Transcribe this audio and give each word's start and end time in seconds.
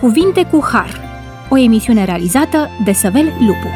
Cuvinte 0.00 0.48
cu 0.50 0.64
Har, 0.72 1.00
o 1.48 1.58
emisiune 1.58 2.04
realizată 2.04 2.68
de 2.84 2.92
Săvel 2.92 3.24
Lupu. 3.24 3.68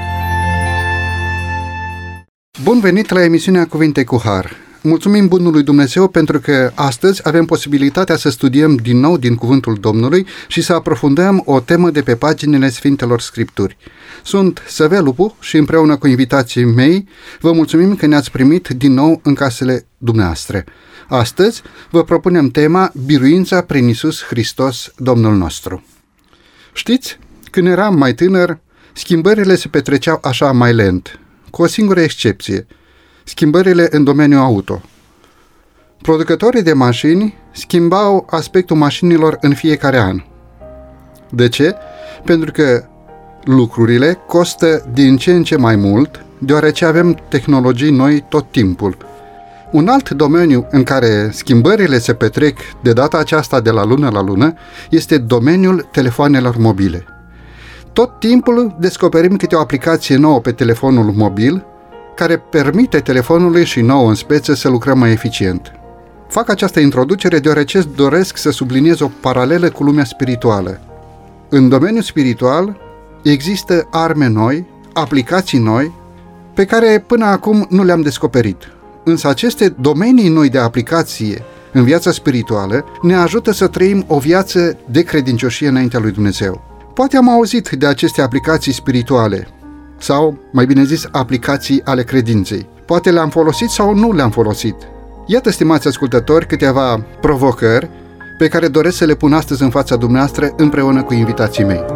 Bun 2.62 2.80
venit 2.80 3.10
la 3.10 3.24
emisiunea 3.24 3.66
Cuvinte 3.66 4.04
cu 4.04 4.20
Har. 4.24 4.50
Mulțumim 4.82 5.28
Bunului 5.28 5.62
Dumnezeu 5.62 6.08
pentru 6.08 6.38
că 6.38 6.72
astăzi 6.74 7.20
avem 7.24 7.44
posibilitatea 7.44 8.16
să 8.16 8.30
studiem 8.30 8.74
din 8.74 8.98
nou 8.98 9.16
din 9.16 9.34
Cuvântul 9.34 9.74
Domnului 9.80 10.26
și 10.48 10.62
să 10.62 10.72
aprofundăm 10.72 11.42
o 11.44 11.60
temă 11.60 11.90
de 11.90 12.02
pe 12.02 12.16
paginile 12.16 12.68
Sfintelor 12.68 13.20
Scripturi. 13.20 13.76
Sunt 14.22 14.62
Săvel 14.68 15.04
Lupu 15.04 15.36
și 15.40 15.56
împreună 15.56 15.96
cu 15.96 16.06
invitații 16.06 16.64
mei 16.64 17.08
vă 17.40 17.52
mulțumim 17.52 17.94
că 17.94 18.06
ne-ați 18.06 18.30
primit 18.30 18.68
din 18.68 18.92
nou 18.92 19.20
în 19.22 19.34
casele 19.34 19.86
dumneavoastră. 19.98 20.64
Astăzi 21.08 21.62
vă 21.90 22.04
propunem 22.04 22.48
tema 22.48 22.92
Biruința 23.06 23.60
prin 23.60 23.88
Isus 23.88 24.22
Hristos, 24.22 24.92
Domnul 24.96 25.36
nostru. 25.36 25.82
Știți, 26.76 27.18
când 27.50 27.66
eram 27.66 27.98
mai 27.98 28.14
tânăr, 28.14 28.58
schimbările 28.92 29.54
se 29.54 29.68
petreceau 29.68 30.18
așa 30.22 30.52
mai 30.52 30.74
lent, 30.74 31.20
cu 31.50 31.62
o 31.62 31.66
singură 31.66 32.00
excepție, 32.00 32.66
schimbările 33.24 33.88
în 33.90 34.04
domeniul 34.04 34.40
auto. 34.40 34.82
Producătorii 36.02 36.62
de 36.62 36.72
mașini 36.72 37.34
schimbau 37.52 38.26
aspectul 38.30 38.76
mașinilor 38.76 39.38
în 39.40 39.54
fiecare 39.54 39.98
an. 39.98 40.22
De 41.30 41.48
ce? 41.48 41.74
Pentru 42.24 42.52
că 42.52 42.84
lucrurile 43.44 44.18
costă 44.26 44.90
din 44.92 45.16
ce 45.16 45.32
în 45.32 45.44
ce 45.44 45.56
mai 45.56 45.76
mult, 45.76 46.24
deoarece 46.38 46.84
avem 46.84 47.22
tehnologii 47.28 47.90
noi 47.90 48.24
tot 48.28 48.50
timpul– 48.50 48.96
un 49.74 49.88
alt 49.88 50.10
domeniu 50.10 50.66
în 50.70 50.82
care 50.82 51.30
schimbările 51.32 51.98
se 51.98 52.14
petrec 52.14 52.58
de 52.82 52.92
data 52.92 53.18
aceasta 53.18 53.60
de 53.60 53.70
la 53.70 53.84
lună 53.84 54.10
la 54.12 54.22
lună 54.22 54.54
este 54.90 55.18
domeniul 55.18 55.88
telefoanelor 55.92 56.56
mobile. 56.56 57.04
Tot 57.92 58.18
timpul 58.18 58.76
descoperim 58.80 59.36
câte 59.36 59.54
o 59.54 59.60
aplicație 59.60 60.16
nouă 60.16 60.40
pe 60.40 60.52
telefonul 60.52 61.12
mobil 61.16 61.64
care 62.16 62.36
permite 62.36 62.98
telefonului 62.98 63.64
și 63.64 63.80
nouă 63.80 64.08
în 64.08 64.14
speță 64.14 64.54
să 64.54 64.68
lucrăm 64.68 64.98
mai 64.98 65.10
eficient. 65.10 65.72
Fac 66.28 66.48
această 66.48 66.80
introducere 66.80 67.38
deoarece 67.38 67.82
doresc 67.96 68.36
să 68.36 68.50
subliniez 68.50 69.00
o 69.00 69.10
paralelă 69.20 69.70
cu 69.70 69.82
lumea 69.82 70.04
spirituală. 70.04 70.80
În 71.48 71.68
domeniul 71.68 72.02
spiritual 72.02 72.76
există 73.22 73.88
arme 73.90 74.26
noi, 74.28 74.66
aplicații 74.92 75.58
noi, 75.58 75.92
pe 76.54 76.64
care 76.64 77.04
până 77.06 77.24
acum 77.24 77.66
nu 77.70 77.84
le-am 77.84 78.00
descoperit– 78.00 78.68
Însă 79.04 79.28
aceste 79.28 79.74
domenii 79.80 80.28
noi 80.28 80.48
de 80.48 80.58
aplicație 80.58 81.44
în 81.72 81.84
viața 81.84 82.10
spirituală 82.10 82.84
ne 83.02 83.14
ajută 83.14 83.52
să 83.52 83.66
trăim 83.66 84.04
o 84.08 84.18
viață 84.18 84.76
de 84.90 85.02
credincioșie 85.02 85.68
înaintea 85.68 86.00
lui 86.00 86.10
Dumnezeu. 86.10 86.62
Poate 86.94 87.16
am 87.16 87.28
auzit 87.28 87.68
de 87.68 87.86
aceste 87.86 88.22
aplicații 88.22 88.72
spirituale, 88.72 89.48
sau, 89.98 90.38
mai 90.52 90.66
bine 90.66 90.84
zis, 90.84 91.08
aplicații 91.10 91.82
ale 91.84 92.02
credinței. 92.02 92.66
Poate 92.86 93.10
le-am 93.10 93.28
folosit 93.28 93.68
sau 93.68 93.94
nu 93.94 94.12
le-am 94.12 94.30
folosit. 94.30 94.74
Iată, 95.26 95.50
stimați 95.50 95.88
ascultători, 95.88 96.46
câteva 96.46 97.06
provocări 97.20 97.90
pe 98.38 98.48
care 98.48 98.68
doresc 98.68 98.96
să 98.96 99.04
le 99.04 99.14
pun 99.14 99.32
astăzi 99.32 99.62
în 99.62 99.70
fața 99.70 99.96
dumneavoastră 99.96 100.52
împreună 100.56 101.02
cu 101.02 101.14
invitații 101.14 101.64
mei. 101.64 101.93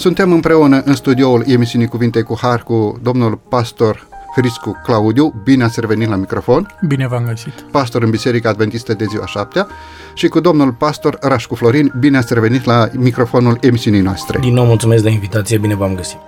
Suntem 0.00 0.32
împreună 0.32 0.82
în 0.84 0.94
studioul 0.94 1.44
emisiunii 1.46 1.86
Cuvinte 1.86 2.22
cu 2.22 2.38
Har 2.40 2.62
cu 2.62 2.98
domnul 3.02 3.40
pastor 3.48 4.06
Hriscu 4.36 4.80
Claudiu. 4.84 5.34
Bine 5.44 5.64
ați 5.64 5.80
revenit 5.80 6.08
la 6.08 6.16
microfon. 6.16 6.76
Bine 6.86 7.06
v-am 7.08 7.24
găsit. 7.24 7.52
Pastor 7.70 8.02
în 8.02 8.10
Biserica 8.10 8.48
Adventistă 8.48 8.94
de 8.94 9.04
ziua 9.04 9.26
7 9.26 9.66
și 10.14 10.28
cu 10.28 10.40
domnul 10.40 10.72
pastor 10.72 11.18
Rașcu 11.20 11.54
Florin. 11.54 11.92
Bine 11.98 12.16
ați 12.16 12.34
revenit 12.34 12.64
la 12.64 12.88
microfonul 12.92 13.58
emisiunii 13.60 14.00
noastre. 14.00 14.38
Din 14.38 14.52
nou 14.54 14.64
mulțumesc 14.64 15.02
de 15.02 15.10
invitație, 15.10 15.58
bine 15.58 15.74
v-am 15.74 15.94
găsit. 15.94 16.18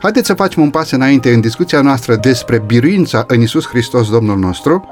Haideți 0.00 0.26
să 0.26 0.34
facem 0.34 0.62
un 0.62 0.70
pas 0.70 0.90
înainte 0.90 1.32
în 1.32 1.40
discuția 1.40 1.80
noastră 1.80 2.16
despre 2.16 2.62
biruința 2.66 3.24
în 3.26 3.40
Isus 3.40 3.66
Hristos 3.66 4.10
Domnul 4.10 4.38
nostru 4.38 4.88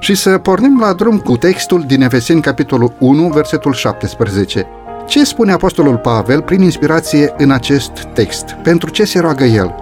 și 0.00 0.14
să 0.14 0.38
pornim 0.38 0.78
la 0.80 0.92
drum 0.92 1.18
cu 1.18 1.36
textul 1.36 1.84
din 1.86 2.02
Efeseni 2.02 2.40
capitolul 2.40 2.92
1, 2.98 3.28
versetul 3.28 3.72
17. 3.72 4.66
Ce 5.06 5.24
spune 5.24 5.52
Apostolul 5.52 5.96
Pavel 5.96 6.42
prin 6.42 6.62
inspirație 6.62 7.34
în 7.36 7.50
acest 7.50 7.90
text? 8.14 8.44
Pentru 8.62 8.90
ce 8.90 9.04
se 9.04 9.18
roagă 9.18 9.44
el? 9.44 9.74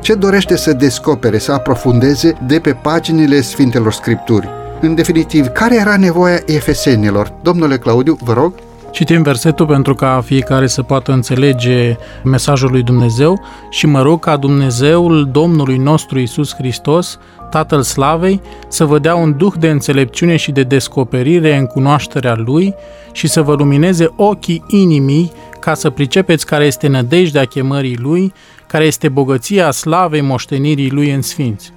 Ce 0.00 0.14
dorește 0.14 0.56
să 0.56 0.72
descopere, 0.72 1.38
să 1.38 1.52
aprofundeze 1.52 2.32
de 2.46 2.58
pe 2.58 2.72
paginile 2.72 3.40
Sfintelor 3.40 3.92
Scripturi? 3.92 4.48
În 4.80 4.94
definitiv, 4.94 5.46
care 5.46 5.76
era 5.76 5.96
nevoia 5.96 6.38
efesenilor? 6.46 7.32
Domnule 7.42 7.78
Claudiu, 7.78 8.18
vă 8.22 8.32
rog. 8.32 8.52
Citim 8.90 9.22
versetul 9.22 9.66
pentru 9.66 9.94
ca 9.94 10.20
fiecare 10.24 10.66
să 10.66 10.82
poată 10.82 11.12
înțelege 11.12 11.96
mesajul 12.24 12.70
lui 12.70 12.82
Dumnezeu 12.82 13.44
și 13.70 13.86
mă 13.86 14.02
rog 14.02 14.20
ca 14.20 14.36
Dumnezeul 14.36 15.28
Domnului 15.32 15.76
nostru 15.76 16.18
Isus 16.18 16.54
Hristos, 16.54 17.18
Tatăl 17.50 17.82
Slavei, 17.82 18.40
să 18.68 18.84
vă 18.84 18.98
dea 18.98 19.14
un 19.14 19.36
duh 19.36 19.52
de 19.58 19.68
înțelepciune 19.68 20.36
și 20.36 20.52
de 20.52 20.62
descoperire 20.62 21.56
în 21.56 21.66
cunoașterea 21.66 22.34
Lui 22.34 22.74
și 23.12 23.26
să 23.26 23.42
vă 23.42 23.54
lumineze 23.54 24.12
ochii 24.16 24.64
inimii 24.66 25.32
ca 25.60 25.74
să 25.74 25.90
pricepeți 25.90 26.46
care 26.46 26.64
este 26.64 26.86
nădejdea 26.86 27.44
chemării 27.44 27.96
Lui, 27.96 28.32
care 28.66 28.84
este 28.84 29.08
bogăția 29.08 29.70
slavei 29.70 30.20
moștenirii 30.20 30.90
Lui 30.90 31.10
în 31.10 31.22
Sfinți. 31.22 31.72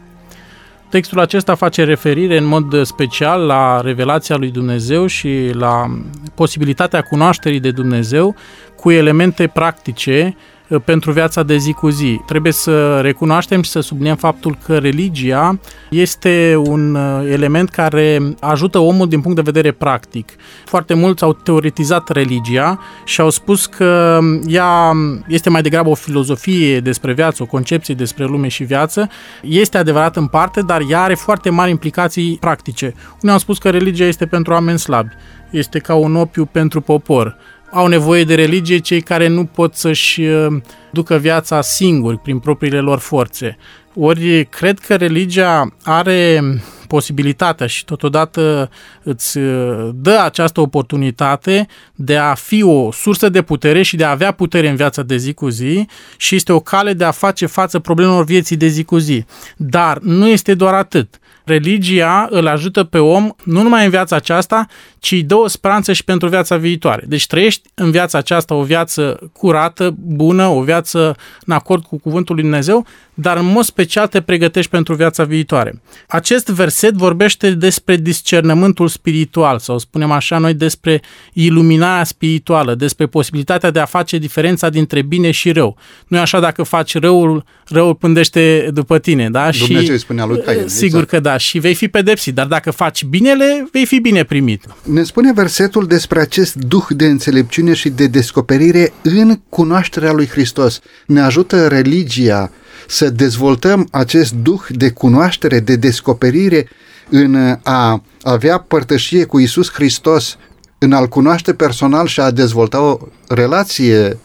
Textul 0.91 1.19
acesta 1.19 1.56
face 1.56 1.84
referire 1.84 2.38
în 2.38 2.46
mod 2.46 2.84
special 2.84 3.46
la 3.46 3.81
revelația 3.81 4.35
lui 4.35 4.52
Dumnezeu 4.52 5.06
și 5.06 5.50
la 5.53 5.97
posibilitatea 6.35 7.02
cunoașterii 7.02 7.59
de 7.59 7.72
Dumnezeu 7.72 8.35
cu 8.75 8.91
elemente 8.91 9.47
practice 9.47 10.35
Uh, 10.35 10.51
pentru 10.80 11.12
viața 11.12 11.44
de 11.44 11.58
zi 11.58 11.74
cu 11.74 11.90
zi. 11.90 12.22
Trebuie 12.26 12.52
să 12.52 13.00
recunoaștem 13.00 13.62
și 13.62 13.70
să 13.70 13.80
subliniem 13.80 14.16
faptul 14.16 14.58
că 14.66 14.78
religia 14.78 15.59
este 15.90 16.56
un 16.66 16.96
uh, 16.96 17.32
element 17.32 17.70
care 17.70 18.36
ajută 18.40 18.78
omul 18.78 19.08
din 19.08 19.22
punct 19.22 19.36
de 19.36 19.52
vedere 19.52 19.72
practic. 19.72 20.32
Foarte 20.66 20.94
mulți 20.94 21.24
au 21.24 21.34
teoretizat 21.34 22.09
religia 22.09 22.80
și 23.06 23.22
au 23.22 23.30
spus 23.30 23.66
că 23.66 24.20
ea 24.46 24.92
este 25.28 25.50
mai 25.50 25.62
degrabă 25.62 25.90
o 25.90 25.94
filozofie 25.94 26.80
despre 26.80 27.14
viață, 27.14 27.44
o 27.44 27.46
concepție 27.46 27.94
despre 27.94 28.26
lume 28.26 28.48
și 28.48 28.64
viață. 28.64 29.09
Este 29.42 29.78
adevărat 29.78 30.16
în 30.16 30.28
parte, 30.28 30.62
dar 30.62 30.82
ea 30.90 31.02
are 31.02 31.14
foarte 31.14 31.50
mari 31.50 31.72
implicații 31.72 32.38
practice. 32.40 32.94
Unii 33.22 33.34
au 33.34 33.40
spus 33.40 33.58
că 33.58 33.70
religia 33.70 34.06
este 34.06 34.26
pentru 34.26 34.53
oameni 34.53 34.80
slabi, 34.80 35.12
este 35.50 35.80
ca 35.80 35.96
un 35.96 36.16
opiu 36.16 36.46
pentru 36.46 36.82
popor 36.82 37.38
au 37.72 37.88
nevoie 37.88 38.24
de 38.24 38.36
religie 38.36 38.78
cei 38.78 39.02
care 39.02 39.28
nu 39.28 39.46
pot 39.46 39.76
să-și 39.76 40.22
uh, 40.22 40.62
ducă 40.92 41.18
viața 41.18 41.62
singuri 41.62 42.18
prin 42.18 42.40
propriile 42.40 42.80
lor 42.80 43.00
forțe. 43.00 43.58
Ori 43.96 44.46
cred 44.50 44.80
că 44.80 44.96
religia 44.96 45.74
are 45.84 46.42
posibilitatea 46.88 47.68
și 47.68 47.86
totodată 47.86 48.70
îți 49.04 49.38
uh, 49.38 49.90
dă 49.94 50.20
această 50.24 50.62
oportunitate 50.62 51.68
de 51.96 52.18
a 52.18 52.34
fi 52.34 52.64
o 52.64 52.92
sursă 52.92 53.30
de 53.30 53.42
putere 53.42 53.82
și 53.82 53.96
de 53.96 54.03
a 54.03 54.09
avea 54.09 54.32
putere 54.32 54.70
în 54.70 54.76
viața 54.76 55.02
de 55.03 55.18
zi 55.18 55.34
cu 55.34 55.50
zi 55.50 55.88
și 56.18 56.36
este 56.36 56.52
o 56.52 56.59
cale 56.59 56.94
de 56.94 57.03
a 57.03 57.12
face 57.12 57.46
față 57.46 57.80
problemelor 57.80 58.23
vieții 58.23 58.56
de 58.56 58.68
zi 58.68 58.84
cu 58.84 58.97
zi. 58.97 59.26
Dar 59.58 59.97
nu 60.00 60.28
este 60.28 60.53
doar 60.53 60.73
atât 60.73 61.20
religia 61.46 62.28
îl 62.29 62.47
ajută 62.47 62.84
pe 62.84 62.97
om 62.97 63.29
nu 63.43 63.61
numai 63.61 63.84
în 63.84 63.90
viața 63.90 64.16
aceasta, 64.16 64.67
ci 64.99 65.11
îi 65.11 65.23
dă 65.23 65.35
o 65.35 65.47
speranță 65.47 65.93
și 65.93 66.03
pentru 66.03 66.28
viața 66.28 66.58
viitoare. 66.58 67.03
Deci 67.08 67.28
trăiești 67.28 67.70
în 67.73 67.91
viața 67.91 68.17
aceasta 68.17 68.55
o 68.55 68.64
viață 68.64 69.32
curată, 69.34 69.96
bună, 69.97 70.46
o 70.46 70.61
viață 70.61 71.16
în 71.46 71.53
acord 71.53 71.84
cu 71.84 71.99
cuvântul 71.99 72.35
lui 72.35 72.43
Dumnezeu, 72.43 72.85
dar 73.13 73.37
în 73.37 73.46
mod 73.46 73.63
special 73.63 74.08
te 74.08 74.22
pregătești 74.22 74.72
pentru 74.72 74.93
viața 74.93 75.23
viitoare. 75.23 75.81
Acest 76.08 76.47
verset 76.47 76.93
vorbește 76.93 77.52
despre 77.52 77.96
discernământul 77.96 78.87
spiritual, 78.87 79.59
sau 79.59 79.78
spunem 79.78 80.11
așa 80.11 80.37
noi 80.37 80.53
despre 80.53 81.02
iluminarea 81.34 82.03
spirituală, 82.03 82.75
despre 82.75 83.05
posibilitatea 83.05 83.72
de 83.72 83.79
a 83.79 83.85
face 83.85 84.17
diferența 84.17 84.69
dintre 84.69 85.02
bine 85.02 85.31
și 85.31 85.52
rău. 85.52 85.78
Nu 86.08 86.17
e 86.17 86.19
așa 86.19 86.40
dacă 86.40 86.63
faci 86.63 86.97
răul, 86.97 87.43
răul 87.67 87.96
pândește 87.96 88.69
după 88.73 88.99
tine, 88.99 89.29
da? 89.29 89.49
Dumnezeu 89.49 89.84
și, 89.84 89.91
îi 89.91 89.99
spunea 89.99 90.25
lui 90.25 90.41
Cain. 90.41 90.67
Sigur 90.67 91.02
exact. 91.02 91.09
că 91.09 91.19
da, 91.19 91.37
și 91.37 91.59
vei 91.59 91.73
fi 91.73 91.87
pedepsit, 91.87 92.34
dar 92.34 92.46
dacă 92.46 92.72
faci 92.72 93.03
binele, 93.03 93.67
vei 93.72 93.85
fi 93.85 93.99
bine 93.99 94.23
primit. 94.23 94.63
Ne 94.84 95.03
spune 95.03 95.34
versetul 95.34 95.87
despre 95.87 96.19
acest 96.19 96.55
duh 96.55 96.85
de 96.90 97.05
înțelepciune 97.05 97.73
și 97.73 97.90
de 97.90 98.08
descoperire 98.08 98.93
în 99.02 99.40
cunoașterea 99.49 100.11
lui 100.11 100.28
Hristos. 100.28 100.79
Ne 101.05 101.22
ajută 101.22 101.67
religia 101.67 102.52
să 102.88 103.10
dezvoltăm 103.10 103.88
acest 103.92 104.34
duh 104.34 104.62
de 104.70 104.90
cunoaștere, 104.90 105.60
de 105.60 105.76
descoperire 105.76 106.70
în 107.10 107.58
a 107.64 108.04
avea 108.22 108.58
părtășie 108.58 109.26
cu 109.26 109.40
Isus 109.40 109.72
Hristos, 109.72 110.38
în 110.78 110.94
a-L 110.94 111.08
cunoaște 111.08 111.54
personal 111.54 112.08
și 112.08 112.20
a 112.20 112.32
dezvolta 112.32 112.82
o 112.82 112.98
relație 113.28 114.18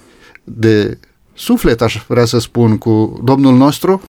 de 0.44 0.98
suflet, 1.34 1.80
aș 1.80 2.04
vrea 2.08 2.24
să 2.24 2.38
spun, 2.38 2.78
cu 2.78 3.20
Domnul 3.24 3.56
nostru? 3.56 4.02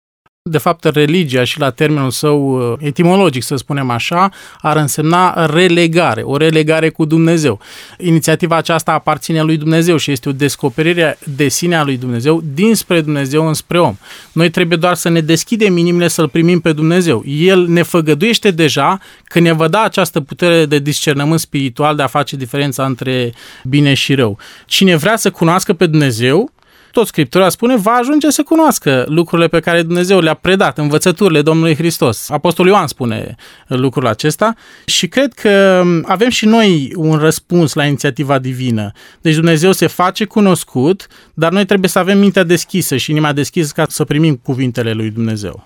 De 0.49 0.57
fapt, 0.57 0.83
religia 0.83 1.43
și 1.43 1.59
la 1.59 1.69
termenul 1.69 2.11
său 2.11 2.71
uh, 2.71 2.77
etimologic, 2.79 3.43
să 3.43 3.55
spunem 3.55 3.89
așa, 3.89 4.31
ar 4.61 4.77
însemna 4.77 5.45
relegare, 5.45 6.21
o 6.21 6.37
relegare 6.37 6.89
cu 6.89 7.05
Dumnezeu. 7.05 7.59
Inițiativa 7.97 8.55
aceasta 8.55 8.91
aparține 8.91 9.41
lui 9.41 9.57
Dumnezeu 9.57 9.97
și 9.97 10.11
este 10.11 10.29
o 10.29 10.31
descoperire 10.31 11.17
de 11.35 11.47
sine 11.47 11.75
a 11.75 11.83
lui 11.83 11.97
Dumnezeu 11.97 12.41
dinspre 12.53 13.01
Dumnezeu 13.01 13.47
înspre 13.47 13.79
om. 13.79 13.97
Noi 14.31 14.49
trebuie 14.49 14.77
doar 14.77 14.95
să 14.95 15.09
ne 15.09 15.21
deschidem 15.21 15.77
inimile 15.77 16.07
să-L 16.07 16.27
primim 16.27 16.59
pe 16.59 16.71
Dumnezeu. 16.71 17.23
El 17.25 17.67
ne 17.67 17.81
făgăduiește 17.81 18.51
deja 18.51 18.99
că 19.23 19.39
ne 19.39 19.51
va 19.51 19.67
da 19.67 19.81
această 19.81 20.21
putere 20.21 20.65
de 20.65 20.79
discernământ 20.79 21.39
spiritual 21.39 21.95
de 21.95 22.03
a 22.03 22.07
face 22.07 22.35
diferența 22.35 22.85
între 22.85 23.33
bine 23.63 23.93
și 23.93 24.15
rău. 24.15 24.37
Cine 24.65 24.95
vrea 24.95 25.15
să 25.15 25.31
cunoască 25.31 25.73
pe 25.73 25.85
Dumnezeu, 25.85 26.51
tot 26.91 27.07
Scriptura 27.07 27.49
spune, 27.49 27.75
va 27.75 27.91
ajunge 27.91 28.29
să 28.29 28.43
cunoască 28.43 29.05
lucrurile 29.07 29.47
pe 29.47 29.59
care 29.59 29.81
Dumnezeu 29.81 30.19
le-a 30.19 30.33
predat, 30.33 30.77
învățăturile 30.77 31.41
Domnului 31.41 31.75
Hristos. 31.75 32.29
Apostolul 32.29 32.71
Ioan 32.71 32.87
spune 32.87 33.35
lucrul 33.67 34.07
acesta 34.07 34.55
și 34.85 35.07
cred 35.07 35.33
că 35.33 35.83
avem 36.03 36.29
și 36.29 36.45
noi 36.45 36.93
un 36.95 37.17
răspuns 37.17 37.73
la 37.73 37.85
inițiativa 37.85 38.39
divină. 38.39 38.91
Deci 39.21 39.35
Dumnezeu 39.35 39.71
se 39.71 39.87
face 39.87 40.25
cunoscut, 40.25 41.07
dar 41.33 41.51
noi 41.51 41.65
trebuie 41.65 41.89
să 41.89 41.99
avem 41.99 42.19
mintea 42.19 42.43
deschisă 42.43 42.97
și 42.97 43.11
inima 43.11 43.33
deschisă 43.33 43.71
ca 43.75 43.85
să 43.89 44.03
primim 44.03 44.35
cuvintele 44.35 44.91
lui 44.91 45.09
Dumnezeu. 45.09 45.65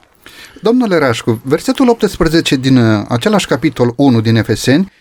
Domnule 0.62 0.98
Rașcu, 0.98 1.42
versetul 1.44 1.90
18 1.90 2.56
din 2.56 2.78
uh, 2.78 3.06
același 3.10 3.48
capitol 3.48 3.94
1 3.98 4.22
din 4.22 4.36
Efeseni 4.36 4.92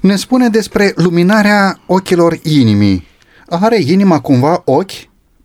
ne 0.00 0.16
spune 0.16 0.48
despre 0.48 0.92
luminarea 0.96 1.80
ochilor 1.86 2.38
inimii. 2.42 3.06
Are 3.48 3.78
inima 3.80 4.20
cumva 4.20 4.62
ochi? 4.64 4.92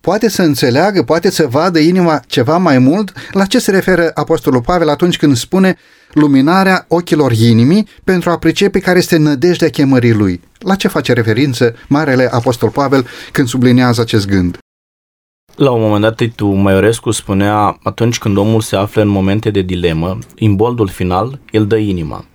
Poate 0.01 0.29
să 0.29 0.41
înțeleagă, 0.41 1.03
poate 1.03 1.29
să 1.29 1.47
vadă 1.47 1.79
inima 1.79 2.21
ceva 2.27 2.57
mai 2.57 2.77
mult, 2.77 3.13
la 3.31 3.45
ce 3.45 3.59
se 3.59 3.71
referă 3.71 4.11
Apostolul 4.13 4.61
Pavel 4.61 4.89
atunci 4.89 5.17
când 5.17 5.35
spune 5.35 5.77
luminarea 6.13 6.85
ochilor 6.87 7.31
inimii 7.31 7.87
pentru 8.03 8.29
a 8.29 8.37
pricepe 8.37 8.79
care 8.79 8.97
este 8.97 9.17
nădejdea 9.17 9.69
chemării 9.69 10.13
lui. 10.13 10.41
La 10.59 10.75
ce 10.75 10.87
face 10.87 11.13
referință 11.13 11.75
Marele 11.87 12.29
Apostol 12.31 12.69
Pavel 12.69 13.05
când 13.31 13.47
sublinează 13.47 14.01
acest 14.01 14.27
gând? 14.27 14.57
La 15.55 15.71
un 15.71 15.81
moment 15.81 16.01
dat, 16.01 16.15
Titu 16.15 16.47
Maiorescu 16.47 17.11
spunea, 17.11 17.79
atunci 17.83 18.17
când 18.17 18.37
omul 18.37 18.61
se 18.61 18.75
află 18.75 19.01
în 19.01 19.07
momente 19.07 19.49
de 19.49 19.61
dilemă, 19.61 20.17
imboldul 20.35 20.87
final 20.87 21.39
îl 21.51 21.67
dă 21.67 21.77
inima. 21.77 22.25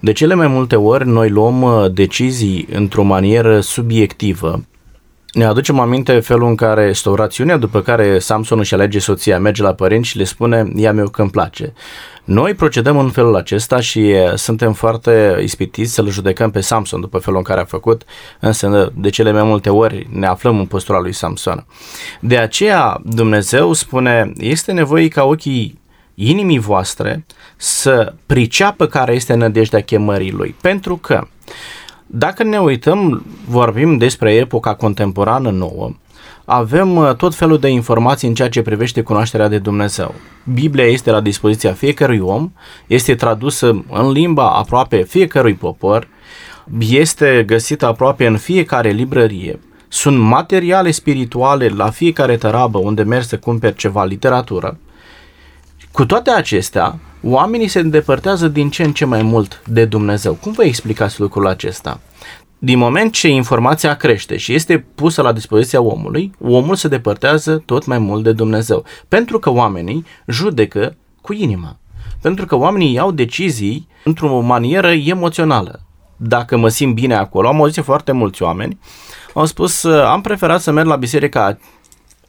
De 0.00 0.12
cele 0.12 0.34
mai 0.34 0.46
multe 0.46 0.76
ori, 0.76 1.06
noi 1.06 1.28
luăm 1.28 1.62
uh, 1.62 1.92
decizii 1.92 2.68
într-o 2.72 3.02
manieră 3.02 3.60
subiectivă, 3.60 4.64
ne 5.32 5.44
aducem 5.44 5.78
aminte 5.78 6.20
felul 6.20 6.48
în 6.48 6.54
care 6.54 6.82
este 6.82 7.08
o 7.08 7.14
rațiune, 7.14 7.56
după 7.56 7.80
care 7.80 8.18
Samson 8.18 8.58
își 8.58 8.74
alege 8.74 8.98
soția, 8.98 9.38
merge 9.38 9.62
la 9.62 9.74
părinți 9.74 10.08
și 10.08 10.16
le 10.16 10.24
spune, 10.24 10.72
ia 10.76 10.92
meu 10.92 11.08
că 11.08 11.20
îmi 11.20 11.30
place. 11.30 11.72
Noi 12.24 12.54
procedăm 12.54 12.98
în 12.98 13.10
felul 13.10 13.36
acesta 13.36 13.80
și 13.80 14.14
suntem 14.34 14.72
foarte 14.72 15.38
ispitiți 15.42 15.92
să-l 15.92 16.08
judecăm 16.08 16.50
pe 16.50 16.60
Samson 16.60 17.00
după 17.00 17.18
felul 17.18 17.38
în 17.38 17.44
care 17.44 17.60
a 17.60 17.64
făcut, 17.64 18.02
însă 18.40 18.92
de 18.96 19.08
cele 19.08 19.32
mai 19.32 19.42
multe 19.42 19.70
ori 19.70 20.06
ne 20.10 20.26
aflăm 20.26 20.58
în 20.58 20.66
postura 20.66 21.00
lui 21.00 21.12
Samson. 21.12 21.66
De 22.20 22.38
aceea 22.38 23.00
Dumnezeu 23.04 23.72
spune, 23.72 24.32
este 24.36 24.72
nevoie 24.72 25.08
ca 25.08 25.24
ochii 25.24 25.80
inimii 26.14 26.58
voastre 26.58 27.24
să 27.56 28.14
priceapă 28.26 28.86
care 28.86 29.14
este 29.14 29.34
nădejdea 29.34 29.80
chemării 29.80 30.32
lui, 30.32 30.54
pentru 30.60 30.96
că 30.96 31.26
dacă 32.14 32.42
ne 32.42 32.58
uităm, 32.58 33.24
vorbim 33.48 33.96
despre 33.96 34.34
epoca 34.34 34.74
contemporană 34.74 35.50
nouă, 35.50 35.90
avem 36.44 36.96
uh, 36.96 37.14
tot 37.14 37.34
felul 37.34 37.58
de 37.58 37.68
informații 37.68 38.28
în 38.28 38.34
ceea 38.34 38.48
ce 38.48 38.62
privește 38.62 39.02
cunoașterea 39.02 39.48
de 39.48 39.58
Dumnezeu. 39.58 40.14
Biblia 40.52 40.84
este 40.84 41.10
la 41.10 41.20
dispoziția 41.20 41.72
fiecărui 41.72 42.18
om, 42.18 42.52
este 42.86 43.14
tradusă 43.14 43.84
în 43.90 44.10
limba 44.10 44.50
aproape 44.50 45.02
fiecărui 45.02 45.54
popor, 45.54 46.08
este 46.78 47.42
găsită 47.46 47.86
aproape 47.86 48.26
în 48.26 48.36
fiecare 48.36 48.90
librărie. 48.90 49.60
Sunt 49.88 50.18
materiale 50.18 50.90
spirituale 50.90 51.68
la 51.68 51.90
fiecare 51.90 52.36
tărabă 52.36 52.78
unde 52.78 53.02
mergi 53.02 53.28
să 53.28 53.38
cumperi 53.38 53.76
ceva 53.76 54.04
literatură. 54.04 54.78
Cu 55.92 56.06
toate 56.06 56.30
acestea, 56.30 56.98
oamenii 57.22 57.68
se 57.68 57.78
îndepărtează 57.78 58.48
din 58.48 58.70
ce 58.70 58.82
în 58.82 58.92
ce 58.92 59.04
mai 59.04 59.22
mult 59.22 59.62
de 59.66 59.84
Dumnezeu. 59.84 60.34
Cum 60.34 60.52
vă 60.52 60.64
explicați 60.64 61.20
lucrul 61.20 61.46
acesta? 61.46 62.00
Din 62.58 62.78
moment 62.78 63.12
ce 63.12 63.28
informația 63.28 63.94
crește 63.94 64.36
și 64.36 64.54
este 64.54 64.86
pusă 64.94 65.22
la 65.22 65.32
dispoziția 65.32 65.80
omului, 65.80 66.32
omul 66.40 66.74
se 66.74 66.88
depărtează 66.88 67.62
tot 67.66 67.86
mai 67.86 67.98
mult 67.98 68.22
de 68.22 68.32
Dumnezeu. 68.32 68.84
Pentru 69.08 69.38
că 69.38 69.50
oamenii 69.50 70.04
judecă 70.26 70.96
cu 71.20 71.32
inima. 71.32 71.76
Pentru 72.20 72.46
că 72.46 72.56
oamenii 72.56 72.92
iau 72.92 73.10
decizii 73.10 73.88
într-o 74.04 74.40
manieră 74.40 74.90
emoțională. 74.92 75.80
Dacă 76.16 76.56
mă 76.56 76.68
simt 76.68 76.94
bine 76.94 77.14
acolo, 77.14 77.48
am 77.48 77.60
auzit 77.60 77.84
foarte 77.84 78.12
mulți 78.12 78.42
oameni, 78.42 78.78
au 79.34 79.44
spus, 79.44 79.84
am 79.84 80.20
preferat 80.20 80.60
să 80.60 80.70
merg 80.70 80.86
la 80.86 80.96
biserica 80.96 81.58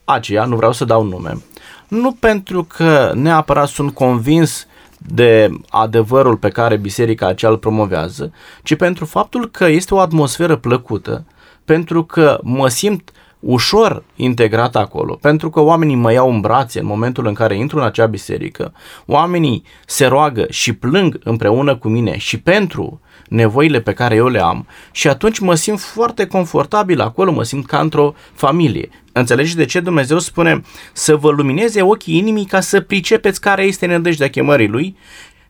aceea, 0.03 0.45
nu 0.45 0.55
vreau 0.55 0.71
să 0.71 0.85
dau 0.85 1.03
nume, 1.03 1.41
nu 1.87 2.11
pentru 2.11 2.63
că 2.63 3.11
neapărat 3.15 3.67
sunt 3.67 3.93
convins 3.93 4.67
de 5.05 5.50
adevărul 5.69 6.38
pe 6.38 6.50
care 6.50 6.75
biserica 6.77 7.27
aceea 7.27 7.51
îl 7.51 7.57
promovează, 7.57 8.31
ci 8.63 8.75
pentru 8.75 9.05
faptul 9.05 9.50
că 9.50 9.65
este 9.65 9.94
o 9.94 10.00
atmosferă 10.00 10.55
plăcută, 10.55 11.25
pentru 11.65 12.03
că 12.03 12.39
mă 12.44 12.67
simt 12.67 13.11
ușor 13.39 14.03
integrat 14.15 14.75
acolo, 14.75 15.15
pentru 15.21 15.50
că 15.50 15.59
oamenii 15.59 15.95
mă 15.95 16.11
iau 16.11 16.31
în 16.31 16.39
brațe 16.39 16.79
în 16.79 16.85
momentul 16.85 17.27
în 17.27 17.33
care 17.33 17.55
intru 17.55 17.77
în 17.77 17.83
acea 17.83 18.05
biserică, 18.05 18.73
oamenii 19.05 19.63
se 19.85 20.05
roagă 20.05 20.45
și 20.50 20.73
plâng 20.73 21.19
împreună 21.23 21.75
cu 21.75 21.88
mine 21.88 22.17
și 22.17 22.39
pentru 22.39 23.01
nevoile 23.29 23.81
pe 23.81 23.93
care 23.93 24.15
eu 24.15 24.27
le 24.27 24.39
am 24.39 24.67
și 24.91 25.07
atunci 25.07 25.39
mă 25.39 25.55
simt 25.55 25.79
foarte 25.79 26.25
confortabil 26.25 27.01
acolo, 27.01 27.31
mă 27.31 27.43
simt 27.43 27.65
ca 27.65 27.79
într-o 27.79 28.13
familie. 28.33 28.89
Înțelegeți 29.11 29.55
de 29.55 29.65
ce 29.65 29.79
Dumnezeu 29.79 30.19
spune 30.19 30.61
să 30.93 31.15
vă 31.15 31.29
lumineze 31.29 31.81
ochii 31.81 32.17
inimii 32.17 32.45
ca 32.45 32.59
să 32.59 32.81
pricepeți 32.81 33.41
care 33.41 33.63
este 33.63 33.85
nădejdea 33.85 34.29
chemării 34.29 34.67
Lui, 34.67 34.98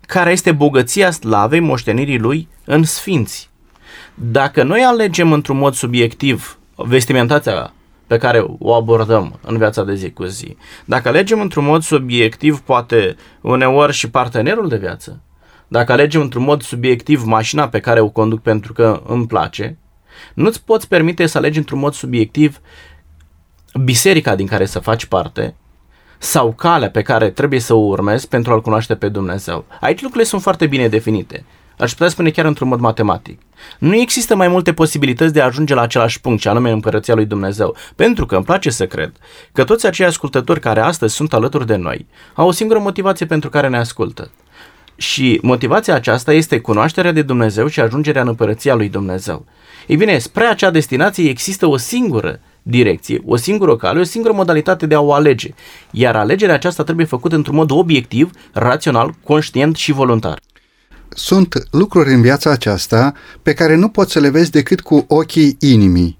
care 0.08 0.32
este 0.32 0.52
bogăția 0.52 1.12
slavei 1.12 1.60
moștenirii 1.60 2.20
Lui 2.20 2.48
în 2.66 2.84
sfinți. 2.84 3.50
Dacă 4.14 4.64
noi 4.64 4.82
alegem 4.82 5.32
într-un 5.32 5.58
mod 5.58 5.74
subiectiv 5.74 6.58
vestimentația 6.76 7.74
pe 8.08 8.18
care 8.18 8.46
o 8.60 8.74
abordăm 8.74 9.40
în 9.42 9.58
viața 9.58 9.84
de 9.84 9.96
zi 9.96 10.12
cu 10.12 10.24
zi, 10.24 10.58
dacă 10.86 11.08
alegem 11.08 11.42
într-un 11.42 11.66
mod 11.66 11.82
subiectiv, 11.84 12.60
poate 12.60 13.16
uneori 13.42 13.94
și 13.94 14.10
partenerul 14.10 14.68
de 14.68 14.78
viață, 14.78 15.22
dacă 15.74 15.92
alegem 15.92 16.22
într-un 16.22 16.44
mod 16.44 16.62
subiectiv 16.62 17.24
mașina 17.24 17.68
pe 17.68 17.80
care 17.80 18.00
o 18.00 18.10
conduc 18.10 18.42
pentru 18.42 18.74
că 18.74 19.02
îmi 19.06 19.28
place, 19.28 19.78
nu-ți 20.34 20.64
poți 20.64 20.88
permite 20.88 21.26
să 21.26 21.38
alegi 21.38 21.58
într-un 21.58 21.80
mod 21.80 21.94
subiectiv 21.94 22.60
biserica 23.84 24.36
din 24.36 24.48
care 24.48 24.66
să 24.66 24.80
faci 24.80 25.06
parte 25.06 25.56
sau 26.18 26.52
calea 26.52 26.90
pe 26.90 27.02
care 27.02 27.30
trebuie 27.30 27.60
să 27.60 27.74
o 27.74 27.78
urmezi 27.78 28.28
pentru 28.28 28.54
a-L 28.54 28.62
cunoaște 28.62 28.96
pe 28.96 29.10
Dumnezeu. 29.10 29.66
Aici 29.80 30.02
lucrurile 30.02 30.30
sunt 30.30 30.42
foarte 30.42 30.68
bine 30.68 30.88
definite. 30.88 31.46
Aș 31.78 31.92
putea 31.92 32.08
spune 32.08 32.30
chiar 32.30 32.46
într-un 32.46 32.68
mod 32.68 32.80
matematic. 32.80 33.42
Nu 33.80 33.96
există 33.96 34.36
mai 34.36 34.48
multe 34.48 34.74
posibilități 34.74 35.34
de 35.34 35.42
a 35.42 35.46
ajunge 35.46 35.74
la 35.74 35.82
același 35.82 36.22
punct, 36.22 36.42
ce 36.42 36.50
anume 36.50 36.72
împărăția 36.72 37.16
lui 37.16 37.26
Dumnezeu. 37.26 37.76
Pentru 37.96 38.26
că 38.26 38.36
îmi 38.36 38.46
place 38.46 38.70
să 38.70 38.86
cred 38.86 39.12
că 39.52 39.64
toți 39.64 39.86
acei 39.86 40.06
ascultători 40.06 40.60
care 40.60 40.80
astăzi 40.80 41.16
sunt 41.16 41.34
alături 41.34 41.66
de 41.66 41.76
noi 41.76 42.08
au 42.34 42.48
o 42.48 42.52
singură 42.52 42.80
motivație 42.80 43.26
pentru 43.26 43.50
care 43.50 43.68
ne 43.68 43.78
ascultă. 43.78 44.32
Și 45.04 45.40
motivația 45.42 45.94
aceasta 45.94 46.34
este 46.34 46.60
cunoașterea 46.60 47.12
de 47.12 47.22
Dumnezeu 47.22 47.68
și 47.68 47.80
ajungerea 47.80 48.22
în 48.22 48.28
împărăția 48.28 48.76
lui 48.76 48.90
Dumnezeu. 48.90 49.46
Ei 49.88 49.96
bine, 49.96 50.18
spre 50.18 50.46
acea 50.46 50.72
destinație 50.72 51.30
există 51.30 51.66
o 51.66 51.78
singură 51.78 52.40
direcție, 52.62 53.22
o 53.26 53.36
singură 53.36 53.76
cale, 53.76 54.00
o 54.00 54.04
singură 54.04 54.34
modalitate 54.34 54.86
de 54.86 54.96
a 54.96 55.02
o 55.02 55.14
alege. 55.14 55.54
Iar 55.92 56.16
alegerea 56.16 56.56
aceasta 56.56 56.84
trebuie 56.84 57.06
făcută 57.06 57.36
într-un 57.36 57.56
mod 57.56 57.72
obiectiv, 57.72 58.32
rațional, 58.54 59.14
conștient 59.24 59.76
și 59.76 59.92
voluntar. 59.92 60.40
Sunt 61.10 61.68
lucruri 61.72 62.14
în 62.14 62.22
viața 62.22 62.50
aceasta 62.50 63.14
pe 63.42 63.54
care 63.54 63.76
nu 63.76 63.88
poți 63.88 64.12
să 64.12 64.20
le 64.20 64.30
vezi 64.30 64.52
decât 64.52 64.82
cu 64.82 65.06
ochii 65.08 65.58
inimii. 65.60 66.18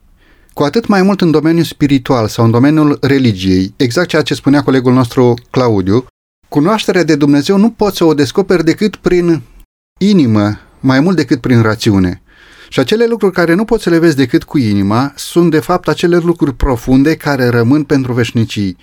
Cu 0.54 0.64
atât 0.64 0.88
mai 0.88 1.02
mult 1.02 1.22
în 1.22 1.32
domeniul 1.32 1.64
spiritual 1.64 2.28
sau 2.28 2.46
în 2.46 2.52
domeniul 2.52 2.98
religiei, 3.02 3.74
exact 3.78 4.08
ceea 4.08 4.22
ce 4.22 4.34
spunea 4.34 4.64
colegul 4.64 4.94
nostru 4.94 5.34
Claudiu, 5.50 6.06
cunoașterea 6.54 7.04
de 7.04 7.16
Dumnezeu 7.16 7.58
nu 7.58 7.70
poți 7.70 7.98
să 7.98 8.04
o 8.04 8.14
descoperi 8.14 8.64
decât 8.64 8.96
prin 8.96 9.42
inimă, 9.98 10.60
mai 10.80 11.00
mult 11.00 11.16
decât 11.16 11.42
prin 11.42 11.62
rațiune. 11.62 12.22
Și 12.70 12.80
acele 12.80 13.06
lucruri 13.06 13.34
care 13.34 13.54
nu 13.54 13.66
poți 13.66 13.84
să 13.84 13.90
le 13.90 13.98
vezi 13.98 14.16
decât 14.16 14.44
cu 14.44 14.58
inima 14.58 15.14
sunt 15.16 15.52
de 15.52 15.60
fapt 15.60 15.88
acele 15.88 16.18
lucruri 16.18 16.56
profunde 16.56 17.16
care 17.16 17.48
rămân 17.48 17.84
pentru 17.84 18.14
veșnicii. 18.14 18.78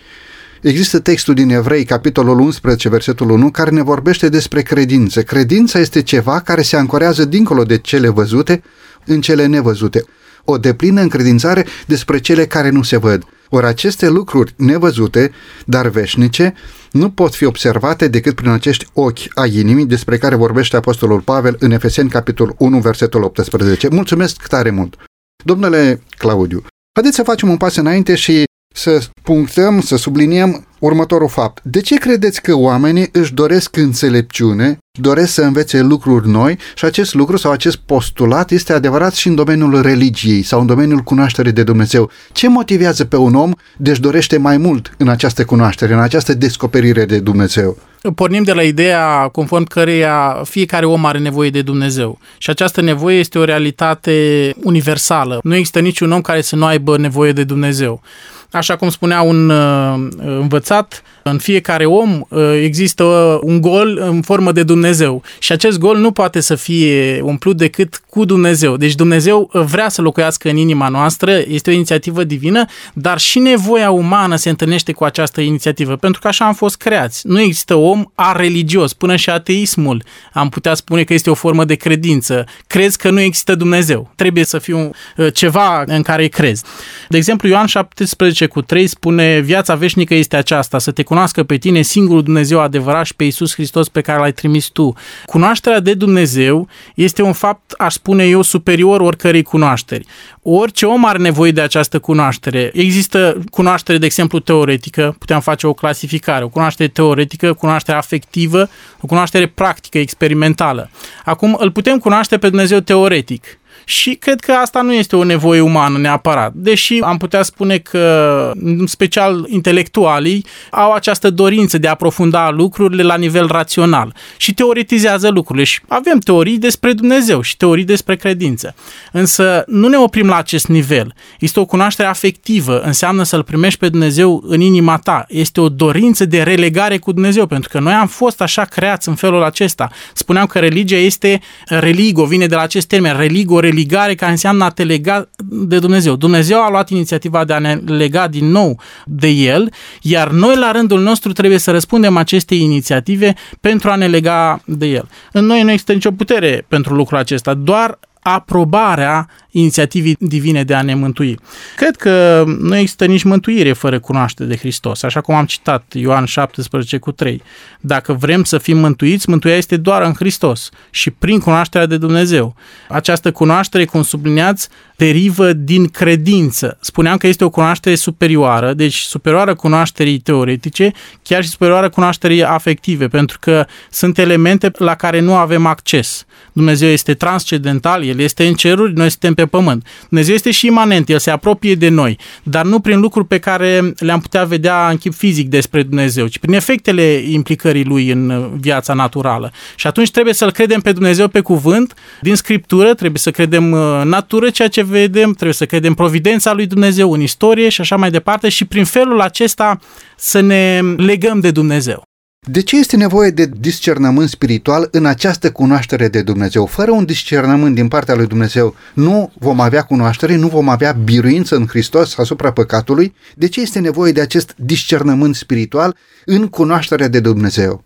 Există 0.61 0.99
textul 0.99 1.35
din 1.35 1.51
Evrei, 1.51 1.85
capitolul 1.85 2.39
11, 2.39 2.89
versetul 2.89 3.31
1, 3.31 3.51
care 3.51 3.71
ne 3.71 3.83
vorbește 3.83 4.29
despre 4.29 4.63
credință. 4.63 5.23
Credința 5.23 5.79
este 5.79 6.03
ceva 6.03 6.41
care 6.41 6.63
se 6.63 6.77
ancorează 6.77 7.25
dincolo 7.25 7.63
de 7.63 7.79
cele 7.79 8.09
văzute 8.09 8.63
în 9.05 9.21
cele 9.21 9.47
nevăzute. 9.47 10.05
O 10.45 10.59
deplină 10.59 11.01
încredințare 11.01 11.67
despre 11.87 12.19
cele 12.19 12.47
care 12.47 12.71
nu 12.71 12.83
se 12.83 12.97
văd. 12.97 13.25
Ori 13.49 13.67
aceste 13.67 14.09
lucruri 14.09 14.55
nevăzute, 14.57 15.33
dar 15.65 15.89
veșnice, 15.89 16.55
nu 16.91 17.11
pot 17.11 17.35
fi 17.35 17.45
observate 17.45 18.09
decât 18.09 18.35
prin 18.35 18.51
acești 18.51 18.87
ochi 18.93 19.19
a 19.35 19.47
inimii 19.47 19.87
despre 19.87 20.19
care 20.19 20.35
vorbește 20.35 20.77
Apostolul 20.77 21.21
Pavel 21.21 21.57
în 21.59 21.71
Efeseni, 21.71 22.11
capitolul 22.11 22.55
1, 22.59 22.79
versetul 22.79 23.23
18. 23.23 23.89
Mulțumesc 23.89 24.47
tare 24.47 24.71
mult! 24.71 24.97
Domnule 25.45 26.03
Claudiu, 26.19 26.63
haideți 26.93 27.17
să 27.17 27.23
facem 27.23 27.49
un 27.49 27.57
pas 27.57 27.77
înainte 27.77 28.15
și 28.15 28.45
să 28.75 29.01
punctăm, 29.23 29.81
să 29.81 29.97
subliniem 29.97 30.67
următorul 30.79 31.29
fapt. 31.29 31.61
De 31.63 31.81
ce 31.81 31.97
credeți 31.97 32.43
că 32.43 32.55
oamenii 32.55 33.09
își 33.13 33.35
doresc 33.35 33.77
înțelepciune, 33.77 34.79
doresc 35.01 35.33
să 35.33 35.43
învețe 35.43 35.81
lucruri 35.81 36.29
noi 36.29 36.59
și 36.75 36.85
acest 36.85 37.15
lucru 37.15 37.37
sau 37.37 37.53
acest 37.53 37.77
postulat 37.77 38.51
este 38.51 38.73
adevărat 38.73 39.15
și 39.15 39.29
în 39.29 39.35
domeniul 39.35 39.83
religiei 39.83 40.43
sau 40.43 40.61
în 40.61 40.67
domeniul 40.67 40.99
cunoașterii 40.99 41.53
de 41.53 41.63
Dumnezeu? 41.63 42.11
Ce 42.33 42.49
motivează 42.49 43.05
pe 43.05 43.17
un 43.17 43.35
om 43.35 43.53
de 43.77 43.91
își 43.91 44.01
dorește 44.01 44.39
mai 44.39 44.57
mult 44.57 44.95
în 44.99 45.09
această 45.09 45.45
cunoaștere, 45.45 45.93
în 45.93 46.01
această 46.01 46.35
descoperire 46.35 47.05
de 47.05 47.19
Dumnezeu? 47.19 47.79
Pornim 48.15 48.43
de 48.43 48.53
la 48.53 48.63
ideea 48.63 49.29
conform 49.33 49.65
căreia 49.65 50.43
fiecare 50.45 50.87
om 50.87 51.05
are 51.05 51.19
nevoie 51.19 51.51
de 51.51 51.63
Dumnezeu 51.63 52.19
și 52.39 52.51
această 52.51 52.81
nevoie 52.81 53.19
este 53.19 53.39
o 53.39 53.45
realitate 53.45 54.53
universală. 54.63 55.41
Nu 55.43 55.55
există 55.55 55.81
niciun 55.81 56.13
om 56.13 56.21
care 56.21 56.41
să 56.41 56.57
nu 56.57 56.65
aibă 56.65 56.99
nevoie 56.99 57.33
de 57.33 57.45
Dumnezeu. 57.45 58.03
Așa 58.53 58.77
cum 58.77 58.91
spunea 58.91 59.23
un 59.23 59.49
uh, 59.49 60.09
învățat, 60.19 61.03
în 61.23 61.39
fiecare 61.39 61.85
om 61.85 62.21
uh, 62.29 62.41
există 62.63 63.05
un 63.43 63.61
gol 63.61 63.99
în 64.03 64.23
formă 64.23 64.53
de 64.53 64.63
Dumnezeu 64.63 65.23
și 65.39 65.53
acest 65.53 65.79
gol 65.79 65.97
nu 65.97 66.11
poate 66.11 66.41
să 66.41 66.55
fie 66.55 67.21
umplut 67.21 67.57
decât 67.57 68.03
cu 68.09 68.25
Dumnezeu. 68.25 68.77
Deci 68.77 68.95
Dumnezeu 68.95 69.51
vrea 69.53 69.89
să 69.89 70.03
locuiască 70.03 70.49
în 70.49 70.57
inima 70.57 70.89
noastră, 70.89 71.39
este 71.49 71.71
o 71.71 71.73
inițiativă 71.73 72.25
divină, 72.25 72.65
dar 72.93 73.19
și 73.19 73.39
nevoia 73.39 73.91
umană 73.91 74.37
se 74.37 74.49
întâlnește 74.49 74.93
cu 74.93 75.05
această 75.05 75.41
inițiativă, 75.41 75.97
pentru 75.97 76.21
că 76.21 76.29
așa 76.29 76.45
am 76.45 76.55
fost 76.55 76.77
creați. 76.77 77.27
Nu 77.27 77.41
există 77.41 77.75
om 77.75 78.05
religios, 78.37 78.93
până 78.93 79.17
și 79.17 79.31
ateismul 79.31 80.03
am 80.33 80.49
putea 80.49 80.75
spune 80.75 81.05
că 81.05 81.13
este 81.15 81.31
o 81.31 81.35
formă 81.35 81.65
de 81.65 81.75
credință. 81.75 82.45
Crezi 82.67 82.99
că 82.99 83.11
nu 83.11 83.21
există 83.21 83.55
Dumnezeu. 83.55 84.11
Trebuie 84.17 84.45
să 84.45 84.59
fiu 84.59 84.91
uh, 85.17 85.33
ceva 85.33 85.83
în 85.87 86.03
care 86.03 86.27
crezi. 86.27 86.65
De 87.09 87.17
exemplu, 87.17 87.49
Ioan 87.49 87.67
17 87.67 88.47
cu 88.47 88.63
3 88.63 88.87
spune 88.87 89.39
viața 89.39 89.75
veșnică 89.75 90.15
este 90.15 90.37
aceasta, 90.37 90.79
să 90.79 90.91
te 90.91 91.03
cunoască 91.11 91.43
pe 91.43 91.57
tine 91.57 91.83
singurul 91.83 92.23
Dumnezeu 92.23 92.61
adevărat 92.61 93.05
și 93.05 93.15
pe 93.15 93.25
Iisus 93.25 93.55
Hristos 93.55 93.89
pe 93.89 94.01
care 94.01 94.19
l-ai 94.19 94.33
trimis 94.33 94.67
tu. 94.67 94.95
Cunoașterea 95.27 95.81
de 95.81 95.95
Dumnezeu 95.95 96.69
este 96.95 97.23
un 97.23 97.33
fapt, 97.33 97.71
aș 97.71 97.95
spune 97.95 98.25
eu, 98.25 98.43
superior 98.43 99.01
oricărei 99.01 99.43
cunoașteri. 99.43 100.07
Orice 100.43 100.87
om 100.87 101.05
are 101.05 101.19
nevoie 101.19 101.51
de 101.51 101.61
această 101.61 101.99
cunoaștere. 101.99 102.71
Există 102.73 103.43
cunoaștere, 103.51 103.99
de 103.99 104.07
exemplu, 104.07 104.39
teoretică, 104.39 105.17
putem 105.19 105.41
face 105.41 105.67
o 105.67 105.73
clasificare, 105.73 106.45
o 106.45 106.49
cunoaștere 106.49 106.89
teoretică, 106.89 107.53
cunoaștere 107.53 107.99
afectivă, 107.99 108.69
o 109.01 109.07
cunoaștere 109.07 109.47
practică, 109.47 109.99
experimentală. 109.99 110.91
Acum 111.25 111.57
îl 111.61 111.71
putem 111.71 111.99
cunoaște 111.99 112.39
pe 112.39 112.49
Dumnezeu 112.49 112.81
teoretic 112.81 113.60
și 113.91 114.15
cred 114.15 114.41
că 114.41 114.53
asta 114.53 114.83
nu 114.83 114.93
este 114.93 115.17
o 115.17 115.25
nevoie 115.25 115.61
umană 115.61 115.99
neapărat, 115.99 116.53
deși 116.55 117.01
am 117.01 117.17
putea 117.17 117.43
spune 117.43 117.79
că, 117.79 118.53
în 118.63 118.87
special 118.87 119.47
intelectualii, 119.49 120.45
au 120.71 120.93
această 120.93 121.31
dorință 121.31 121.79
de 121.79 121.87
a 121.87 121.91
aprofunda 121.91 122.51
lucrurile 122.51 123.03
la 123.03 123.17
nivel 123.17 123.47
rațional 123.47 124.15
și 124.37 124.55
teoretizează 124.55 125.29
lucrurile 125.29 125.65
și 125.65 125.81
avem 125.89 126.19
teorii 126.19 126.59
despre 126.59 126.93
Dumnezeu 126.93 127.41
și 127.41 127.57
teorii 127.57 127.85
despre 127.85 128.17
credință. 128.17 128.75
Însă 129.13 129.65
nu 129.67 129.89
ne 129.89 129.97
oprim 129.97 130.27
la 130.27 130.37
acest 130.37 130.67
nivel. 130.67 131.15
Este 131.39 131.61
o 131.61 131.65
cunoaștere 131.65 132.09
afectivă, 132.09 132.81
înseamnă 132.81 133.23
să-L 133.23 133.43
primești 133.43 133.79
pe 133.79 133.89
Dumnezeu 133.89 134.43
în 134.47 134.61
inima 134.61 134.97
ta. 134.97 135.25
Este 135.29 135.61
o 135.61 135.69
dorință 135.69 136.25
de 136.25 136.43
relegare 136.43 136.99
cu 136.99 137.13
Dumnezeu, 137.13 137.47
pentru 137.47 137.69
că 137.69 137.81
noi 137.81 137.93
am 137.93 138.07
fost 138.07 138.41
așa 138.41 138.65
creați 138.65 139.09
în 139.09 139.15
felul 139.15 139.43
acesta. 139.43 139.91
Spuneam 140.15 140.47
că 140.47 140.59
religia 140.59 140.97
este 140.97 141.41
religo, 141.67 142.25
vine 142.25 142.47
de 142.47 142.55
la 142.55 142.61
acest 142.61 142.87
termen, 142.87 143.17
religo, 143.17 143.61
religo 143.61 143.79
religare 143.81 144.15
care 144.15 144.31
înseamnă 144.31 144.65
a 144.65 144.69
te 144.69 144.85
lega 144.85 145.29
de 145.49 145.79
Dumnezeu. 145.79 146.17
Dumnezeu 146.17 146.63
a 146.63 146.71
luat 146.71 146.91
inițiativa 146.91 147.45
de 147.45 147.53
a 147.53 147.59
ne 147.59 147.75
lega 147.75 148.29
din 148.29 148.51
nou 148.51 148.81
de 149.07 149.29
El, 149.29 149.73
iar 150.03 150.31
noi 150.31 150.57
la 150.57 150.71
rândul 150.71 151.01
nostru 151.01 151.33
trebuie 151.33 151.59
să 151.59 151.71
răspundem 151.71 152.17
acestei 152.17 152.61
inițiative 152.61 153.35
pentru 153.61 153.91
a 153.91 153.95
ne 153.95 154.07
lega 154.07 154.63
de 154.67 154.87
El. 154.87 155.09
În 155.33 155.45
noi 155.45 155.63
nu 155.63 155.71
există 155.71 155.93
nicio 155.93 156.11
putere 156.11 156.65
pentru 156.69 156.95
lucrul 156.95 157.19
acesta, 157.19 157.55
doar 157.55 157.99
aprobarea 158.21 159.29
inițiativii 159.51 160.17
divine 160.19 160.65
de 160.65 160.75
a 160.75 160.83
ne 160.83 160.95
mântui. 160.95 161.39
Cred 161.77 161.97
că 161.97 162.45
nu 162.59 162.77
există 162.77 163.05
nici 163.05 163.23
mântuire 163.23 163.73
fără 163.73 163.99
cunoaștere 163.99 164.49
de 164.49 164.57
Hristos, 164.57 165.03
așa 165.03 165.21
cum 165.21 165.35
am 165.35 165.45
citat 165.45 165.93
Ioan 165.93 166.25
17 166.25 166.99
cu 166.99 167.13
3. 167.13 167.43
Dacă 167.81 168.13
vrem 168.13 168.45
să 168.45 168.59
fim 168.59 168.79
mântuiți, 168.79 169.29
mântuirea 169.29 169.59
este 169.59 169.77
doar 169.77 170.03
în 170.03 170.15
Hristos 170.15 170.71
și 170.91 171.11
prin 171.11 171.39
cunoașterea 171.39 171.87
de 171.87 171.97
Dumnezeu. 171.97 172.55
Această 172.89 173.33
cunoaștere, 173.33 173.85
cum 173.85 174.03
subliniați, 174.03 174.69
derivă 174.97 175.53
din 175.53 175.87
credință. 175.87 176.79
Spuneam 176.81 177.17
că 177.17 177.27
este 177.27 177.45
o 177.45 177.51
cunoaștere 177.51 177.95
superioară, 177.95 178.73
deci 178.73 178.97
superioară 178.97 179.55
cunoașterii 179.55 180.19
teoretice, 180.19 180.93
chiar 181.23 181.43
și 181.43 181.49
superioară 181.49 181.89
cunoașterii 181.89 182.45
afective, 182.45 183.09
pentru 183.09 183.39
că 183.41 183.67
sunt 183.91 184.19
elemente 184.19 184.71
la 184.79 184.95
care 184.95 185.21
nu 185.21 185.35
avem 185.35 185.67
acces. 185.67 186.25
Dumnezeu 186.53 186.89
este 186.89 187.15
transcendental, 187.15 188.05
El 188.05 188.19
este 188.19 188.47
în 188.47 188.55
ceruri, 188.55 188.93
noi 188.95 189.11
suntem 189.11 189.35
pe 189.35 189.47
pământ. 189.47 189.87
Dumnezeu 190.09 190.35
este 190.35 190.51
și 190.51 190.67
imanent, 190.67 191.09
El 191.09 191.19
se 191.19 191.31
apropie 191.31 191.75
de 191.75 191.89
noi, 191.89 192.19
dar 192.43 192.65
nu 192.65 192.81
prin 192.81 193.01
lucruri 193.01 193.27
pe 193.27 193.39
care 193.39 193.93
le-am 193.99 194.21
putea 194.21 194.45
vedea 194.45 194.89
în 194.89 194.97
chip 194.97 195.15
fizic 195.15 195.49
despre 195.49 195.83
Dumnezeu, 195.83 196.27
ci 196.27 196.39
prin 196.39 196.53
efectele 196.53 197.03
implicării 197.29 197.85
Lui 197.85 198.11
în 198.11 198.51
viața 198.61 198.95
naturală. 198.95 199.53
Și 199.75 199.87
atunci 199.87 200.11
trebuie 200.11 200.35
să-L 200.35 200.53
credem 200.53 200.81
pe 200.81 200.93
Dumnezeu 200.93 201.29
pe 201.29 201.41
cuvânt, 201.41 201.95
din 202.21 202.35
Scriptură, 202.35 202.95
trebuie 202.95 203.19
să 203.19 203.31
credem 203.31 203.73
în 203.73 204.09
natură 204.09 204.51
ceea 204.51 204.69
ce 204.69 204.83
vedem, 204.83 205.33
trebuie 205.33 205.55
să 205.55 205.67
credem 205.67 205.95
providența 205.95 206.53
lui 206.53 206.67
Dumnezeu 206.67 207.13
în 207.13 207.21
istorie 207.21 207.69
și 207.69 207.81
așa 207.81 207.97
mai 207.97 208.11
departe 208.11 208.49
și 208.49 208.65
prin 208.65 208.85
felul 208.85 209.21
acesta 209.21 209.81
să 210.17 210.41
ne 210.41 210.81
legăm 210.97 211.41
de 211.41 211.51
Dumnezeu. 211.51 212.10
De 212.47 212.63
ce 212.63 212.77
este 212.77 212.97
nevoie 212.97 213.31
de 213.31 213.51
discernământ 213.59 214.29
spiritual 214.29 214.89
în 214.91 215.07
această 215.07 215.53
cunoaștere 215.53 216.09
de 216.09 216.23
Dumnezeu? 216.23 216.67
Fără 216.67 216.91
un 216.91 217.05
discernământ 217.05 217.75
din 217.75 217.89
partea 217.89 218.15
lui 218.15 218.27
Dumnezeu, 218.27 218.75
nu 218.95 219.33
vom 219.39 219.61
avea 219.61 219.83
cunoaștere, 219.83 220.37
nu 220.37 220.49
vom 220.49 220.69
avea 220.69 220.93
biruință 220.93 221.57
în 221.57 221.67
Hristos 221.67 222.19
asupra 222.19 222.53
păcatului. 222.53 223.15
De 223.35 223.49
ce 223.49 223.61
este 223.61 223.79
nevoie 223.79 224.13
de 224.13 224.21
acest 224.21 224.55
discernământ 224.57 225.35
spiritual 225.35 225.97
în 226.25 226.49
cunoașterea 226.49 227.09
de 227.09 227.21
Dumnezeu? 227.21 227.85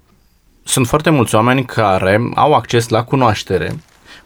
Sunt 0.64 0.86
foarte 0.86 1.10
mulți 1.10 1.34
oameni 1.34 1.64
care 1.64 2.20
au 2.34 2.52
acces 2.52 2.88
la 2.88 3.04
cunoaștere, 3.04 3.76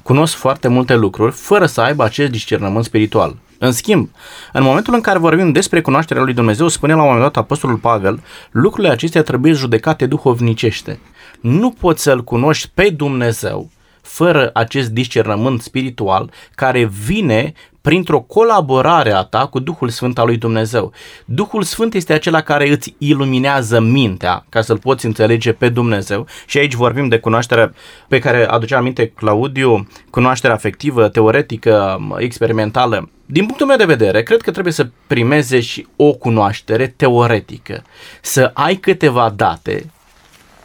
cunosc 0.03 0.35
foarte 0.35 0.69
multe 0.69 0.95
lucruri, 0.95 1.35
fără 1.35 1.67
să 1.67 1.81
aibă 1.81 2.05
acest 2.05 2.31
discernământ 2.31 2.85
spiritual. 2.85 3.37
În 3.59 3.73
schimb, 3.73 4.11
în 4.53 4.63
momentul 4.63 4.95
în 4.95 5.01
care 5.01 5.19
vorbim 5.19 5.53
despre 5.53 5.81
cunoașterea 5.81 6.23
lui 6.23 6.35
Dumnezeu, 6.35 6.69
spune 6.69 6.93
la 6.93 6.99
un 6.99 7.05
moment 7.05 7.25
dat 7.25 7.37
Apostolul 7.37 7.77
Pavel, 7.77 8.23
lucrurile 8.51 8.93
acestea 8.93 9.23
trebuie 9.23 9.53
judecate 9.53 10.07
duhovnicește. 10.07 11.01
Nu 11.41 11.71
poți 11.71 12.03
să-L 12.03 12.25
cunoști 12.25 12.71
pe 12.75 12.91
Dumnezeu 12.91 13.71
fără 14.09 14.51
acest 14.53 14.91
discernământ 14.91 15.63
spiritual 15.63 16.31
care 16.55 16.85
vine 16.85 17.53
printr-o 17.81 18.21
colaborare 18.21 19.13
a 19.13 19.23
ta 19.23 19.47
cu 19.47 19.59
Duhul 19.59 19.89
Sfânt 19.89 20.19
al 20.19 20.27
lui 20.27 20.37
Dumnezeu. 20.37 20.93
Duhul 21.25 21.63
Sfânt 21.63 21.95
este 21.95 22.13
acela 22.13 22.41
care 22.41 22.69
îți 22.69 22.95
iluminează 22.99 23.81
mintea 23.81 24.45
ca 24.49 24.61
să-L 24.61 24.79
poți 24.79 25.07
înțelege 25.07 25.53
pe 25.53 25.69
Dumnezeu 25.69 26.27
și 26.47 26.59
aici 26.59 26.75
vorbim 26.75 27.09
de 27.09 27.19
cunoașterea 27.19 27.75
pe 28.09 28.19
care 28.19 28.47
aducea 28.47 28.77
aminte 28.77 29.07
Claudiu, 29.07 29.89
cunoașterea 30.11 30.57
afectivă, 30.57 31.09
teoretică, 31.09 31.99
experimentală. 32.19 33.11
Din 33.27 33.45
punctul 33.45 33.67
meu 33.67 33.77
de 33.77 33.85
vedere, 33.85 34.23
cred 34.23 34.41
că 34.41 34.51
trebuie 34.51 34.73
să 34.73 34.89
primeze 35.07 35.61
și 35.61 35.87
o 35.97 36.13
cunoaștere 36.13 36.87
teoretică, 36.87 37.83
să 38.21 38.51
ai 38.55 38.77
câteva 38.77 39.33
date 39.37 39.91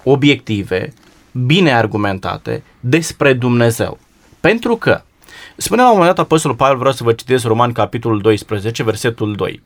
obiective, 0.04 0.94
bine 1.46 1.74
argumentate 1.74 2.63
despre 2.80 3.34
Dumnezeu. 3.34 4.00
Pentru 4.40 4.75
că 4.75 5.02
Spune 5.56 5.82
la 5.82 5.88
un 5.88 5.98
moment 5.98 6.16
dat 6.16 6.25
Apostolul 6.25 6.58
Pavel, 6.58 6.78
vreau 6.78 6.94
să 6.94 7.04
vă 7.04 7.13
citesc 7.13 7.46
Roman 7.46 7.72
capitolul 7.72 8.22
12, 8.22 8.84
versetul 8.84 9.36
2. 9.36 9.63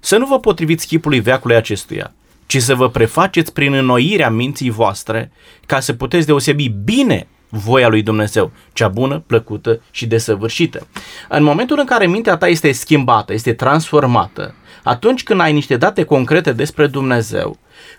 Să 0.00 0.16
nu 0.16 0.26
vă 0.26 0.40
potriviți 0.40 0.86
chipului 0.86 1.20
veacului 1.20 1.56
acestuia, 1.56 2.12
ci 2.46 2.58
să 2.58 2.74
vă 2.74 2.88
prefaceți 2.88 3.52
prin 3.52 3.72
înnoirea 3.72 4.30
minții 4.30 4.70
voastre, 4.70 5.32
ca 5.66 5.80
să 5.80 5.92
puteți 5.92 6.26
deosebi 6.26 6.68
bine 6.68 7.28
voia 7.48 7.88
lui 7.88 8.02
Dumnezeu, 8.02 8.52
cea 8.72 8.88
bună, 8.88 9.22
plăcută 9.26 9.82
și 9.90 10.06
desăvârșită. 10.06 10.86
În 11.28 11.42
momentul 11.42 11.78
în 11.78 11.84
care 11.86 12.06
mintea 12.06 12.36
ta 12.36 12.48
este 12.48 12.72
schimbată, 12.72 13.32
este 13.32 13.52
transformată, 13.52 14.54
atunci 14.82 15.22
când 15.22 15.40
ai 15.40 15.52
niște 15.52 15.76
date 15.76 16.04
concrete 16.04 16.52
despre 16.52 16.86
Dumnezeu, 16.86 17.58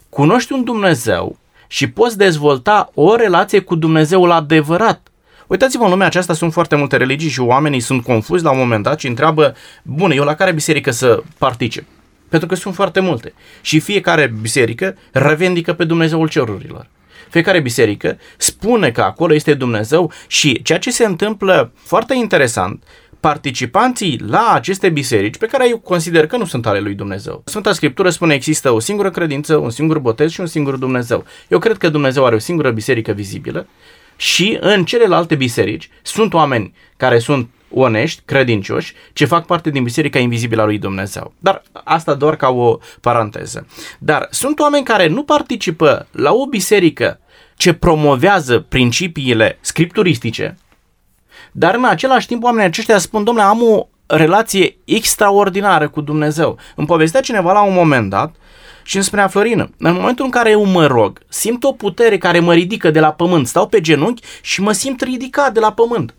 cunoști 0.10 0.54
un 0.54 0.64
Dumnezeu 0.64 1.38
și 1.72 1.90
poți 1.90 2.18
dezvolta 2.18 2.92
o 2.94 3.16
relație 3.16 3.60
cu 3.60 3.76
Dumnezeul 3.76 4.32
adevărat. 4.32 5.08
Uitați-vă, 5.48 5.84
în 5.84 5.90
lumea 5.90 6.08
aceasta 6.08 6.34
sunt 6.34 6.54
foarte 6.54 6.76
multe 6.76 6.98
religii 6.98 7.30
și 7.30 7.40
oamenii 7.40 7.80
sunt 7.80 8.04
confuzi 8.04 8.44
la 8.44 8.52
un 8.52 8.58
moment 8.58 8.84
dat 8.84 9.00
și 9.00 9.08
întreabă, 9.08 9.56
bun, 9.84 10.12
eu 10.12 10.24
la 10.24 10.36
care 10.36 10.52
biserică 10.52 10.92
să 10.92 11.24
particip? 11.38 11.84
Pentru 12.30 12.48
că 12.48 12.56
sunt 12.56 12.76
foarte 12.76 13.00
multe. 13.00 13.34
Și 13.62 13.80
fiecare 13.80 14.34
biserică 14.42 14.98
revendică 15.12 15.74
pe 15.74 15.84
Dumnezeul 15.84 16.30
cerurilor. 16.30 16.88
Fiecare 17.30 17.60
biserică 17.60 18.18
spune 18.38 18.92
că 18.92 19.02
acolo 19.02 19.34
este 19.34 19.54
Dumnezeu 19.54 20.12
și 20.28 20.62
ceea 20.62 20.80
ce 20.80 20.92
se 20.92 21.06
întâmplă 21.06 21.72
foarte 21.76 22.14
interesant, 22.16 22.84
participanții 23.22 24.20
la 24.28 24.52
aceste 24.54 24.90
biserici, 24.90 25.38
pe 25.38 25.46
care 25.46 25.70
eu 25.70 25.78
consider 25.78 26.28
că 26.28 26.38
nu 26.38 26.46
sunt 26.46 26.66
ale 26.66 26.80
lui 26.80 26.94
Dumnezeu. 26.94 27.42
Sfânta 27.46 27.74
Scriptură 27.74 28.10
spune 28.10 28.34
există 28.34 28.72
o 28.72 28.80
singură 28.80 29.10
credință, 29.10 29.56
un 29.56 29.70
singur 29.70 30.00
botez 30.00 30.32
și 30.32 30.40
un 30.40 30.46
singur 30.46 30.76
Dumnezeu. 30.76 31.26
Eu 31.48 31.60
cred 31.60 31.78
că 31.78 31.90
Dumnezeu 31.90 32.26
are 32.26 32.36
o 32.36 32.40
singură 32.40 32.72
biserică 32.72 33.12
vizibilă 33.12 33.68
și 34.16 34.58
în 34.62 34.86
celelalte 34.86 35.36
biserici 35.36 35.90
sunt 36.02 36.34
oameni 36.34 36.74
care 36.98 37.20
sunt 37.20 37.50
onești, 37.74 38.22
credincioși, 38.26 38.94
ce 39.14 39.26
fac 39.26 39.46
parte 39.46 39.70
din 39.70 39.84
Biserica 39.84 40.20
Invizibilă 40.20 40.62
a 40.62 40.66
lui 40.66 40.78
Dumnezeu. 40.78 41.34
Dar 41.40 41.62
asta 41.84 42.14
doar 42.14 42.36
ca 42.36 42.50
o 42.50 42.78
paranteză. 43.02 43.68
Dar 44.00 44.28
sunt 44.30 44.60
oameni 44.60 44.86
care 44.86 45.08
nu 45.08 45.24
participă 45.24 46.08
la 46.12 46.34
o 46.34 46.46
biserică 46.46 47.20
ce 47.56 47.74
promovează 47.74 48.60
principiile 48.60 49.58
scripturistice, 49.62 50.58
dar 51.52 51.76
în 51.76 51.86
același 51.86 52.28
timp 52.28 52.44
oamenii 52.44 52.68
aceștia 52.68 52.98
spun, 52.98 53.24
domnule, 53.24 53.48
am 53.48 53.62
o 53.62 53.88
relație 54.06 54.78
extraordinară 54.86 55.90
cu 55.90 56.02
Dumnezeu. 56.02 56.58
Îmi 56.76 56.88
povestea 56.88 57.22
cineva 57.22 57.52
la 57.52 57.62
un 57.62 57.74
moment 57.74 58.10
dat 58.10 58.36
și 58.84 58.96
îmi 58.96 59.06
spunea 59.06 59.28
Florină, 59.28 59.70
în 59.78 59.94
momentul 59.94 60.26
în 60.26 60.32
care 60.32 60.50
eu 60.50 60.66
mă 60.66 60.86
rog, 60.86 61.20
simt 61.30 61.64
o 61.64 61.72
putere 61.72 62.18
care 62.18 62.40
mă 62.40 62.54
ridică 62.54 62.92
de 62.92 63.00
la 63.00 63.12
pământ, 63.12 63.48
stau 63.48 63.68
pe 63.68 63.82
genunchi 63.82 64.24
și 64.42 64.62
mă 64.62 64.72
simt 64.72 65.02
ridicat 65.02 65.54
de 65.54 65.60
la 65.60 65.72
pământ. 65.72 66.16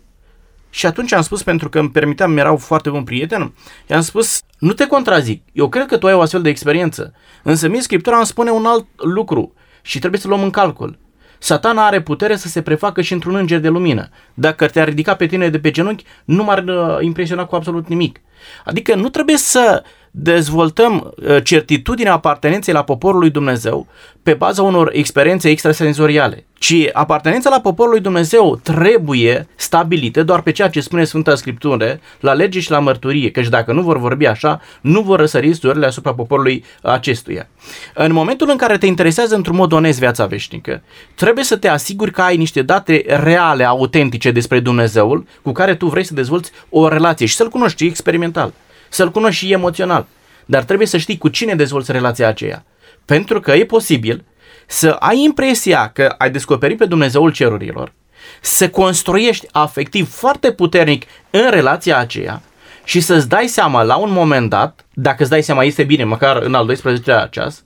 Și 0.69 0.85
atunci 0.85 1.13
am 1.13 1.21
spus, 1.21 1.43
pentru 1.43 1.69
că 1.69 1.79
îmi 1.79 1.89
permiteam, 1.89 2.37
erau 2.37 2.57
foarte 2.57 2.89
bun 2.89 3.03
prieten, 3.03 3.53
i-am 3.87 4.01
spus, 4.01 4.39
nu 4.59 4.73
te 4.73 4.87
contrazic, 4.87 5.43
eu 5.51 5.69
cred 5.69 5.85
că 5.85 5.97
tu 5.97 6.07
ai 6.07 6.13
o 6.13 6.21
astfel 6.21 6.41
de 6.41 6.49
experiență, 6.49 7.13
însă 7.43 7.67
mie 7.67 7.81
Scriptura 7.81 8.17
îmi 8.17 8.25
spune 8.25 8.49
un 8.49 8.65
alt 8.65 8.85
lucru 8.95 9.53
și 9.81 9.99
trebuie 9.99 10.19
să 10.19 10.27
luăm 10.27 10.43
în 10.43 10.49
calcul. 10.49 10.97
Satana 11.43 11.85
are 11.85 12.01
putere 12.01 12.35
să 12.35 12.47
se 12.47 12.61
prefacă 12.61 13.01
și 13.01 13.13
într-un 13.13 13.35
înger 13.35 13.59
de 13.59 13.67
lumină. 13.67 14.09
Dacă 14.33 14.67
te-ar 14.67 14.87
ridica 14.87 15.15
pe 15.15 15.25
tine 15.25 15.49
de 15.49 15.59
pe 15.59 15.71
genunchi, 15.71 16.05
nu 16.25 16.43
m-ar 16.43 16.63
uh, 16.63 16.97
impresiona 17.01 17.45
cu 17.45 17.55
absolut 17.55 17.87
nimic. 17.87 18.21
Adică 18.65 18.95
nu 18.95 19.09
trebuie 19.09 19.37
să 19.37 19.83
dezvoltăm 20.15 21.13
uh, 21.15 21.43
certitudinea 21.43 22.13
apartenenței 22.13 22.73
la 22.73 22.83
poporul 22.83 23.19
lui 23.19 23.29
Dumnezeu 23.29 23.87
pe 24.23 24.33
baza 24.33 24.61
unor 24.61 24.89
experiențe 24.93 25.49
extrasenzoriale, 25.49 26.45
ci 26.53 26.75
apartenența 26.91 27.49
la 27.49 27.59
poporul 27.59 27.91
lui 27.91 28.01
Dumnezeu 28.01 28.59
trebuie 28.63 29.47
stabilită 29.55 30.23
doar 30.23 30.41
pe 30.41 30.51
ceea 30.51 30.69
ce 30.69 30.81
spune 30.81 31.03
Sfânta 31.03 31.35
Scriptură, 31.35 31.99
la 32.19 32.33
lege 32.33 32.59
și 32.59 32.71
la 32.71 32.79
mărturie, 32.79 33.31
căci 33.31 33.47
dacă 33.47 33.73
nu 33.73 33.81
vor 33.81 33.97
vorbi 33.97 34.25
așa, 34.25 34.61
nu 34.81 35.01
vor 35.01 35.19
răsări 35.19 35.51
zorile 35.51 35.85
asupra 35.85 36.13
poporului 36.13 36.63
acestuia. 36.81 37.47
În 37.93 38.11
momentul 38.11 38.49
în 38.49 38.57
care 38.57 38.77
te 38.77 38.85
interesează 38.85 39.35
într-un 39.35 39.55
mod 39.55 39.71
onest 39.71 39.99
viața 39.99 40.25
veșnică, 40.25 40.81
trebuie 41.15 41.43
să 41.43 41.57
te 41.57 41.67
asiguri 41.67 42.11
că 42.11 42.21
ai 42.21 42.37
niște 42.37 42.61
date 42.61 43.03
reale, 43.07 43.63
autentice 43.65 44.31
despre 44.31 44.59
Dumnezeul 44.59 45.25
cu 45.41 45.51
care 45.51 45.75
tu 45.75 45.87
vrei 45.87 46.03
să 46.03 46.13
dezvolți 46.13 46.51
o 46.69 46.87
relație 46.87 47.25
și 47.25 47.35
să-L 47.35 47.49
cunoști 47.49 47.85
experimental 47.85 48.53
să-l 48.93 49.11
cunoști 49.11 49.45
și 49.45 49.51
emoțional. 49.51 50.05
Dar 50.45 50.63
trebuie 50.63 50.87
să 50.87 50.97
știi 50.97 51.17
cu 51.17 51.27
cine 51.27 51.55
dezvolți 51.55 51.91
relația 51.91 52.27
aceea. 52.27 52.65
Pentru 53.05 53.39
că 53.39 53.51
e 53.51 53.65
posibil 53.65 54.23
să 54.67 54.89
ai 54.89 55.23
impresia 55.23 55.87
că 55.87 56.15
ai 56.17 56.31
descoperit 56.31 56.77
pe 56.77 56.85
Dumnezeul 56.85 57.31
cerurilor, 57.31 57.93
să 58.41 58.69
construiești 58.69 59.47
afectiv 59.51 60.09
foarte 60.09 60.51
puternic 60.51 61.03
în 61.29 61.49
relația 61.49 61.97
aceea 61.97 62.41
și 62.83 62.99
să-ți 62.99 63.29
dai 63.29 63.47
seama 63.47 63.83
la 63.83 63.95
un 63.95 64.11
moment 64.11 64.49
dat, 64.49 64.85
dacă 64.93 65.21
îți 65.21 65.31
dai 65.31 65.43
seama 65.43 65.63
este 65.63 65.83
bine, 65.83 66.03
măcar 66.03 66.37
în 66.37 66.53
al 66.53 66.71
12-lea 66.73 67.29
ceas, 67.29 67.63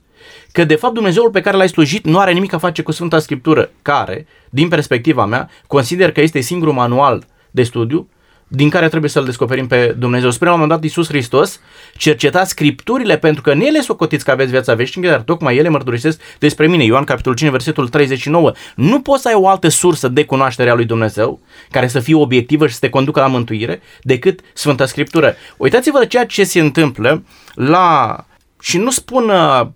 că 0.52 0.64
de 0.64 0.74
fapt 0.74 0.94
Dumnezeul 0.94 1.30
pe 1.30 1.40
care 1.40 1.56
l-ai 1.56 1.68
slujit 1.68 2.04
nu 2.04 2.18
are 2.18 2.32
nimic 2.32 2.52
a 2.52 2.58
face 2.58 2.82
cu 2.82 2.92
Sfânta 2.92 3.18
Scriptură, 3.18 3.70
care, 3.82 4.26
din 4.50 4.68
perspectiva 4.68 5.24
mea, 5.24 5.50
consider 5.66 6.12
că 6.12 6.20
este 6.20 6.40
singurul 6.40 6.74
manual 6.74 7.26
de 7.50 7.62
studiu 7.62 8.08
din 8.48 8.68
care 8.68 8.88
trebuie 8.88 9.10
să-L 9.10 9.24
descoperim 9.24 9.66
pe 9.66 9.94
Dumnezeu. 9.98 10.30
Spre 10.30 10.46
la 10.46 10.52
un 10.52 10.60
moment 10.60 10.80
dat 10.80 10.88
Iisus 10.88 11.08
Hristos, 11.08 11.60
cercetați 11.96 12.50
scripturile 12.50 13.18
pentru 13.18 13.42
că 13.42 13.50
în 13.50 13.60
ele 13.60 13.80
socotiți 13.80 14.24
că 14.24 14.30
aveți 14.30 14.50
viața 14.50 14.74
veșnică, 14.74 15.08
dar 15.08 15.20
tocmai 15.20 15.56
ele 15.56 15.68
mărturisesc 15.68 16.20
despre 16.38 16.66
mine. 16.66 16.84
Ioan 16.84 17.04
capitolul 17.04 17.38
5, 17.38 17.50
versetul 17.50 17.88
39. 17.88 18.52
Nu 18.74 19.00
poți 19.00 19.22
să 19.22 19.28
ai 19.28 19.34
o 19.34 19.48
altă 19.48 19.68
sursă 19.68 20.08
de 20.08 20.24
cunoaștere 20.24 20.70
a 20.70 20.74
lui 20.74 20.84
Dumnezeu 20.84 21.40
care 21.70 21.88
să 21.88 22.00
fie 22.00 22.14
obiectivă 22.14 22.66
și 22.66 22.74
să 22.74 22.80
te 22.80 22.88
conducă 22.88 23.20
la 23.20 23.26
mântuire 23.26 23.80
decât 24.02 24.40
Sfânta 24.52 24.86
Scriptură. 24.86 25.34
Uitați-vă 25.56 25.98
la 25.98 26.04
ceea 26.04 26.26
ce 26.26 26.44
se 26.44 26.60
întâmplă 26.60 27.24
la... 27.54 28.16
și 28.60 28.78
nu 28.78 28.90
spun 28.90 29.28
uh, 29.28 29.66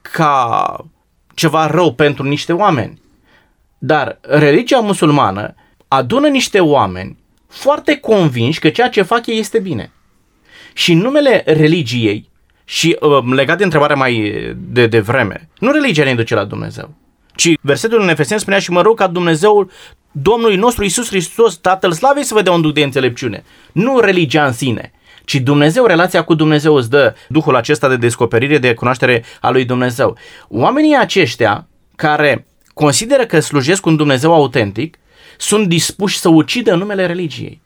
ca 0.00 0.76
ceva 1.34 1.66
rău 1.66 1.94
pentru 1.94 2.22
niște 2.22 2.52
oameni, 2.52 3.00
dar 3.78 4.18
religia 4.20 4.78
musulmană 4.78 5.54
adună 5.88 6.28
niște 6.28 6.60
oameni 6.60 7.17
foarte 7.48 7.96
convinși 7.96 8.58
că 8.58 8.68
ceea 8.68 8.88
ce 8.88 9.02
fac 9.02 9.26
ei 9.26 9.38
este 9.38 9.58
bine. 9.58 9.92
Și 10.72 10.92
în 10.92 10.98
numele 10.98 11.42
religiei, 11.46 12.30
și 12.64 12.96
uh, 13.00 13.24
legat 13.34 13.58
de 13.58 13.64
întrebarea 13.64 13.96
mai 13.96 14.32
de, 14.56 14.86
de 14.86 15.00
vreme, 15.00 15.48
nu 15.58 15.70
religia 15.70 16.04
ne 16.04 16.14
duce 16.14 16.34
la 16.34 16.44
Dumnezeu, 16.44 16.94
ci 17.34 17.52
versetul 17.60 18.00
în 18.02 18.08
Efeseni 18.08 18.40
spunea 18.40 18.58
și 18.58 18.70
mă 18.70 18.82
rog 18.82 18.98
ca 18.98 19.06
Dumnezeul 19.06 19.70
Domnului 20.12 20.56
nostru 20.56 20.84
Isus 20.84 21.08
Hristos, 21.08 21.56
Tatăl 21.56 21.92
Slavei, 21.92 22.24
să 22.24 22.34
vă 22.34 22.42
dea 22.42 22.52
un 22.52 22.60
duc 22.60 22.72
de 22.72 22.82
înțelepciune. 22.82 23.44
Nu 23.72 23.98
religia 23.98 24.46
în 24.46 24.52
sine, 24.52 24.92
ci 25.24 25.34
Dumnezeu, 25.34 25.86
relația 25.86 26.24
cu 26.24 26.34
Dumnezeu 26.34 26.74
îți 26.74 26.90
dă 26.90 27.14
Duhul 27.28 27.56
acesta 27.56 27.88
de 27.88 27.96
descoperire, 27.96 28.58
de 28.58 28.74
cunoaștere 28.74 29.24
a 29.40 29.50
lui 29.50 29.64
Dumnezeu. 29.64 30.16
Oamenii 30.48 30.96
aceștia 30.96 31.68
care 31.96 32.46
consideră 32.74 33.26
că 33.26 33.40
slujesc 33.40 33.86
un 33.86 33.96
Dumnezeu 33.96 34.34
autentic, 34.34 34.98
sunt 35.40 35.68
dispuși 35.68 36.18
să 36.18 36.28
ucidă 36.28 36.72
în 36.72 36.78
numele 36.78 37.06
religiei. 37.06 37.60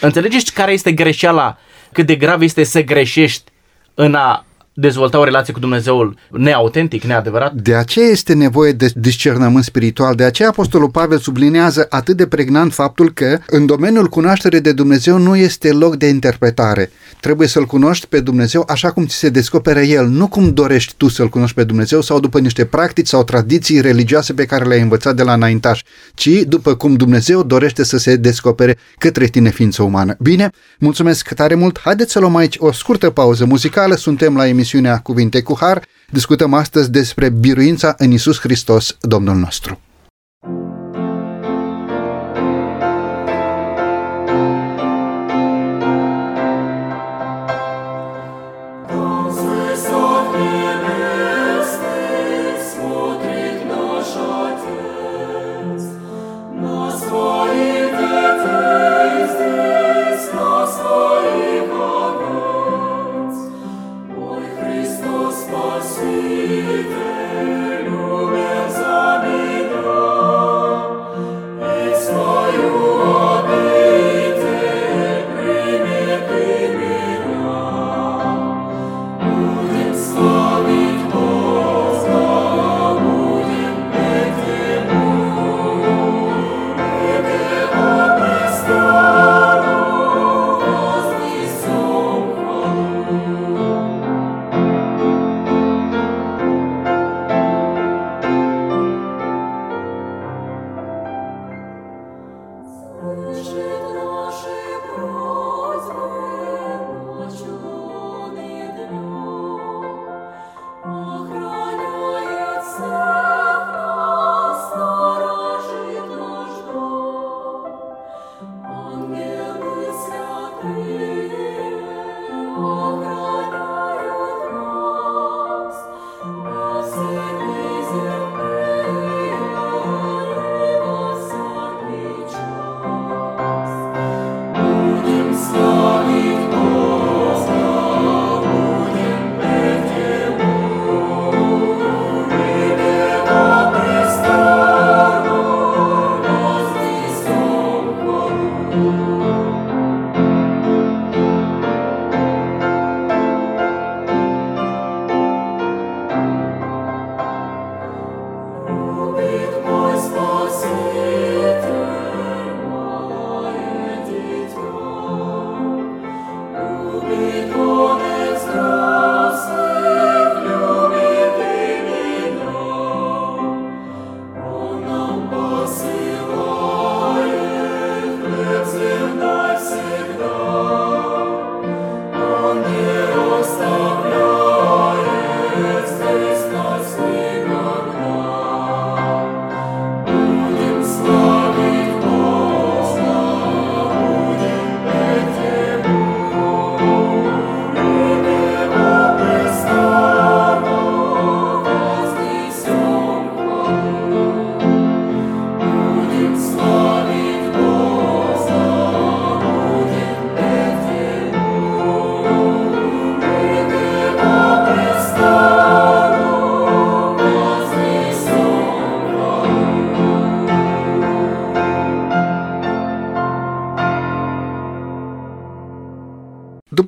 Înțelegeți 0.00 0.52
care 0.52 0.72
este 0.72 0.92
greșeala, 0.92 1.58
cât 1.92 2.06
de 2.06 2.16
grav 2.16 2.42
este 2.42 2.62
să 2.64 2.82
greșești 2.82 3.50
în 3.94 4.14
a 4.14 4.44
dezvolta 4.80 5.18
o 5.18 5.24
relație 5.24 5.52
cu 5.52 5.58
Dumnezeul 5.58 6.16
neautentic, 6.30 7.02
neadevărat? 7.04 7.52
De 7.52 7.74
aceea 7.74 8.06
este 8.06 8.34
nevoie 8.34 8.72
de 8.72 8.92
discernământ 8.94 9.64
spiritual, 9.64 10.14
de 10.14 10.24
aceea 10.24 10.48
Apostolul 10.48 10.90
Pavel 10.90 11.18
sublinează 11.18 11.86
atât 11.88 12.16
de 12.16 12.26
pregnant 12.26 12.72
faptul 12.72 13.12
că 13.12 13.38
în 13.46 13.66
domeniul 13.66 14.06
cunoașterii 14.06 14.60
de 14.60 14.72
Dumnezeu 14.72 15.18
nu 15.18 15.36
este 15.36 15.72
loc 15.72 15.96
de 15.96 16.06
interpretare. 16.06 16.90
Trebuie 17.20 17.48
să-L 17.48 17.64
cunoști 17.64 18.06
pe 18.06 18.20
Dumnezeu 18.20 18.64
așa 18.68 18.90
cum 18.90 19.06
ți 19.06 19.16
se 19.16 19.28
descoperă 19.28 19.80
El, 19.80 20.06
nu 20.06 20.28
cum 20.28 20.54
dorești 20.54 20.94
tu 20.96 21.08
să-L 21.08 21.28
cunoști 21.28 21.54
pe 21.54 21.64
Dumnezeu 21.64 22.00
sau 22.00 22.20
după 22.20 22.38
niște 22.38 22.64
practici 22.64 23.06
sau 23.06 23.24
tradiții 23.24 23.80
religioase 23.80 24.32
pe 24.32 24.44
care 24.44 24.64
le-ai 24.64 24.80
învățat 24.80 25.16
de 25.16 25.22
la 25.22 25.32
înaintaș, 25.32 25.82
ci 26.14 26.28
după 26.28 26.74
cum 26.74 26.94
Dumnezeu 26.94 27.42
dorește 27.42 27.84
să 27.84 27.98
se 27.98 28.16
descopere 28.16 28.78
către 28.98 29.26
tine 29.26 29.50
ființă 29.50 29.82
umană. 29.82 30.16
Bine, 30.18 30.50
mulțumesc 30.78 31.34
tare 31.34 31.54
mult, 31.54 31.80
haideți 31.80 32.12
să 32.12 32.18
luăm 32.18 32.36
aici 32.36 32.56
o 32.58 32.72
scurtă 32.72 33.10
pauză 33.10 33.44
muzicală, 33.44 33.94
suntem 33.94 34.36
la 34.36 34.48
emisiune 34.48 34.69
emisiunea 34.70 35.00
Cuvinte 35.00 35.42
cu 35.42 35.56
Har, 35.60 35.82
discutăm 36.10 36.54
astăzi 36.54 36.90
despre 36.90 37.28
biruința 37.28 37.94
în 37.98 38.10
Isus 38.10 38.40
Hristos, 38.40 38.96
Domnul 39.00 39.36
nostru. 39.36 39.80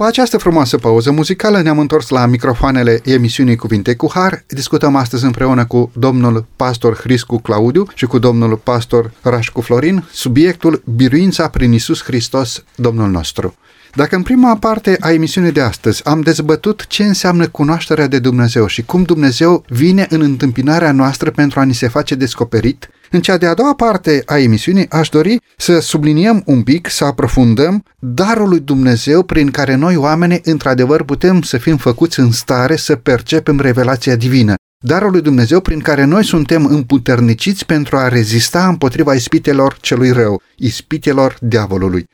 După 0.02 0.14
această 0.14 0.38
frumoasă 0.38 0.76
pauză 0.76 1.10
muzicală 1.10 1.60
ne-am 1.62 1.78
întors 1.78 2.08
la 2.08 2.26
microfoanele 2.26 3.00
emisiunii 3.04 3.56
Cuvinte 3.56 3.94
cu 3.94 4.10
Har. 4.14 4.44
Discutăm 4.46 4.96
astăzi 4.96 5.24
împreună 5.24 5.64
cu 5.64 5.90
domnul 5.94 6.46
pastor 6.56 6.96
Hriscu 6.96 7.38
Claudiu 7.38 7.86
și 7.94 8.06
cu 8.06 8.18
domnul 8.18 8.56
pastor 8.56 9.12
Rașcu 9.22 9.60
Florin 9.60 10.04
subiectul 10.12 10.82
Biruința 10.96 11.48
prin 11.48 11.72
Isus 11.72 12.02
Hristos, 12.02 12.64
Domnul 12.74 13.10
nostru. 13.10 13.54
Dacă 13.94 14.16
în 14.16 14.22
prima 14.22 14.56
parte 14.56 14.96
a 15.00 15.12
emisiunii 15.12 15.52
de 15.52 15.60
astăzi 15.60 16.04
am 16.04 16.20
dezbătut 16.20 16.86
ce 16.86 17.04
înseamnă 17.04 17.46
cunoașterea 17.48 18.06
de 18.06 18.18
Dumnezeu 18.18 18.66
și 18.66 18.82
cum 18.82 19.02
Dumnezeu 19.02 19.64
vine 19.68 20.06
în 20.10 20.20
întâmpinarea 20.20 20.92
noastră 20.92 21.30
pentru 21.30 21.60
a 21.60 21.62
ni 21.62 21.74
se 21.74 21.88
face 21.88 22.14
descoperit, 22.14 22.88
în 23.12 23.20
cea 23.20 23.36
de-a 23.36 23.54
doua 23.54 23.74
parte 23.74 24.22
a 24.26 24.38
emisiunii 24.38 24.90
aș 24.90 25.08
dori 25.08 25.40
să 25.56 25.78
subliniem 25.78 26.42
un 26.46 26.62
pic, 26.62 26.88
să 26.88 27.04
aprofundăm 27.04 27.84
darul 27.98 28.48
lui 28.48 28.60
Dumnezeu 28.60 29.22
prin 29.22 29.50
care 29.50 29.74
noi 29.74 29.96
oameni 29.96 30.40
într-adevăr 30.44 31.02
putem 31.02 31.42
să 31.42 31.56
fim 31.58 31.76
făcuți 31.76 32.20
în 32.20 32.30
stare 32.30 32.76
să 32.76 32.96
percepem 32.96 33.60
revelația 33.60 34.16
divină. 34.16 34.54
Darul 34.84 35.10
lui 35.10 35.20
Dumnezeu 35.20 35.60
prin 35.60 35.78
care 35.78 36.04
noi 36.04 36.24
suntem 36.24 36.66
împuterniciți 36.66 37.66
pentru 37.66 37.96
a 37.96 38.08
rezista 38.08 38.68
împotriva 38.68 39.14
ispitelor 39.14 39.76
celui 39.80 40.10
rău, 40.10 40.42
ispitelor 40.56 41.36
diavolului. 41.40 42.04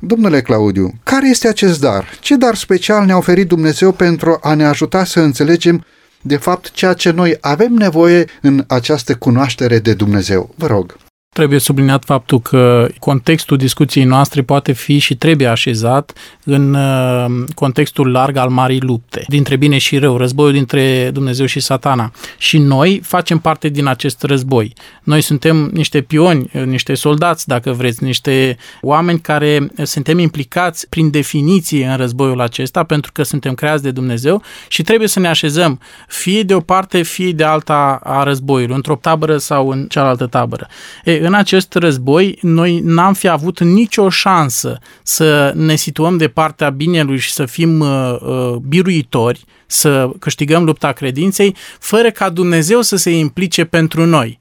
Domnule 0.00 0.40
Claudiu, 0.40 0.92
care 1.04 1.28
este 1.28 1.48
acest 1.48 1.80
dar? 1.80 2.08
Ce 2.20 2.36
dar 2.36 2.54
special 2.54 3.04
ne-a 3.04 3.16
oferit 3.16 3.48
Dumnezeu 3.48 3.92
pentru 3.92 4.38
a 4.42 4.54
ne 4.54 4.64
ajuta 4.64 5.04
să 5.04 5.20
înțelegem 5.20 5.84
de 6.26 6.36
fapt 6.36 6.70
ceea 6.70 6.92
ce 6.92 7.10
noi 7.10 7.36
avem 7.40 7.72
nevoie 7.72 8.24
în 8.42 8.64
această 8.66 9.14
cunoaștere 9.14 9.78
de 9.78 9.94
Dumnezeu? 9.94 10.54
Vă 10.54 10.66
rog. 10.66 10.96
Trebuie 11.36 11.58
subliniat 11.58 12.04
faptul 12.04 12.40
că 12.40 12.88
contextul 12.98 13.56
discuției 13.56 14.04
noastre 14.04 14.42
poate 14.42 14.72
fi 14.72 14.98
și 14.98 15.16
trebuie 15.16 15.46
așezat 15.46 16.12
în 16.44 16.74
uh, 16.74 17.44
contextul 17.54 18.10
larg 18.10 18.36
al 18.36 18.48
marii 18.48 18.80
lupte, 18.80 19.24
dintre 19.28 19.56
bine 19.56 19.78
și 19.78 19.98
rău, 19.98 20.16
războiul 20.16 20.52
dintre 20.52 21.10
Dumnezeu 21.12 21.46
și 21.46 21.60
satana. 21.60 22.12
Și 22.38 22.58
noi 22.58 23.00
facem 23.04 23.38
parte 23.38 23.68
din 23.68 23.86
acest 23.86 24.22
război. 24.22 24.72
Noi 25.02 25.20
suntem 25.20 25.70
niște 25.72 26.00
pioni, 26.00 26.50
niște 26.64 26.94
soldați, 26.94 27.46
dacă 27.46 27.72
vreți, 27.72 28.04
niște 28.04 28.56
oameni 28.80 29.20
care 29.20 29.66
suntem 29.82 30.18
implicați 30.18 30.88
prin 30.88 31.10
definiție 31.10 31.86
în 31.86 31.96
războiul 31.96 32.40
acesta, 32.40 32.82
pentru 32.82 33.12
că 33.12 33.22
suntem 33.22 33.54
creați 33.54 33.82
de 33.82 33.90
Dumnezeu 33.90 34.42
și 34.68 34.82
trebuie 34.82 35.08
să 35.08 35.20
ne 35.20 35.28
așezăm 35.28 35.80
fie 36.08 36.42
de 36.42 36.54
o 36.54 36.60
parte, 36.60 37.02
fie 37.02 37.32
de 37.32 37.44
alta 37.44 38.00
a 38.02 38.22
războiului, 38.22 38.74
într-o 38.74 38.98
tabără 39.00 39.36
sau 39.36 39.68
în 39.68 39.86
cealaltă 39.88 40.26
tabără. 40.26 40.66
E, 41.04 41.24
în 41.26 41.34
acest 41.34 41.74
război, 41.74 42.38
noi 42.42 42.80
n-am 42.84 43.14
fi 43.14 43.28
avut 43.28 43.60
nicio 43.60 44.08
șansă 44.08 44.78
să 45.02 45.52
ne 45.54 45.74
situăm 45.74 46.16
de 46.16 46.28
partea 46.28 46.70
binelui 46.70 47.18
și 47.18 47.32
să 47.32 47.44
fim 47.44 47.80
uh, 47.80 48.16
uh, 48.20 48.54
biruitori, 48.68 49.44
să 49.66 50.10
câștigăm 50.18 50.64
lupta 50.64 50.92
credinței, 50.92 51.54
fără 51.78 52.10
ca 52.10 52.28
Dumnezeu 52.28 52.80
să 52.80 52.96
se 52.96 53.10
implice 53.10 53.64
pentru 53.64 54.04
noi 54.04 54.40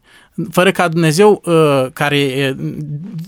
fără 0.52 0.72
ca 0.72 0.88
Dumnezeu, 0.88 1.42
uh, 1.46 1.86
care 1.94 2.56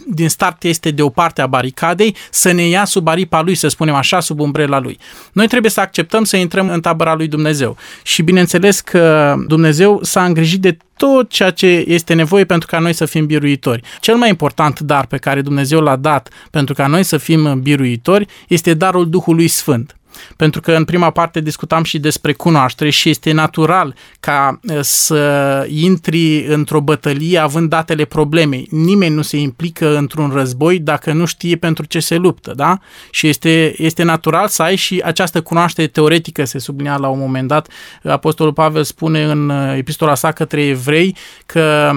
din 0.07 0.29
start 0.29 0.63
este 0.63 0.91
de 0.91 1.01
o 1.01 1.09
parte 1.09 1.41
a 1.41 1.47
baricadei, 1.47 2.15
să 2.31 2.51
ne 2.51 2.67
ia 2.67 2.85
sub 2.85 3.07
aripa 3.07 3.41
lui, 3.41 3.55
să 3.55 3.67
spunem 3.67 3.95
așa, 3.95 4.19
sub 4.19 4.39
umbrela 4.39 4.79
lui. 4.79 4.97
Noi 5.31 5.47
trebuie 5.47 5.71
să 5.71 5.79
acceptăm 5.79 6.23
să 6.23 6.37
intrăm 6.37 6.69
în 6.69 6.81
tabăra 6.81 7.15
lui 7.15 7.27
Dumnezeu. 7.27 7.77
Și 8.03 8.21
bineînțeles 8.21 8.79
că 8.79 9.35
Dumnezeu 9.47 9.99
s-a 10.03 10.25
îngrijit 10.25 10.61
de 10.61 10.77
tot 10.97 11.29
ceea 11.29 11.49
ce 11.49 11.85
este 11.87 12.13
nevoie 12.13 12.45
pentru 12.45 12.67
ca 12.67 12.79
noi 12.79 12.93
să 12.93 13.05
fim 13.05 13.25
biruitori. 13.25 13.81
Cel 13.99 14.15
mai 14.15 14.29
important 14.29 14.79
dar 14.79 15.05
pe 15.05 15.17
care 15.17 15.41
Dumnezeu 15.41 15.79
l-a 15.79 15.95
dat 15.95 16.29
pentru 16.51 16.73
ca 16.73 16.87
noi 16.87 17.03
să 17.03 17.17
fim 17.17 17.59
biruitori 17.61 18.27
este 18.47 18.73
darul 18.73 19.09
Duhului 19.09 19.47
Sfânt. 19.47 19.97
Pentru 20.35 20.61
că 20.61 20.71
în 20.71 20.85
prima 20.85 21.09
parte 21.09 21.41
discutam 21.41 21.83
și 21.83 21.99
despre 21.99 22.33
cunoaștere 22.33 22.89
și 22.89 23.09
este 23.09 23.31
natural 23.31 23.95
ca 24.19 24.59
să 24.81 25.65
intri 25.69 26.45
într-o 26.45 26.81
bătălie 26.81 27.37
având 27.37 27.69
datele 27.69 28.05
problemei. 28.05 28.67
Nimeni 28.71 29.15
nu 29.15 29.21
se 29.21 29.37
implică 29.37 29.97
într-un 29.97 30.29
război 30.29 30.79
dacă 30.79 31.13
nu 31.13 31.25
știe 31.25 31.55
pentru 31.55 31.85
ce 31.85 31.99
se 31.99 32.15
luptă, 32.15 32.53
da? 32.55 32.79
Și 33.11 33.27
este, 33.27 33.73
este 33.77 34.03
natural 34.03 34.47
să 34.47 34.61
ai 34.61 34.75
și 34.75 35.01
această 35.05 35.41
cunoaștere 35.41 35.87
teoretică, 35.87 36.45
se 36.45 36.59
sublinia 36.59 36.97
la 36.97 37.07
un 37.07 37.19
moment 37.19 37.47
dat. 37.47 37.67
Apostolul 38.03 38.53
Pavel 38.53 38.83
spune 38.83 39.23
în 39.23 39.49
epistola 39.77 40.15
sa 40.15 40.31
către 40.31 40.65
evrei 40.65 41.15
că 41.45 41.91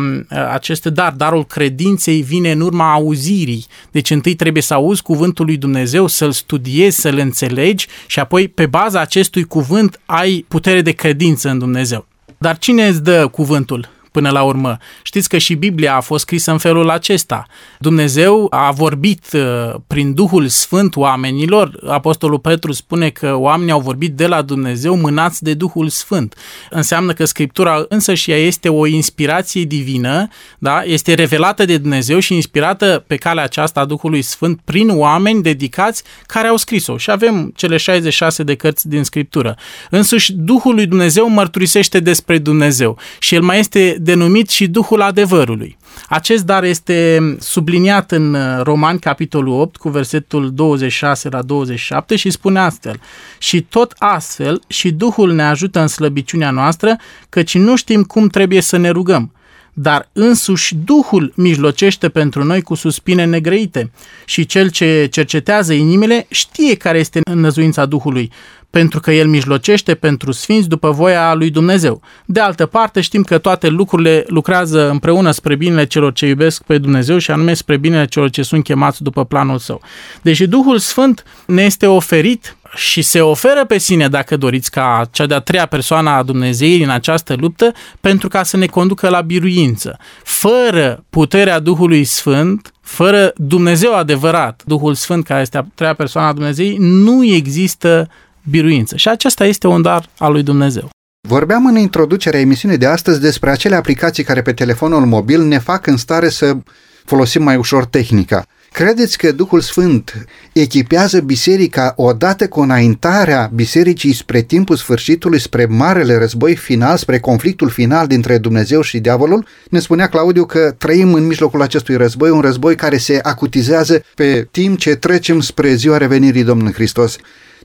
acest 0.53 0.85
dar, 0.85 1.13
darul 1.13 1.45
credinței, 1.45 2.21
vine 2.21 2.51
în 2.51 2.61
urma 2.61 2.93
auzirii. 2.93 3.67
Deci 3.91 4.11
întâi 4.11 4.35
trebuie 4.35 4.63
să 4.63 4.75
auzi 4.75 5.03
cuvântul 5.03 5.45
lui 5.45 5.57
Dumnezeu, 5.57 6.07
să-l 6.07 6.33
studiezi, 6.33 7.01
să-l 7.01 7.19
înțelegi 7.19 7.87
și 8.11 8.19
apoi 8.19 8.49
pe 8.49 8.67
baza 8.67 9.01
acestui 9.01 9.45
cuvânt 9.45 10.01
ai 10.07 10.45
putere 10.49 10.81
de 10.81 10.93
credință 10.93 11.49
în 11.49 11.59
Dumnezeu. 11.59 12.07
Dar 12.39 12.59
cine 12.59 12.87
îți 12.87 13.03
dă 13.03 13.27
cuvântul? 13.27 13.89
Până 14.11 14.31
la 14.31 14.43
urmă. 14.43 14.77
Știți 15.03 15.29
că 15.29 15.39
și 15.39 15.55
Biblia 15.55 15.97
a 15.97 16.01
fost 16.01 16.23
scrisă 16.23 16.51
în 16.51 16.59
felul 16.59 16.91
acesta. 16.91 17.47
Dumnezeu 17.79 18.47
a 18.51 18.71
vorbit 18.71 19.25
uh, 19.33 19.75
prin 19.87 20.15
Duhul 20.15 20.49
Sfânt 20.49 20.97
oamenilor. 20.97 21.79
Apostolul 21.87 22.39
Petru 22.39 22.73
spune 22.73 23.11
că 23.11 23.35
oamenii 23.37 23.73
au 23.73 23.81
vorbit 23.81 24.13
de 24.13 24.27
la 24.27 24.43
Dumnezeu 24.43 24.97
mânați 24.97 25.43
de 25.43 25.55
Duhul 25.55 25.89
Sfânt. 25.89 26.35
Înseamnă 26.71 27.13
că 27.13 27.25
Scriptura 27.25 27.85
însă 27.89 28.15
și 28.15 28.31
ea 28.31 28.39
este 28.39 28.69
o 28.69 28.87
inspirație 28.87 29.63
divină, 29.63 30.29
da? 30.59 30.83
este 30.85 31.15
revelată 31.15 31.65
de 31.65 31.77
Dumnezeu 31.77 32.19
și 32.19 32.35
inspirată 32.35 33.05
pe 33.07 33.17
calea 33.17 33.45
aceasta 33.45 33.81
a 33.81 33.85
Duhului 33.85 34.23
Sfânt 34.23 34.61
prin 34.65 34.89
oameni 34.89 35.43
dedicați 35.43 36.03
care 36.27 36.49
au 36.49 36.57
scris-o. 36.57 36.97
Și 36.97 37.11
avem 37.11 37.53
cele 37.57 37.77
66 37.77 38.43
de 38.43 38.55
cărți 38.55 38.89
din 38.89 39.05
Scriptură. 39.05 39.57
Însuși 39.91 40.33
Duhul 40.33 40.75
lui 40.75 40.87
Dumnezeu 40.87 41.29
mărturisește 41.29 42.01
despre 42.01 42.39
Dumnezeu 42.39 42.99
și 43.19 43.35
el 43.35 43.43
mai 43.43 43.59
este 43.59 43.97
denumit 44.03 44.49
și 44.49 44.67
Duhul 44.67 45.01
adevărului. 45.01 45.77
Acest 46.09 46.45
dar 46.45 46.65
este 46.65 47.19
subliniat 47.41 48.11
în 48.11 48.35
uh, 48.35 48.61
Roman, 48.63 48.99
capitolul 48.99 49.61
8, 49.61 49.77
cu 49.77 49.89
versetul 49.89 50.51
26 50.55 51.29
la 51.29 51.43
27 51.43 52.17
și 52.17 52.31
spune 52.31 52.59
astfel 52.59 53.01
Și 53.39 53.61
tot 53.61 53.95
astfel 53.99 54.63
și 54.67 54.91
Duhul 54.91 55.33
ne 55.33 55.43
ajută 55.43 55.81
în 55.81 55.87
slăbiciunea 55.87 56.51
noastră, 56.51 56.97
căci 57.29 57.55
nu 57.55 57.77
știm 57.77 58.03
cum 58.03 58.29
trebuie 58.29 58.61
să 58.61 58.77
ne 58.77 58.89
rugăm 58.89 59.33
dar 59.73 60.09
însuși 60.13 60.75
Duhul 60.75 61.33
mijlocește 61.37 62.09
pentru 62.09 62.45
noi 62.45 62.63
cu 62.63 62.75
suspine 62.75 63.25
negrăite 63.25 63.91
și 64.25 64.47
cel 64.47 64.71
ce 64.71 65.09
cercetează 65.11 65.73
inimile 65.73 66.27
știe 66.31 66.75
care 66.75 66.99
este 66.99 67.21
înăzuința 67.31 67.87
Duhului, 67.87 68.31
pentru 68.71 69.01
că 69.01 69.13
el 69.13 69.29
mijlocește 69.29 69.95
pentru 69.95 70.33
sfinți 70.33 70.69
după 70.69 70.91
voia 70.91 71.35
lui 71.35 71.51
Dumnezeu. 71.51 72.01
De 72.25 72.41
altă 72.41 72.67
parte, 72.67 73.01
știm 73.01 73.23
că 73.23 73.39
toate 73.39 73.69
lucrurile 73.69 74.25
lucrează 74.27 74.91
împreună 74.91 75.31
spre 75.31 75.55
binele 75.55 75.87
celor 75.87 76.13
ce 76.13 76.27
iubesc 76.27 76.63
pe 76.63 76.79
Dumnezeu 76.79 77.19
și 77.19 77.31
anume 77.31 77.55
spre 77.55 77.77
binele 77.77 78.07
celor 78.07 78.31
ce 78.31 78.43
sunt 78.43 78.65
chemați 78.65 79.03
după 79.03 79.25
planul 79.25 79.59
său. 79.59 79.81
Deci 80.23 80.41
Duhul 80.41 80.79
Sfânt 80.79 81.25
ne 81.47 81.63
este 81.63 81.87
oferit 81.87 82.57
și 82.75 83.03
se 83.03 83.21
oferă 83.21 83.65
pe 83.65 83.79
sine, 83.79 84.09
dacă 84.09 84.37
doriți, 84.37 84.71
ca 84.71 85.09
cea 85.11 85.27
de-a 85.27 85.39
treia 85.39 85.67
persoană 85.67 86.11
a 86.11 86.23
Dumnezeirii 86.23 86.85
în 86.85 86.91
această 86.91 87.35
luptă, 87.39 87.73
pentru 88.01 88.29
ca 88.29 88.43
să 88.43 88.57
ne 88.57 88.67
conducă 88.67 89.09
la 89.09 89.21
biruință. 89.21 89.99
Fără 90.23 91.05
puterea 91.11 91.59
Duhului 91.59 92.05
Sfânt, 92.05 92.73
fără 92.81 93.33
Dumnezeu 93.37 93.95
adevărat, 93.95 94.63
Duhul 94.67 94.95
Sfânt, 94.95 95.25
care 95.25 95.41
este 95.41 95.59
a 95.59 95.65
treia 95.75 95.95
persoană 95.95 96.29
a 96.29 96.33
Dumnezeirii, 96.33 96.77
nu 96.79 97.25
există 97.25 98.09
biruință. 98.45 98.97
Și 98.97 99.09
acesta 99.09 99.45
este 99.45 99.67
un 99.67 99.83
dar 99.83 100.09
al 100.19 100.33
lui 100.33 100.43
Dumnezeu. 100.43 100.91
Vorbeam 101.29 101.67
în 101.67 101.77
introducerea 101.77 102.41
emisiunii 102.41 102.79
de 102.79 102.87
astăzi 102.87 103.21
despre 103.21 103.51
acele 103.51 103.75
aplicații 103.75 104.25
care 104.25 104.43
pe 104.43 104.53
telefonul 104.53 105.07
mobil 105.07 105.43
ne 105.43 105.59
fac 105.59 105.87
în 105.87 105.97
stare 105.97 106.29
să 106.29 106.57
folosim 107.05 107.43
mai 107.43 107.57
ușor 107.57 107.85
tehnica. 107.85 108.45
Credeți 108.73 109.19
că 109.19 109.33
Duhul 109.33 109.61
Sfânt 109.61 110.25
echipează 110.53 111.21
biserica 111.21 111.93
odată 111.97 112.49
cu 112.49 112.61
înaintarea 112.61 113.51
bisericii 113.55 114.13
spre 114.13 114.41
timpul 114.41 114.77
sfârșitului, 114.77 115.41
spre 115.41 115.65
marele 115.65 116.19
război 116.19 116.57
final, 116.57 116.97
spre 116.97 117.19
conflictul 117.21 117.69
final 117.69 118.07
dintre 118.07 118.39
Dumnezeu 118.39 118.81
și 118.81 118.99
diavolul? 118.99 119.47
Ne 119.71 119.79
spunea 119.79 120.09
Claudiu 120.09 120.45
că 120.45 120.75
trăim 120.79 121.15
în 121.15 121.27
mijlocul 121.27 121.63
acestui 121.63 121.97
război, 121.97 122.31
un 122.31 122.41
război 122.41 122.75
care 122.75 122.97
se 122.97 123.19
acutizează 123.23 124.03
pe 124.15 124.49
timp 124.51 124.79
ce 124.79 124.95
trecem 124.95 125.41
spre 125.41 125.75
ziua 125.75 125.97
revenirii 125.97 126.45
Domnului 126.45 126.73
Hristos. 126.73 127.17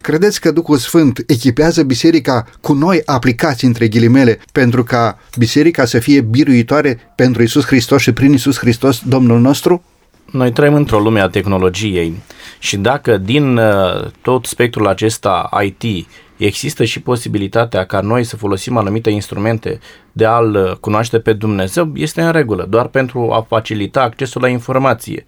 Credeți 0.05 0.41
că 0.41 0.51
Duhul 0.51 0.77
Sfânt 0.77 1.23
echipează 1.27 1.83
biserica 1.83 2.45
cu 2.61 2.73
noi 2.73 3.01
aplicați 3.05 3.65
între 3.65 3.87
ghilimele 3.87 4.39
pentru 4.51 4.83
ca 4.83 5.19
biserica 5.37 5.85
să 5.85 5.99
fie 5.99 6.21
biruitoare 6.21 7.11
pentru 7.15 7.43
Isus 7.43 7.65
Hristos 7.65 8.01
și 8.01 8.11
prin 8.11 8.33
Isus 8.33 8.57
Hristos 8.57 9.01
Domnul 9.05 9.39
nostru? 9.39 9.83
Noi 10.31 10.51
trăim 10.51 10.73
într-o 10.73 10.99
lume 10.99 11.19
a 11.19 11.27
tehnologiei 11.27 12.21
și 12.59 12.77
dacă 12.77 13.17
din 13.17 13.57
uh, 13.57 14.05
tot 14.21 14.45
spectrul 14.45 14.87
acesta 14.87 15.49
IT 15.63 16.07
există 16.37 16.83
și 16.83 17.01
posibilitatea 17.01 17.85
ca 17.85 17.99
noi 17.99 18.23
să 18.23 18.37
folosim 18.37 18.77
anumite 18.77 19.09
instrumente 19.09 19.79
de 20.11 20.25
a-L 20.25 20.55
uh, 20.55 20.71
cunoaște 20.79 21.19
pe 21.19 21.33
Dumnezeu, 21.33 21.91
este 21.95 22.21
în 22.21 22.31
regulă, 22.31 22.65
doar 22.69 22.87
pentru 22.87 23.31
a 23.31 23.45
facilita 23.47 24.01
accesul 24.01 24.41
la 24.41 24.47
informație. 24.47 25.25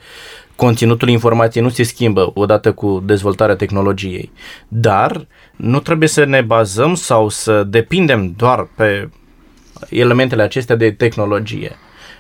Conținutul 0.58 1.10
informației 1.10 1.64
nu 1.64 1.70
se 1.70 1.84
schimbă 1.84 2.32
odată 2.34 2.74
cu 2.74 3.04
dezvoltarea 3.06 3.56
tehnologiei, 3.56 4.32
dar 4.68 5.28
nu 5.56 5.80
trebuie 5.80 6.08
să 6.08 6.24
ne 6.24 6.42
bazăm 6.42 6.96
sau 6.96 7.30
să 7.30 7.64
depindem 7.64 8.34
doar 8.38 8.68
pe 8.76 9.10
elementele 9.90 10.42
acestea 10.42 10.76
de 10.76 10.92
tehnologie. 10.92 11.76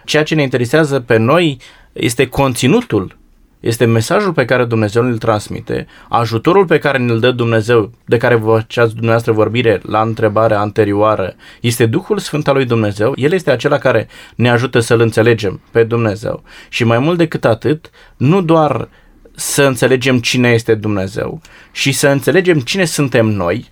Ceea 0.05 0.23
ce 0.23 0.35
ne 0.35 0.41
interesează 0.41 0.99
pe 0.99 1.17
noi 1.17 1.57
este 1.93 2.27
conținutul 2.27 3.17
este 3.59 3.85
mesajul 3.85 4.33
pe 4.33 4.45
care 4.45 4.65
Dumnezeu 4.65 5.03
îl 5.03 5.17
transmite, 5.17 5.87
ajutorul 6.09 6.65
pe 6.65 6.77
care 6.77 6.97
ne-l 6.97 7.19
dă 7.19 7.31
Dumnezeu, 7.31 7.91
de 8.05 8.17
care 8.17 8.35
vă 8.35 8.57
făceați 8.57 8.91
dumneavoastră 8.93 9.31
vorbire 9.31 9.81
la 9.83 10.01
întrebarea 10.01 10.59
anterioară, 10.59 11.35
este 11.61 11.85
Duhul 11.85 12.17
Sfânt 12.17 12.47
al 12.47 12.55
lui 12.55 12.65
Dumnezeu. 12.65 13.13
El 13.15 13.31
este 13.31 13.51
acela 13.51 13.77
care 13.77 14.07
ne 14.35 14.49
ajută 14.49 14.79
să-L 14.79 14.99
înțelegem 14.99 15.61
pe 15.71 15.83
Dumnezeu. 15.83 16.43
Și 16.69 16.83
mai 16.83 16.99
mult 16.99 17.17
decât 17.17 17.45
atât, 17.45 17.89
nu 18.17 18.41
doar 18.41 18.89
să 19.35 19.63
înțelegem 19.63 20.19
cine 20.19 20.49
este 20.49 20.75
Dumnezeu 20.75 21.41
și 21.71 21.91
să 21.91 22.07
înțelegem 22.07 22.59
cine 22.59 22.85
suntem 22.85 23.25
noi, 23.25 23.71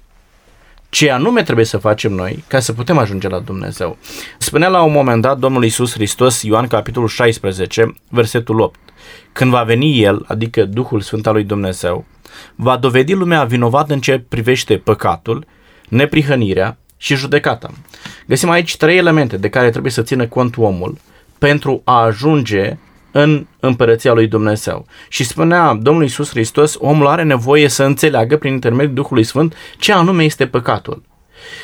ce 0.89 1.12
anume 1.12 1.43
trebuie 1.43 1.65
să 1.65 1.78
facem 1.78 2.12
noi 2.12 2.43
ca 2.48 2.60
să 2.60 2.74
putem 2.74 2.98
ajunge 2.98 3.28
la 3.28 3.39
Dumnezeu. 3.39 3.98
Spunea 4.38 4.67
la 4.67 4.82
un 4.82 4.91
moment 4.91 5.21
dat 5.21 5.38
Domnul 5.38 5.63
Iisus 5.63 5.93
Hristos, 5.93 6.41
Ioan 6.41 6.67
capitolul 6.67 7.08
16, 7.08 7.95
versetul 8.10 8.60
8, 8.60 8.80
când 9.32 9.52
va 9.52 9.63
veni 9.63 10.02
El, 10.02 10.26
adică 10.28 10.65
Duhul 10.65 11.02
Sfânt 11.02 11.28
al 11.28 11.34
lui 11.34 11.44
Dumnezeu, 11.44 12.06
va 12.56 12.78
dovedi 12.78 13.13
lumea 13.13 13.44
vinovată 13.44 13.94
în 13.94 14.00
ce 14.00 14.24
privește 14.30 14.78
păcatul, 14.78 15.46
neprihănirea 15.89 16.78
și 16.98 17.15
judecata. 17.15 17.70
Găsim 18.28 18.50
aici 18.50 18.78
trei 18.78 18.98
elemente 18.98 19.38
de 19.38 19.50
care 19.50 19.70
trebuie 19.70 19.91
să 19.91 20.02
țină 20.02 20.28
cont 20.28 20.58
omul 20.58 20.98
pentru 21.38 21.82
a 21.84 22.02
ajunge 22.02 22.78
în 23.12 23.48
împărăția 23.60 24.13
lui 24.13 24.28
Dumnezeu. 24.28 24.86
Și 25.10 25.24
spunea 25.24 25.74
Domnul 25.74 26.04
Iisus 26.04 26.30
Hristos, 26.30 26.76
omul 26.80 27.08
are 27.08 27.24
nevoie 27.24 27.68
să 27.68 27.84
înțeleagă 27.84 28.38
prin 28.38 28.54
intermediul 28.54 28.94
Duhului 28.94 29.24
Sfânt 29.24 29.56
ce 29.78 29.94
anume 29.94 30.24
este 30.24 30.48
păcatul. 30.48 31.04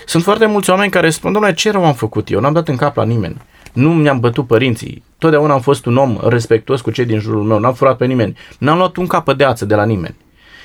Sunt 0.06 0.24
foarte 0.24 0.46
mulți 0.46 0.70
oameni 0.70 0.92
care 0.92 1.10
spun, 1.10 1.32
domnule, 1.32 1.54
ce 1.54 1.72
rău 1.72 1.86
am 1.86 1.94
făcut 1.94 2.30
eu? 2.30 2.40
N-am 2.40 2.54
dat 2.54 2.68
în 2.68 2.76
cap 2.76 2.96
la 2.96 3.04
nimeni. 3.04 3.38
Nu 3.74 3.94
mi-am 3.94 4.20
bătut 4.20 4.48
părinții. 4.48 5.04
Totdeauna 5.18 5.54
am 5.54 5.62
fost 5.62 5.86
un 5.86 5.98
om 5.98 6.20
respectuos 6.28 6.82
cu 6.82 6.92
cei 6.92 7.06
din 7.06 7.20
jurul 7.20 7.44
meu. 7.44 7.60
N-am 7.60 7.74
furat 7.74 7.98
pe 7.98 8.06
nimeni. 8.06 8.38
N-am 8.60 8.78
luat 8.78 8.96
un 8.96 9.08
capă 9.08 9.34
de 9.34 9.44
ață 9.44 9.66
de 9.66 9.76
la 9.76 9.86
nimeni. 9.86 10.16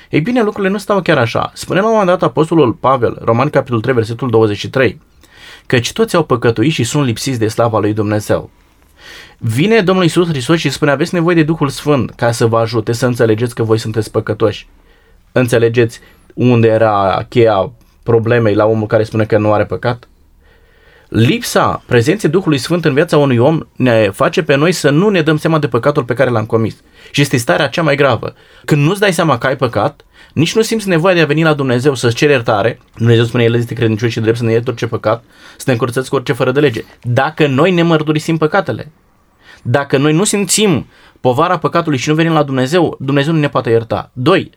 Ei 0.09 0.21
bine, 0.21 0.43
lucrurile 0.43 0.71
nu 0.71 0.77
stau 0.77 1.01
chiar 1.01 1.17
așa. 1.17 1.51
Spune 1.53 1.79
la 1.79 1.85
un 1.85 1.91
moment 1.91 2.09
dat 2.09 2.29
Apostolul 2.29 2.73
Pavel, 2.73 3.17
Roman 3.23 3.49
capitolul 3.49 3.81
3, 3.81 3.93
versetul 3.93 4.29
23, 4.29 5.01
căci 5.65 5.93
toți 5.93 6.15
au 6.15 6.23
păcătuit 6.23 6.71
și 6.71 6.83
sunt 6.83 7.05
lipsiți 7.05 7.39
de 7.39 7.47
slava 7.47 7.79
lui 7.79 7.93
Dumnezeu. 7.93 8.49
Vine 9.37 9.81
Domnul 9.81 10.03
Iisus 10.03 10.27
Hristos 10.27 10.59
și 10.59 10.69
spune, 10.69 10.91
aveți 10.91 11.13
nevoie 11.13 11.35
de 11.35 11.43
Duhul 11.43 11.69
Sfânt 11.69 12.09
ca 12.09 12.31
să 12.31 12.45
vă 12.45 12.57
ajute 12.57 12.91
să 12.91 13.05
înțelegeți 13.05 13.55
că 13.55 13.63
voi 13.63 13.77
sunteți 13.77 14.11
păcătoși. 14.11 14.67
Înțelegeți 15.31 15.99
unde 16.33 16.67
era 16.67 17.25
cheia 17.29 17.71
problemei 18.03 18.55
la 18.55 18.65
omul 18.65 18.87
care 18.87 19.03
spune 19.03 19.25
că 19.25 19.37
nu 19.37 19.53
are 19.53 19.65
păcat? 19.65 20.07
Lipsa 21.09 21.83
prezenței 21.85 22.29
Duhului 22.29 22.57
Sfânt 22.57 22.85
în 22.85 22.93
viața 22.93 23.17
unui 23.17 23.37
om 23.37 23.59
ne 23.75 24.09
face 24.09 24.43
pe 24.43 24.55
noi 24.55 24.71
să 24.71 24.89
nu 24.89 25.09
ne 25.09 25.21
dăm 25.21 25.37
seama 25.37 25.59
de 25.59 25.67
păcatul 25.67 26.03
pe 26.03 26.13
care 26.13 26.29
l-am 26.29 26.45
comis. 26.45 26.75
Și 27.11 27.21
este 27.21 27.37
starea 27.37 27.67
cea 27.67 27.81
mai 27.81 27.95
gravă. 27.95 28.33
Când 28.65 28.85
nu-ți 28.85 28.99
dai 28.99 29.13
seama 29.13 29.37
că 29.37 29.47
ai 29.47 29.55
păcat, 29.55 30.05
nici 30.33 30.55
nu 30.55 30.61
simți 30.61 30.87
nevoia 30.87 31.13
de 31.13 31.21
a 31.21 31.25
veni 31.25 31.43
la 31.43 31.53
Dumnezeu 31.53 31.95
să-ți 31.95 32.15
ceri 32.15 32.31
iertare. 32.31 32.79
Dumnezeu 32.97 33.23
spune, 33.23 33.43
El 33.43 33.55
este 33.55 33.73
credincios 33.73 34.11
și 34.11 34.19
drept 34.19 34.37
să 34.37 34.43
ne 34.43 34.51
ierte 34.51 34.69
orice 34.69 34.87
păcat, 34.87 35.23
să 35.57 35.63
ne 35.65 35.71
încurțăți 35.71 36.09
cu 36.09 36.15
orice 36.15 36.33
fără 36.33 36.51
de 36.51 36.59
lege. 36.59 36.83
Dacă 37.01 37.47
noi 37.47 37.71
ne 37.71 37.81
mărturisim 37.81 38.37
păcatele, 38.37 38.91
dacă 39.61 39.97
noi 39.97 40.13
nu 40.13 40.23
simțim 40.23 40.87
povara 41.21 41.57
păcatului 41.57 41.97
și 41.97 42.09
nu 42.09 42.15
venim 42.15 42.33
la 42.33 42.43
Dumnezeu, 42.43 42.97
Dumnezeu 42.99 43.33
nu 43.33 43.39
ne 43.39 43.49
poate 43.49 43.69
ierta. 43.69 44.11
Doi, 44.13 44.49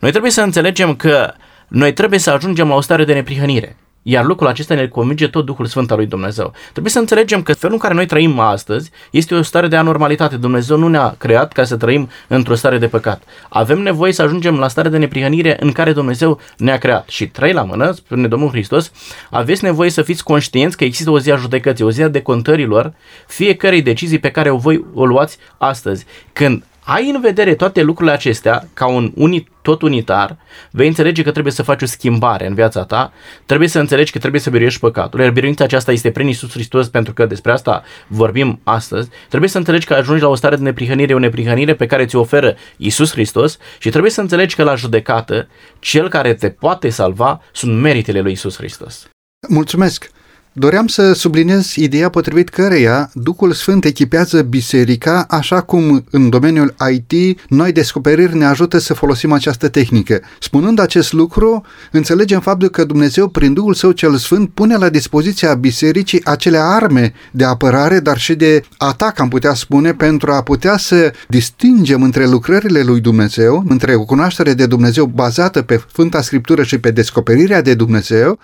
noi 0.00 0.10
trebuie 0.10 0.30
să 0.30 0.40
înțelegem 0.40 0.94
că 0.94 1.32
noi 1.68 1.92
trebuie 1.92 2.18
să 2.18 2.30
ajungem 2.30 2.68
la 2.68 2.74
o 2.74 2.80
stare 2.80 3.04
de 3.04 3.12
neprihănire. 3.12 3.76
Iar 4.10 4.24
lucrul 4.24 4.48
acesta 4.48 4.74
ne 4.74 4.86
convinge 4.86 5.28
tot 5.28 5.44
Duhul 5.44 5.66
Sfânt 5.66 5.90
al 5.90 5.96
lui 5.96 6.06
Dumnezeu. 6.06 6.52
Trebuie 6.70 6.92
să 6.92 6.98
înțelegem 6.98 7.42
că 7.42 7.52
felul 7.52 7.74
în 7.74 7.80
care 7.80 7.94
noi 7.94 8.06
trăim 8.06 8.38
astăzi 8.38 8.90
este 9.10 9.34
o 9.34 9.42
stare 9.42 9.68
de 9.68 9.76
anormalitate. 9.76 10.36
Dumnezeu 10.36 10.76
nu 10.76 10.88
ne-a 10.88 11.14
creat 11.18 11.52
ca 11.52 11.64
să 11.64 11.76
trăim 11.76 12.08
într-o 12.28 12.54
stare 12.54 12.78
de 12.78 12.86
păcat. 12.86 13.22
Avem 13.48 13.78
nevoie 13.78 14.12
să 14.12 14.22
ajungem 14.22 14.58
la 14.58 14.68
stare 14.68 14.88
de 14.88 14.98
neprihănire 14.98 15.56
în 15.60 15.72
care 15.72 15.92
Dumnezeu 15.92 16.40
ne-a 16.56 16.78
creat. 16.78 17.08
Și 17.08 17.26
trei 17.26 17.52
la 17.52 17.62
mână, 17.62 17.92
spune 17.92 18.28
Domnul 18.28 18.48
Hristos, 18.48 18.92
aveți 19.30 19.64
nevoie 19.64 19.90
să 19.90 20.02
fiți 20.02 20.24
conștienți 20.24 20.76
că 20.76 20.84
există 20.84 21.10
o 21.10 21.18
zi 21.18 21.30
a 21.30 21.36
judecății, 21.36 21.84
o 21.84 21.90
zi 21.90 22.02
a 22.02 22.08
decontărilor 22.08 22.92
fiecărei 23.26 23.82
decizii 23.82 24.18
pe 24.18 24.30
care 24.30 24.50
o 24.50 24.56
voi 24.56 24.84
o 24.94 25.06
luați 25.06 25.38
astăzi. 25.58 26.06
Când 26.32 26.62
ai 26.88 27.10
în 27.10 27.20
vedere 27.20 27.54
toate 27.54 27.82
lucrurile 27.82 28.14
acestea 28.14 28.68
ca 28.74 28.86
un 28.86 29.12
unit, 29.14 29.48
tot 29.62 29.82
unitar, 29.82 30.36
vei 30.70 30.86
înțelege 30.86 31.22
că 31.22 31.30
trebuie 31.30 31.52
să 31.52 31.62
faci 31.62 31.82
o 31.82 31.86
schimbare 31.86 32.46
în 32.46 32.54
viața 32.54 32.84
ta, 32.84 33.12
trebuie 33.46 33.68
să 33.68 33.78
înțelegi 33.78 34.12
că 34.12 34.18
trebuie 34.18 34.40
să 34.40 34.50
biruiești 34.50 34.80
păcatul, 34.80 35.20
iar 35.20 35.30
biruința 35.30 35.64
aceasta 35.64 35.92
este 35.92 36.10
prin 36.10 36.28
Isus 36.28 36.50
Hristos, 36.50 36.88
pentru 36.88 37.12
că 37.12 37.26
despre 37.26 37.52
asta 37.52 37.82
vorbim 38.06 38.60
astăzi, 38.64 39.08
trebuie 39.28 39.50
să 39.50 39.58
înțelegi 39.58 39.86
că 39.86 39.94
ajungi 39.94 40.22
la 40.22 40.28
o 40.28 40.34
stare 40.34 40.56
de 40.56 40.62
neprihănire, 40.62 41.14
o 41.14 41.18
neprihănire 41.18 41.74
pe 41.74 41.86
care 41.86 42.06
ți-o 42.06 42.20
oferă 42.20 42.56
Isus 42.76 43.10
Hristos 43.10 43.58
și 43.78 43.90
trebuie 43.90 44.10
să 44.10 44.20
înțelegi 44.20 44.54
că 44.54 44.62
la 44.62 44.74
judecată, 44.74 45.48
cel 45.78 46.08
care 46.08 46.34
te 46.34 46.50
poate 46.50 46.88
salva 46.88 47.40
sunt 47.52 47.80
meritele 47.80 48.20
lui 48.20 48.32
Isus 48.32 48.56
Hristos. 48.56 49.08
Mulțumesc! 49.48 50.10
Doream 50.58 50.86
să 50.86 51.12
subliniez 51.12 51.74
ideea 51.74 52.08
potrivit 52.08 52.48
căreia 52.48 53.10
Duhul 53.14 53.52
Sfânt 53.52 53.84
echipează 53.84 54.42
biserica 54.42 55.24
așa 55.28 55.60
cum 55.60 56.04
în 56.10 56.28
domeniul 56.28 56.74
IT 56.90 57.40
noi 57.48 57.72
descoperiri 57.72 58.36
ne 58.36 58.44
ajută 58.44 58.78
să 58.78 58.94
folosim 58.94 59.32
această 59.32 59.68
tehnică. 59.68 60.20
Spunând 60.40 60.78
acest 60.78 61.12
lucru, 61.12 61.64
înțelegem 61.92 62.40
faptul 62.40 62.68
că 62.68 62.84
Dumnezeu 62.84 63.28
prin 63.28 63.52
Duhul 63.52 63.74
Său 63.74 63.90
cel 63.90 64.16
Sfânt 64.16 64.50
pune 64.54 64.76
la 64.76 64.88
dispoziția 64.88 65.54
bisericii 65.54 66.24
acele 66.24 66.58
arme 66.58 67.12
de 67.30 67.44
apărare, 67.44 68.00
dar 68.00 68.18
și 68.18 68.34
de 68.34 68.62
atac, 68.76 69.18
am 69.18 69.28
putea 69.28 69.54
spune, 69.54 69.94
pentru 69.94 70.32
a 70.32 70.42
putea 70.42 70.76
să 70.76 71.12
distingem 71.28 72.02
între 72.02 72.26
lucrările 72.26 72.82
lui 72.82 73.00
Dumnezeu, 73.00 73.64
între 73.68 73.94
o 73.94 74.04
cunoaștere 74.04 74.54
de 74.54 74.66
Dumnezeu 74.66 75.06
bazată 75.06 75.62
pe 75.62 75.82
Sfânta 75.88 76.22
Scriptură 76.22 76.62
și 76.62 76.78
pe 76.78 76.90
descoperirea 76.90 77.62
de 77.62 77.74
Dumnezeu, 77.74 78.38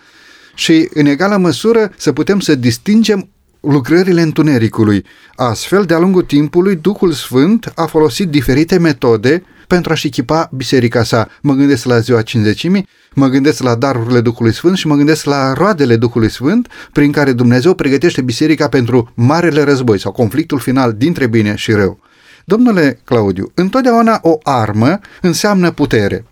și, 0.55 0.89
în 0.95 1.07
egală 1.07 1.37
măsură, 1.37 1.93
să 1.97 2.13
putem 2.13 2.41
să 2.41 2.55
distingem 2.55 3.29
lucrările 3.61 4.23
întunericului. 4.23 5.05
Astfel, 5.35 5.85
de-a 5.85 5.99
lungul 5.99 6.23
timpului, 6.23 6.77
Duhul 6.77 7.13
Sfânt 7.13 7.73
a 7.75 7.87
folosit 7.87 8.29
diferite 8.29 8.79
metode 8.79 9.43
pentru 9.67 9.93
a-și 9.93 10.07
echipa 10.07 10.51
biserica 10.53 11.03
sa. 11.03 11.29
Mă 11.43 11.55
gândesc 11.55 11.85
la 11.85 11.99
ziua 11.99 12.23
cinzecimii, 12.23 12.89
mă 13.15 13.29
gândesc 13.29 13.63
la 13.63 13.75
darurile 13.75 14.21
Duhului 14.21 14.53
Sfânt 14.53 14.77
și 14.77 14.87
mă 14.87 14.95
gândesc 14.95 15.25
la 15.25 15.53
roadele 15.53 15.97
Duhului 15.97 16.31
Sfânt 16.31 16.69
prin 16.93 17.13
care 17.13 17.33
Dumnezeu 17.33 17.75
pregătește 17.75 18.23
biserica 18.23 18.69
pentru 18.69 19.13
marele 19.15 19.63
război 19.63 19.99
sau 20.01 20.13
conflictul 20.13 20.59
final 20.59 20.93
dintre 20.93 21.27
bine 21.27 21.55
și 21.55 21.73
rău. 21.73 21.99
Domnule 22.45 23.01
Claudiu, 23.05 23.51
întotdeauna 23.55 24.19
o 24.23 24.39
armă 24.43 24.99
înseamnă 25.21 25.71
putere. 25.71 26.25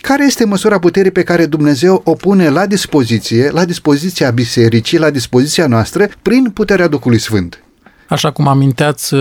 Care 0.00 0.24
este 0.24 0.44
măsura 0.44 0.78
puterii 0.78 1.10
pe 1.10 1.22
care 1.22 1.46
Dumnezeu 1.46 2.00
o 2.04 2.12
pune 2.12 2.48
la 2.48 2.66
dispoziție, 2.66 3.50
la 3.50 3.64
dispoziția 3.64 4.30
bisericii, 4.30 4.98
la 4.98 5.10
dispoziția 5.10 5.66
noastră, 5.66 6.08
prin 6.22 6.50
puterea 6.50 6.88
Duhului 6.88 7.18
Sfânt? 7.18 7.64
Așa 8.08 8.30
cum 8.30 8.48
aminteați, 8.48 9.14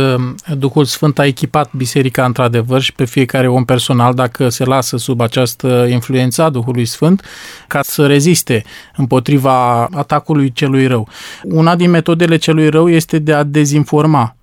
Duhul 0.57 0.85
Sfânt 0.85 1.19
a 1.19 1.25
echipat 1.25 1.73
biserica 1.73 2.25
într-adevăr 2.25 2.81
și 2.81 2.93
pe 2.93 3.05
fiecare 3.05 3.47
om 3.47 3.65
personal, 3.65 4.13
dacă 4.13 4.49
se 4.49 4.63
lasă 4.63 4.97
sub 4.97 5.21
această 5.21 5.87
influență 5.89 6.41
a 6.41 6.49
Duhului 6.49 6.85
Sfânt, 6.85 7.23
ca 7.67 7.79
să 7.83 8.05
reziste 8.05 8.63
împotriva 8.95 9.83
atacului 9.83 10.51
celui 10.51 10.87
rău. 10.87 11.07
Una 11.43 11.75
din 11.75 11.89
metodele 11.89 12.37
celui 12.37 12.69
rău 12.69 12.89
este 12.89 13.19
de 13.19 13.33
a 13.33 13.43
dezinforma 13.43 14.35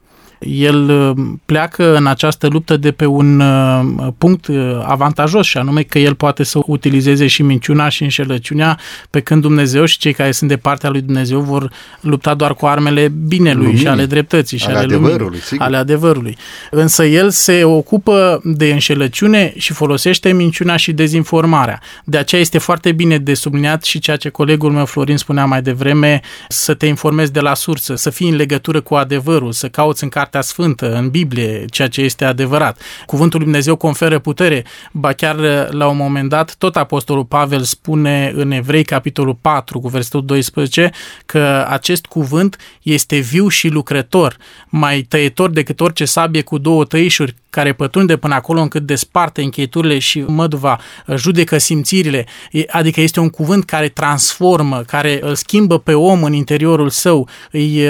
el 0.48 0.88
uh, 0.88 1.26
pleacă 1.44 1.96
în 1.96 2.06
această 2.06 2.46
luptă 2.46 2.76
de 2.76 2.92
pe 2.92 3.06
un 3.06 3.40
uh, 3.40 4.06
punct 4.18 4.46
uh, 4.46 4.56
avantajos 4.84 5.46
și 5.46 5.58
anume 5.58 5.82
că 5.82 5.98
el 5.98 6.14
poate 6.14 6.42
să 6.42 6.58
utilizeze 6.66 7.26
și 7.26 7.42
minciuna 7.42 7.88
și 7.88 8.02
înșelăciunea 8.02 8.78
pe 9.10 9.20
când 9.20 9.42
Dumnezeu 9.42 9.84
și 9.84 9.98
cei 9.98 10.12
care 10.12 10.32
sunt 10.32 10.50
de 10.50 10.56
partea 10.56 10.90
lui 10.90 11.00
Dumnezeu 11.00 11.40
vor 11.40 11.70
lupta 12.00 12.34
doar 12.34 12.54
cu 12.54 12.66
armele 12.66 13.08
binelui 13.08 13.62
Luminii, 13.62 13.80
și 13.80 13.88
ale 13.88 14.06
dreptății 14.06 14.58
și 14.58 14.66
ale, 14.66 14.76
ale 14.76 14.84
adevărului, 14.84 15.18
luminii, 15.18 15.58
ale 15.58 15.76
adevărului. 15.76 16.36
Însă 16.70 17.04
el 17.04 17.30
se 17.30 17.64
ocupă 17.64 18.40
de 18.44 18.70
înșelăciune 18.72 19.52
și 19.56 19.72
folosește 19.72 20.32
minciuna 20.32 20.76
și 20.76 20.92
dezinformarea. 20.92 21.80
De 22.04 22.18
aceea 22.18 22.40
este 22.40 22.58
foarte 22.58 22.92
bine 22.92 23.18
de 23.18 23.34
subliniat 23.34 23.84
și 23.84 23.98
ceea 23.98 24.16
ce 24.16 24.28
colegul 24.28 24.72
meu 24.72 24.84
Florin 24.84 25.16
spunea 25.16 25.44
mai 25.44 25.62
devreme, 25.62 26.20
să 26.48 26.74
te 26.74 26.86
informezi 26.86 27.32
de 27.32 27.40
la 27.40 27.54
sursă, 27.54 27.94
să 27.94 28.10
fii 28.10 28.28
în 28.28 28.36
legătură 28.36 28.80
cu 28.80 28.94
adevărul, 28.94 29.52
să 29.52 29.68
cauți 29.68 30.02
în 30.02 30.08
cartea 30.08 30.35
Cartea 30.36 30.54
Sfântă, 30.54 30.94
în 30.94 31.08
Biblie, 31.08 31.64
ceea 31.70 31.88
ce 31.88 32.00
este 32.00 32.24
adevărat. 32.24 32.80
Cuvântul 33.06 33.38
lui 33.38 33.48
Dumnezeu 33.48 33.76
conferă 33.76 34.18
putere, 34.18 34.64
ba 34.92 35.12
chiar 35.12 35.36
la 35.70 35.88
un 35.88 35.96
moment 35.96 36.28
dat, 36.28 36.54
tot 36.58 36.76
Apostolul 36.76 37.24
Pavel 37.24 37.62
spune 37.62 38.32
în 38.34 38.50
Evrei, 38.50 38.84
capitolul 38.84 39.38
4, 39.40 39.80
cu 39.80 39.88
versetul 39.88 40.24
12, 40.24 40.90
că 41.26 41.66
acest 41.68 42.06
cuvânt 42.06 42.56
este 42.82 43.18
viu 43.18 43.48
și 43.48 43.68
lucrător, 43.68 44.36
mai 44.68 45.00
tăietor 45.00 45.50
decât 45.50 45.80
orice 45.80 46.04
sabie 46.04 46.42
cu 46.42 46.58
două 46.58 46.84
tăișuri, 46.84 47.34
care 47.50 47.72
pătrunde 47.72 48.16
până 48.16 48.34
acolo 48.34 48.60
încât 48.60 48.82
desparte 48.86 49.42
încheieturile 49.42 49.98
și 49.98 50.24
măduva, 50.26 50.80
judecă 51.16 51.58
simțirile, 51.58 52.26
adică 52.68 53.00
este 53.00 53.20
un 53.20 53.30
cuvânt 53.30 53.64
care 53.64 53.88
transformă, 53.88 54.82
care 54.86 55.18
îl 55.22 55.34
schimbă 55.34 55.78
pe 55.78 55.94
om 55.94 56.22
în 56.22 56.32
interiorul 56.32 56.90
său, 56.90 57.28
îi 57.50 57.82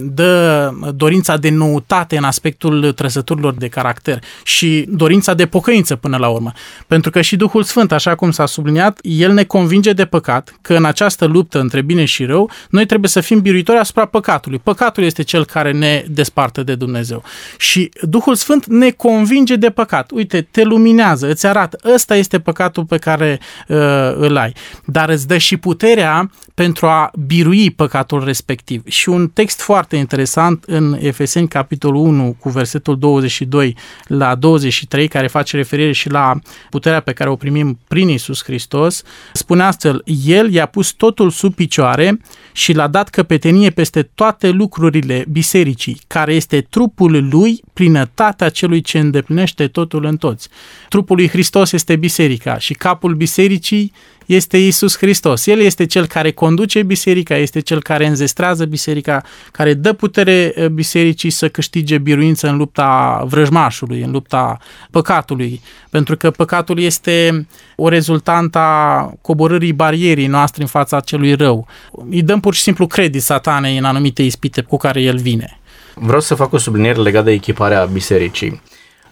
dă 0.00 0.70
dorința 0.94 1.36
de 1.36 1.50
noutate 1.50 1.81
în 2.08 2.24
aspectul 2.24 2.92
trăsăturilor 2.92 3.54
de 3.54 3.68
caracter 3.68 4.18
și 4.44 4.86
dorința 4.88 5.34
de 5.34 5.46
pocăință 5.46 5.96
până 5.96 6.16
la 6.16 6.28
urmă. 6.28 6.52
Pentru 6.86 7.10
că 7.10 7.20
și 7.20 7.36
Duhul 7.36 7.62
Sfânt, 7.62 7.92
așa 7.92 8.14
cum 8.14 8.30
s-a 8.30 8.46
subliniat, 8.46 8.98
el 9.02 9.32
ne 9.32 9.44
convinge 9.44 9.92
de 9.92 10.04
păcat, 10.04 10.58
că 10.60 10.74
în 10.74 10.84
această 10.84 11.24
luptă 11.24 11.60
între 11.60 11.80
bine 11.80 12.04
și 12.04 12.24
rău, 12.24 12.50
noi 12.70 12.86
trebuie 12.86 13.10
să 13.10 13.20
fim 13.20 13.40
biruitori 13.40 13.78
asupra 13.78 14.04
păcatului. 14.04 14.58
Păcatul 14.58 15.02
este 15.02 15.22
cel 15.22 15.44
care 15.44 15.72
ne 15.72 16.04
desparte 16.08 16.62
de 16.62 16.74
Dumnezeu. 16.74 17.22
Și 17.58 17.90
Duhul 18.00 18.34
Sfânt 18.34 18.66
ne 18.66 18.90
convinge 18.90 19.56
de 19.56 19.70
păcat. 19.70 20.10
Uite, 20.10 20.48
te 20.50 20.62
luminează, 20.62 21.30
îți 21.30 21.46
arată, 21.46 21.78
ăsta 21.94 22.16
este 22.16 22.38
păcatul 22.38 22.84
pe 22.84 22.96
care 22.96 23.40
uh, 23.68 23.76
îl 24.14 24.36
ai. 24.36 24.52
Dar 24.84 25.08
îți 25.08 25.26
dă 25.26 25.38
și 25.38 25.56
puterea 25.56 26.30
pentru 26.54 26.86
a 26.86 27.10
birui 27.26 27.70
păcatul 27.70 28.24
respectiv. 28.24 28.82
Și 28.88 29.08
un 29.08 29.28
text 29.28 29.60
foarte 29.60 29.96
interesant 29.96 30.64
în 30.66 30.96
Efeseni, 31.00 31.48
capitolul 31.48 31.71
1, 31.80 32.36
cu 32.38 32.48
versetul 32.48 32.98
22 32.98 33.76
la 34.06 34.34
23, 34.34 35.08
care 35.08 35.26
face 35.26 35.56
referire 35.56 35.92
și 35.92 36.10
la 36.10 36.34
puterea 36.70 37.00
pe 37.00 37.12
care 37.12 37.30
o 37.30 37.36
primim 37.36 37.78
prin 37.88 38.08
Isus 38.08 38.42
Hristos, 38.44 39.02
spune 39.32 39.62
astfel, 39.62 40.02
El 40.26 40.52
i-a 40.52 40.66
pus 40.66 40.90
totul 40.90 41.30
sub 41.30 41.54
picioare 41.54 42.20
și 42.52 42.72
l-a 42.72 42.86
dat 42.86 43.08
căpetenie 43.08 43.70
peste 43.70 44.02
toate 44.02 44.48
lucrurile 44.48 45.24
bisericii, 45.30 46.00
care 46.06 46.34
este 46.34 46.60
trupul 46.60 47.28
lui, 47.30 47.62
plinătatea 47.72 48.48
celui 48.48 48.80
ce 48.80 48.98
îndeplinește 48.98 49.68
totul 49.68 50.04
în 50.04 50.16
toți. 50.16 50.48
Trupul 50.88 51.16
lui 51.16 51.28
Hristos 51.28 51.72
este 51.72 51.96
biserica 51.96 52.58
și 52.58 52.74
capul 52.74 53.14
bisericii 53.14 53.92
este 54.26 54.58
Isus 54.58 54.96
Hristos. 54.96 55.46
El 55.46 55.60
este 55.60 55.86
cel 55.86 56.06
care 56.06 56.30
conduce 56.30 56.82
biserica, 56.82 57.36
este 57.36 57.60
cel 57.60 57.82
care 57.82 58.06
înzestrează 58.06 58.64
biserica, 58.64 59.22
care 59.52 59.74
dă 59.74 59.92
putere 59.92 60.52
eh, 60.54 60.68
bisericii 60.68 61.30
să 61.30 61.48
câștige 61.48 61.98
biruință 61.98 62.48
în 62.48 62.56
lupta 62.56 63.22
vrăjmașului, 63.26 64.02
în 64.02 64.10
lupta 64.10 64.58
păcatului, 64.90 65.60
pentru 65.90 66.16
că 66.16 66.30
păcatul 66.30 66.78
este 66.78 67.46
o 67.76 67.88
rezultantă 67.88 68.58
a 68.58 69.12
coborârii 69.20 69.72
barierii 69.72 70.26
noastre 70.26 70.62
în 70.62 70.68
fața 70.68 71.00
celui 71.00 71.34
rău. 71.34 71.66
Îi 72.10 72.22
dăm 72.22 72.40
pur 72.40 72.54
și 72.54 72.62
simplu 72.62 72.86
credit 72.86 73.22
satanei 73.22 73.78
în 73.78 73.84
anumite 73.84 74.22
ispite 74.22 74.60
cu 74.60 74.76
care 74.76 75.00
el 75.00 75.18
vine. 75.18 75.61
Vreau 75.94 76.20
să 76.20 76.34
fac 76.34 76.52
o 76.52 76.58
subliniere 76.58 77.00
legată 77.00 77.24
de 77.24 77.32
echiparea 77.32 77.84
bisericii. 77.84 78.62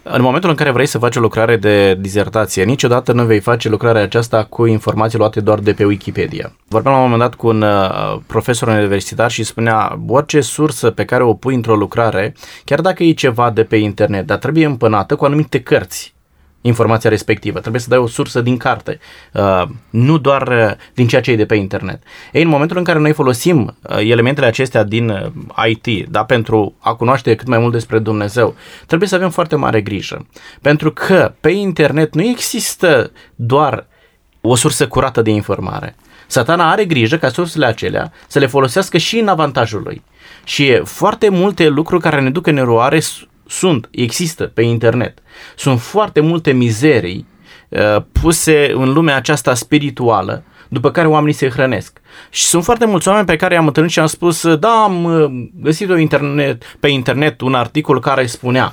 În 0.02 0.22
momentul 0.22 0.50
în 0.50 0.56
care 0.56 0.70
vrei 0.70 0.86
să 0.86 0.98
faci 0.98 1.16
o 1.16 1.20
lucrare 1.20 1.56
de 1.56 1.94
dizertație, 1.94 2.64
niciodată 2.64 3.12
nu 3.12 3.24
vei 3.24 3.40
face 3.40 3.68
lucrarea 3.68 4.02
aceasta 4.02 4.44
cu 4.44 4.66
informații 4.66 5.18
luate 5.18 5.40
doar 5.40 5.58
de 5.58 5.72
pe 5.72 5.84
Wikipedia. 5.84 6.52
Vorbeam 6.68 6.94
la 6.94 7.00
un 7.00 7.10
moment 7.10 7.30
dat 7.30 7.38
cu 7.38 7.48
un 7.48 7.62
uh, 7.62 8.16
profesor 8.26 8.68
universitar 8.68 9.30
și 9.30 9.42
spunea 9.42 9.98
orice 10.08 10.40
sursă 10.40 10.90
pe 10.90 11.04
care 11.04 11.22
o 11.22 11.34
pui 11.34 11.54
într-o 11.54 11.76
lucrare, 11.76 12.34
chiar 12.64 12.80
dacă 12.80 13.02
e 13.02 13.12
ceva 13.12 13.50
de 13.50 13.62
pe 13.64 13.76
internet, 13.76 14.26
dar 14.26 14.38
trebuie 14.38 14.66
împănată 14.66 15.16
cu 15.16 15.24
anumite 15.24 15.60
cărți 15.60 16.14
informația 16.60 17.10
respectivă. 17.10 17.58
Trebuie 17.60 17.80
să 17.80 17.88
dai 17.88 17.98
o 17.98 18.06
sursă 18.06 18.40
din 18.40 18.56
carte, 18.56 18.98
uh, 19.32 19.62
nu 19.90 20.18
doar 20.18 20.48
uh, 20.48 20.70
din 20.94 21.08
ceea 21.08 21.20
ce 21.20 21.30
e 21.30 21.36
de 21.36 21.46
pe 21.46 21.54
internet. 21.54 22.02
Ei, 22.32 22.42
în 22.42 22.48
momentul 22.48 22.76
în 22.76 22.84
care 22.84 22.98
noi 22.98 23.12
folosim 23.12 23.76
uh, 23.82 23.96
elementele 23.98 24.46
acestea 24.46 24.82
din 24.84 25.08
uh, 25.08 25.66
IT, 25.68 26.08
da, 26.08 26.24
pentru 26.24 26.74
a 26.78 26.94
cunoaște 26.94 27.34
cât 27.34 27.46
mai 27.46 27.58
mult 27.58 27.72
despre 27.72 27.98
Dumnezeu, 27.98 28.54
trebuie 28.86 29.08
să 29.08 29.14
avem 29.14 29.30
foarte 29.30 29.56
mare 29.56 29.80
grijă. 29.80 30.26
Pentru 30.62 30.92
că 30.92 31.34
pe 31.40 31.50
internet 31.50 32.14
nu 32.14 32.22
există 32.22 33.12
doar 33.34 33.86
o 34.40 34.54
sursă 34.54 34.88
curată 34.88 35.22
de 35.22 35.30
informare. 35.30 35.96
Satana 36.26 36.70
are 36.70 36.84
grijă 36.84 37.16
ca 37.16 37.28
sursele 37.28 37.66
acelea 37.66 38.12
să 38.26 38.38
le 38.38 38.46
folosească 38.46 38.98
și 38.98 39.18
în 39.18 39.28
avantajul 39.28 39.82
lui. 39.82 40.02
Și 40.44 40.80
foarte 40.84 41.28
multe 41.28 41.68
lucruri 41.68 42.02
care 42.02 42.20
ne 42.20 42.30
duc 42.30 42.46
în 42.46 42.56
eroare 42.56 43.00
sunt, 43.50 43.88
există 43.90 44.44
pe 44.44 44.62
internet. 44.62 45.18
Sunt 45.56 45.80
foarte 45.80 46.20
multe 46.20 46.52
mizerii 46.52 47.26
uh, 47.68 48.02
puse 48.12 48.72
în 48.74 48.92
lumea 48.92 49.16
aceasta 49.16 49.54
spirituală 49.54 50.42
după 50.68 50.90
care 50.90 51.08
oamenii 51.08 51.34
se 51.34 51.48
hrănesc. 51.48 52.00
Și 52.30 52.42
sunt 52.42 52.64
foarte 52.64 52.86
mulți 52.86 53.08
oameni 53.08 53.26
pe 53.26 53.36
care 53.36 53.54
i-am 53.54 53.66
întâlnit 53.66 53.92
și 53.92 53.98
am 53.98 54.06
spus, 54.06 54.54
da, 54.54 54.82
am 54.82 55.04
uh, 55.04 55.48
găsit 55.62 55.90
o 55.90 55.96
internet, 55.96 56.76
pe 56.80 56.88
internet 56.88 57.40
un 57.40 57.54
articol 57.54 58.00
care 58.00 58.26
spunea. 58.26 58.72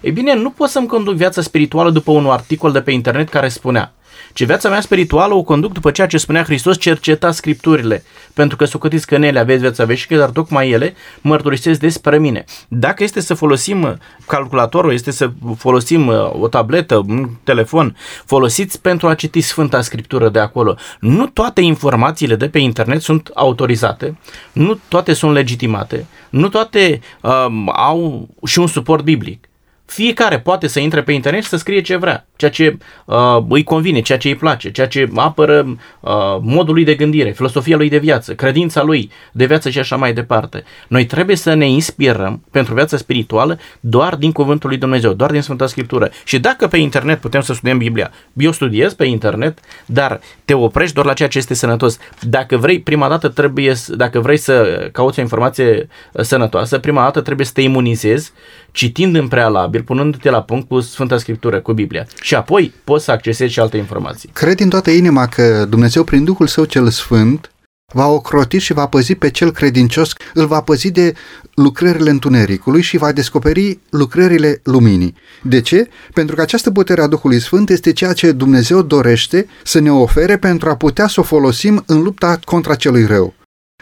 Ei 0.00 0.10
bine, 0.10 0.34
nu 0.34 0.50
pot 0.50 0.68
să-mi 0.68 0.86
conduc 0.86 1.14
viața 1.14 1.42
spirituală 1.42 1.90
după 1.90 2.10
un 2.10 2.26
articol 2.26 2.72
de 2.72 2.80
pe 2.80 2.90
internet 2.90 3.28
care 3.28 3.48
spunea 3.48 3.92
ci 4.38 4.44
viața 4.44 4.68
mea 4.68 4.80
spirituală 4.80 5.34
o 5.34 5.42
conduc 5.42 5.72
după 5.72 5.90
ceea 5.90 6.06
ce 6.06 6.18
spunea 6.18 6.42
Hristos, 6.42 6.78
cerceta 6.78 7.32
scripturile, 7.32 8.04
pentru 8.34 8.56
că 8.56 8.64
socotiți 8.64 9.06
că 9.06 9.14
în 9.14 9.22
ele 9.22 9.38
aveți 9.38 9.60
viața 9.60 9.84
veșnică, 9.84 10.20
dar 10.20 10.30
tocmai 10.30 10.70
ele 10.70 10.94
mărturisesc 11.20 11.80
despre 11.80 12.18
mine. 12.18 12.44
Dacă 12.68 13.02
este 13.02 13.20
să 13.20 13.34
folosim 13.34 13.98
calculatorul, 14.26 14.92
este 14.92 15.10
să 15.10 15.30
folosim 15.56 16.06
uh, 16.06 16.40
o 16.40 16.48
tabletă, 16.48 16.96
un 16.96 17.28
telefon, 17.44 17.96
folosiți 18.24 18.80
pentru 18.80 19.08
a 19.08 19.14
citi 19.14 19.40
Sfânta 19.40 19.80
Scriptură 19.80 20.28
de 20.28 20.38
acolo. 20.38 20.76
Nu 21.00 21.26
toate 21.26 21.60
informațiile 21.60 22.36
de 22.36 22.48
pe 22.48 22.58
internet 22.58 23.02
sunt 23.02 23.30
autorizate, 23.34 24.18
nu 24.52 24.78
toate 24.88 25.12
sunt 25.12 25.32
legitimate, 25.32 26.06
nu 26.30 26.48
toate 26.48 27.00
um, 27.20 27.72
au 27.76 28.28
și 28.44 28.58
un 28.58 28.66
suport 28.66 29.04
biblic. 29.04 29.47
Fiecare 29.90 30.38
poate 30.38 30.66
să 30.66 30.80
intre 30.80 31.02
pe 31.02 31.12
internet 31.12 31.42
și 31.42 31.48
să 31.48 31.56
scrie 31.56 31.80
ce 31.80 31.96
vrea, 31.96 32.26
ceea 32.36 32.50
ce 32.50 32.78
uh, 33.04 33.16
îi 33.48 33.62
convine, 33.64 34.00
ceea 34.00 34.18
ce 34.18 34.28
îi 34.28 34.36
place, 34.36 34.70
ceea 34.70 34.86
ce 34.86 35.08
apără 35.14 35.78
uh, 36.00 36.10
modul 36.40 36.74
lui 36.74 36.84
de 36.84 36.94
gândire, 36.94 37.30
filosofia 37.30 37.76
lui 37.76 37.88
de 37.88 37.98
viață, 37.98 38.34
credința 38.34 38.82
lui 38.82 39.10
de 39.32 39.46
viață 39.46 39.70
și 39.70 39.78
așa 39.78 39.96
mai 39.96 40.12
departe. 40.12 40.64
Noi 40.88 41.06
trebuie 41.06 41.36
să 41.36 41.54
ne 41.54 41.68
inspirăm 41.68 42.42
pentru 42.50 42.74
viața 42.74 42.96
spirituală 42.96 43.58
doar 43.80 44.16
din 44.16 44.32
Cuvântul 44.32 44.68
lui 44.68 44.78
Dumnezeu, 44.78 45.12
doar 45.12 45.30
din 45.30 45.42
Sfânta 45.42 45.66
Scriptură. 45.66 46.10
Și 46.24 46.38
dacă 46.38 46.66
pe 46.66 46.76
internet 46.76 47.20
putem 47.20 47.40
să 47.40 47.52
studiem 47.52 47.78
Biblia, 47.78 48.10
eu 48.32 48.52
studiez 48.52 48.94
pe 48.94 49.04
internet, 49.04 49.58
dar 49.86 50.20
te 50.44 50.54
oprești 50.54 50.94
doar 50.94 51.06
la 51.06 51.12
ceea 51.12 51.28
ce 51.28 51.38
este 51.38 51.54
sănătos. 51.54 51.98
Dacă 52.20 52.56
vrei, 52.56 52.80
prima 52.80 53.08
dată 53.08 53.28
trebuie, 53.28 53.74
dacă 53.88 54.20
vrei 54.20 54.36
să 54.36 54.88
cauți 54.92 55.18
o 55.18 55.22
informație 55.22 55.88
sănătoasă, 56.12 56.78
prima 56.78 57.02
dată 57.02 57.20
trebuie 57.20 57.46
să 57.46 57.52
te 57.52 57.60
imunizezi 57.60 58.32
citind 58.72 59.14
în 59.16 59.28
prealabil, 59.28 59.77
punându-te 59.82 60.30
la 60.30 60.42
punct 60.42 60.68
cu 60.68 60.80
Sfânta 60.80 61.18
Scriptură, 61.18 61.60
cu 61.60 61.72
Biblia. 61.72 62.06
Și 62.20 62.34
apoi 62.34 62.72
poți 62.84 63.04
să 63.04 63.10
accesezi 63.10 63.52
și 63.52 63.60
alte 63.60 63.76
informații. 63.76 64.30
Cred 64.32 64.56
din 64.56 64.68
toată 64.68 64.90
inima 64.90 65.26
că 65.26 65.66
Dumnezeu, 65.68 66.04
prin 66.04 66.24
Duhul 66.24 66.46
Său 66.46 66.64
cel 66.64 66.88
Sfânt, 66.88 67.50
va 67.94 68.06
ocroti 68.06 68.58
și 68.58 68.72
va 68.72 68.86
păzi 68.86 69.14
pe 69.14 69.30
cel 69.30 69.50
credincios, 69.50 70.12
îl 70.34 70.46
va 70.46 70.60
păzi 70.60 70.90
de 70.90 71.14
lucrările 71.54 72.10
întunericului 72.10 72.82
și 72.82 72.96
va 72.96 73.12
descoperi 73.12 73.78
lucrările 73.90 74.60
luminii. 74.64 75.14
De 75.42 75.60
ce? 75.60 75.88
Pentru 76.12 76.34
că 76.34 76.40
această 76.40 76.70
putere 76.70 77.02
a 77.02 77.06
Duhului 77.06 77.40
Sfânt 77.40 77.70
este 77.70 77.92
ceea 77.92 78.12
ce 78.12 78.32
Dumnezeu 78.32 78.82
dorește 78.82 79.46
să 79.64 79.78
ne 79.78 79.92
ofere 79.92 80.38
pentru 80.38 80.68
a 80.68 80.76
putea 80.76 81.06
să 81.06 81.20
o 81.20 81.22
folosim 81.22 81.82
în 81.86 82.02
lupta 82.02 82.38
contra 82.44 82.74
celui 82.74 83.04
rău. 83.04 83.34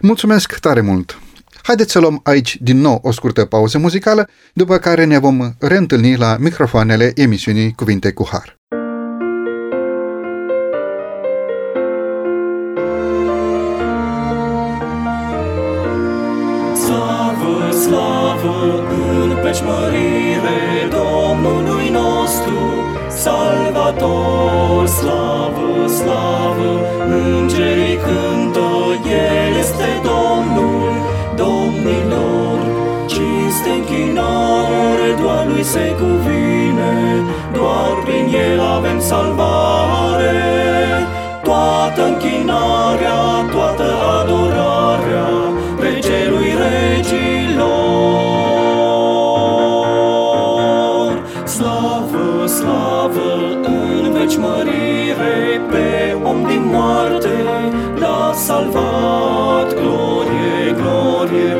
Mulțumesc 0.02 0.58
tare 0.58 0.80
mult! 0.80 1.18
Haideți 1.66 1.92
să 1.92 1.98
luăm 1.98 2.20
aici 2.22 2.56
din 2.60 2.80
nou 2.80 2.98
o 3.02 3.12
scurtă 3.12 3.44
pauză 3.44 3.78
muzicală, 3.78 4.28
după 4.52 4.76
care 4.78 5.04
ne 5.04 5.18
vom 5.18 5.50
reîntâlni 5.58 6.16
la 6.16 6.36
microfoanele 6.38 7.12
emisiunii 7.14 7.72
Cuvinte 7.72 8.12
cu 8.12 8.28
Har. 8.30 8.58
Slavă, 16.84 17.70
slavă, 17.70 18.84
în 19.22 19.36
peșmărire 19.42 20.88
Domnului 20.90 21.88
nostru, 21.88 22.58
Salvator, 23.08 24.86
slavă, 24.86 25.35
se 35.72 35.94
cuvine, 35.98 36.94
doar 37.52 37.94
prin 38.04 38.26
el 38.34 38.60
avem 38.60 38.98
salvare. 39.00 40.36
Toată 41.42 42.06
închinarea, 42.06 43.20
toată 43.52 43.86
adorarea 44.20 45.28
pe 45.80 45.98
celui 46.06 46.50
regilor. 46.64 47.66
Slavă, 51.44 52.46
slavă, 52.46 53.30
în 54.02 54.12
veci 54.12 54.36
mărire, 54.36 55.60
pe 55.70 56.16
om 56.24 56.46
din 56.46 56.64
moarte 56.72 57.36
l-a 58.00 58.32
salvat. 58.34 59.68
Glorie, 59.80 60.58
glorie, 60.80 61.52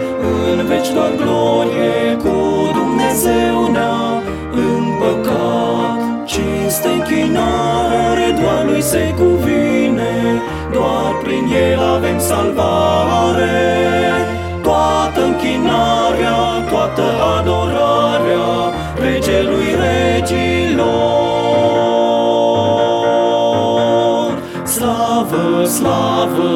în 0.51 0.67
veci 0.67 0.91
doar 0.95 1.13
glorie, 1.23 2.17
cu 2.23 2.36
se 8.91 9.15
cuvine, 9.17 10.43
doar 10.73 11.15
prin 11.23 11.45
el 11.71 11.81
avem 11.95 12.19
salvare. 12.19 13.51
Toată 14.63 15.25
închinarea, 15.25 16.39
toată 16.71 17.03
adorarea, 17.39 18.49
regelui 19.01 19.75
regilor. 19.85 20.87
Slavă, 24.65 25.65
slavă, 25.65 26.53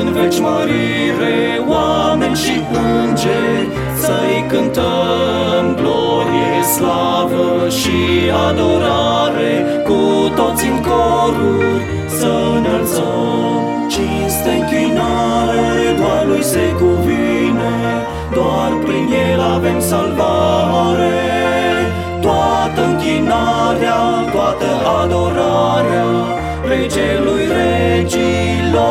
în 0.00 0.12
veci 0.12 0.38
mărire, 0.40 1.64
oameni 1.68 2.36
și 2.36 2.60
îngeri, 2.72 3.68
să-i 4.00 4.44
cântăm 4.48 5.74
glorie, 5.74 6.07
slavă 6.07 6.07
și 7.80 8.30
adorare, 8.48 9.52
cu 9.84 10.32
toți 10.34 10.66
în 10.66 10.80
coruri 10.88 11.82
să 12.18 12.32
înălțăm 12.56 13.86
cinste 13.88 14.50
închinare, 14.60 15.94
doar 15.96 16.26
lui 16.26 16.42
se 16.42 16.74
cuvine, 16.80 17.76
doar 18.32 18.70
prin 18.84 19.08
el 19.30 19.40
avem 19.40 19.80
salvare. 19.80 21.16
Toată 22.20 22.84
închinarea, 22.84 24.00
toată 24.32 24.66
adorarea, 25.02 26.06
regelui 26.68 27.46
regilor. 27.58 28.88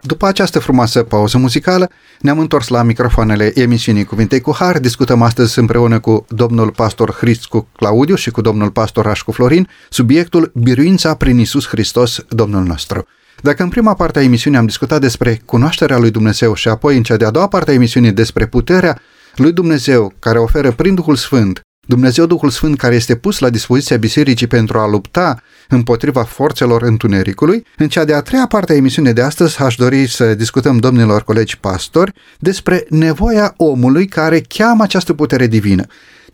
După 0.00 0.26
această 0.26 0.58
frumoasă 0.58 1.02
pauză 1.02 1.38
muzicală, 1.38 1.88
ne-am 2.20 2.38
întors 2.38 2.68
la 2.68 2.82
microfoanele 2.82 3.52
emisiunii 3.54 4.04
Cuvintei 4.04 4.40
cu 4.40 4.54
Har. 4.54 4.78
Discutăm 4.78 5.22
astăzi 5.22 5.58
împreună 5.58 5.98
cu 6.00 6.26
domnul 6.28 6.70
pastor 6.70 7.12
Hriscu 7.12 7.68
Claudiu 7.76 8.14
și 8.14 8.30
cu 8.30 8.40
domnul 8.40 8.70
pastor 8.70 9.04
Rașcu 9.04 9.32
Florin 9.32 9.68
subiectul 9.90 10.52
Biruința 10.54 11.14
prin 11.14 11.38
Isus 11.38 11.68
Hristos, 11.68 12.24
Domnul 12.28 12.64
nostru. 12.64 13.06
Dacă 13.42 13.62
în 13.62 13.68
prima 13.68 13.94
parte 13.94 14.18
a 14.18 14.22
emisiunii 14.22 14.58
am 14.58 14.66
discutat 14.66 15.00
despre 15.00 15.40
cunoașterea 15.44 15.98
lui 15.98 16.10
Dumnezeu 16.10 16.54
și 16.54 16.68
apoi 16.68 16.96
în 16.96 17.02
cea 17.02 17.16
de-a 17.16 17.30
doua 17.30 17.48
parte 17.48 17.70
a 17.70 17.74
emisiunii 17.74 18.12
despre 18.12 18.46
puterea 18.46 19.00
lui 19.36 19.52
Dumnezeu 19.52 20.12
care 20.18 20.38
oferă 20.38 20.72
prin 20.72 20.94
Duhul 20.94 21.16
Sfânt 21.16 21.60
Dumnezeu 21.88 22.26
Duhul 22.26 22.50
Sfânt 22.50 22.78
care 22.78 22.94
este 22.94 23.16
pus 23.16 23.38
la 23.38 23.50
dispoziția 23.50 23.96
bisericii 23.96 24.46
pentru 24.46 24.78
a 24.78 24.88
lupta 24.88 25.42
împotriva 25.68 26.22
forțelor 26.22 26.82
întunericului, 26.82 27.66
în 27.76 27.88
cea 27.88 28.04
de-a 28.04 28.20
treia 28.20 28.46
parte 28.46 28.72
a 28.72 28.76
emisiunii 28.76 29.12
de 29.12 29.22
astăzi 29.22 29.62
aș 29.62 29.74
dori 29.74 30.06
să 30.06 30.34
discutăm, 30.34 30.78
domnilor 30.78 31.24
colegi 31.24 31.58
pastori, 31.58 32.12
despre 32.38 32.86
nevoia 32.88 33.54
omului 33.56 34.06
care 34.06 34.40
cheamă 34.48 34.82
această 34.82 35.12
putere 35.12 35.46
divină. 35.46 35.84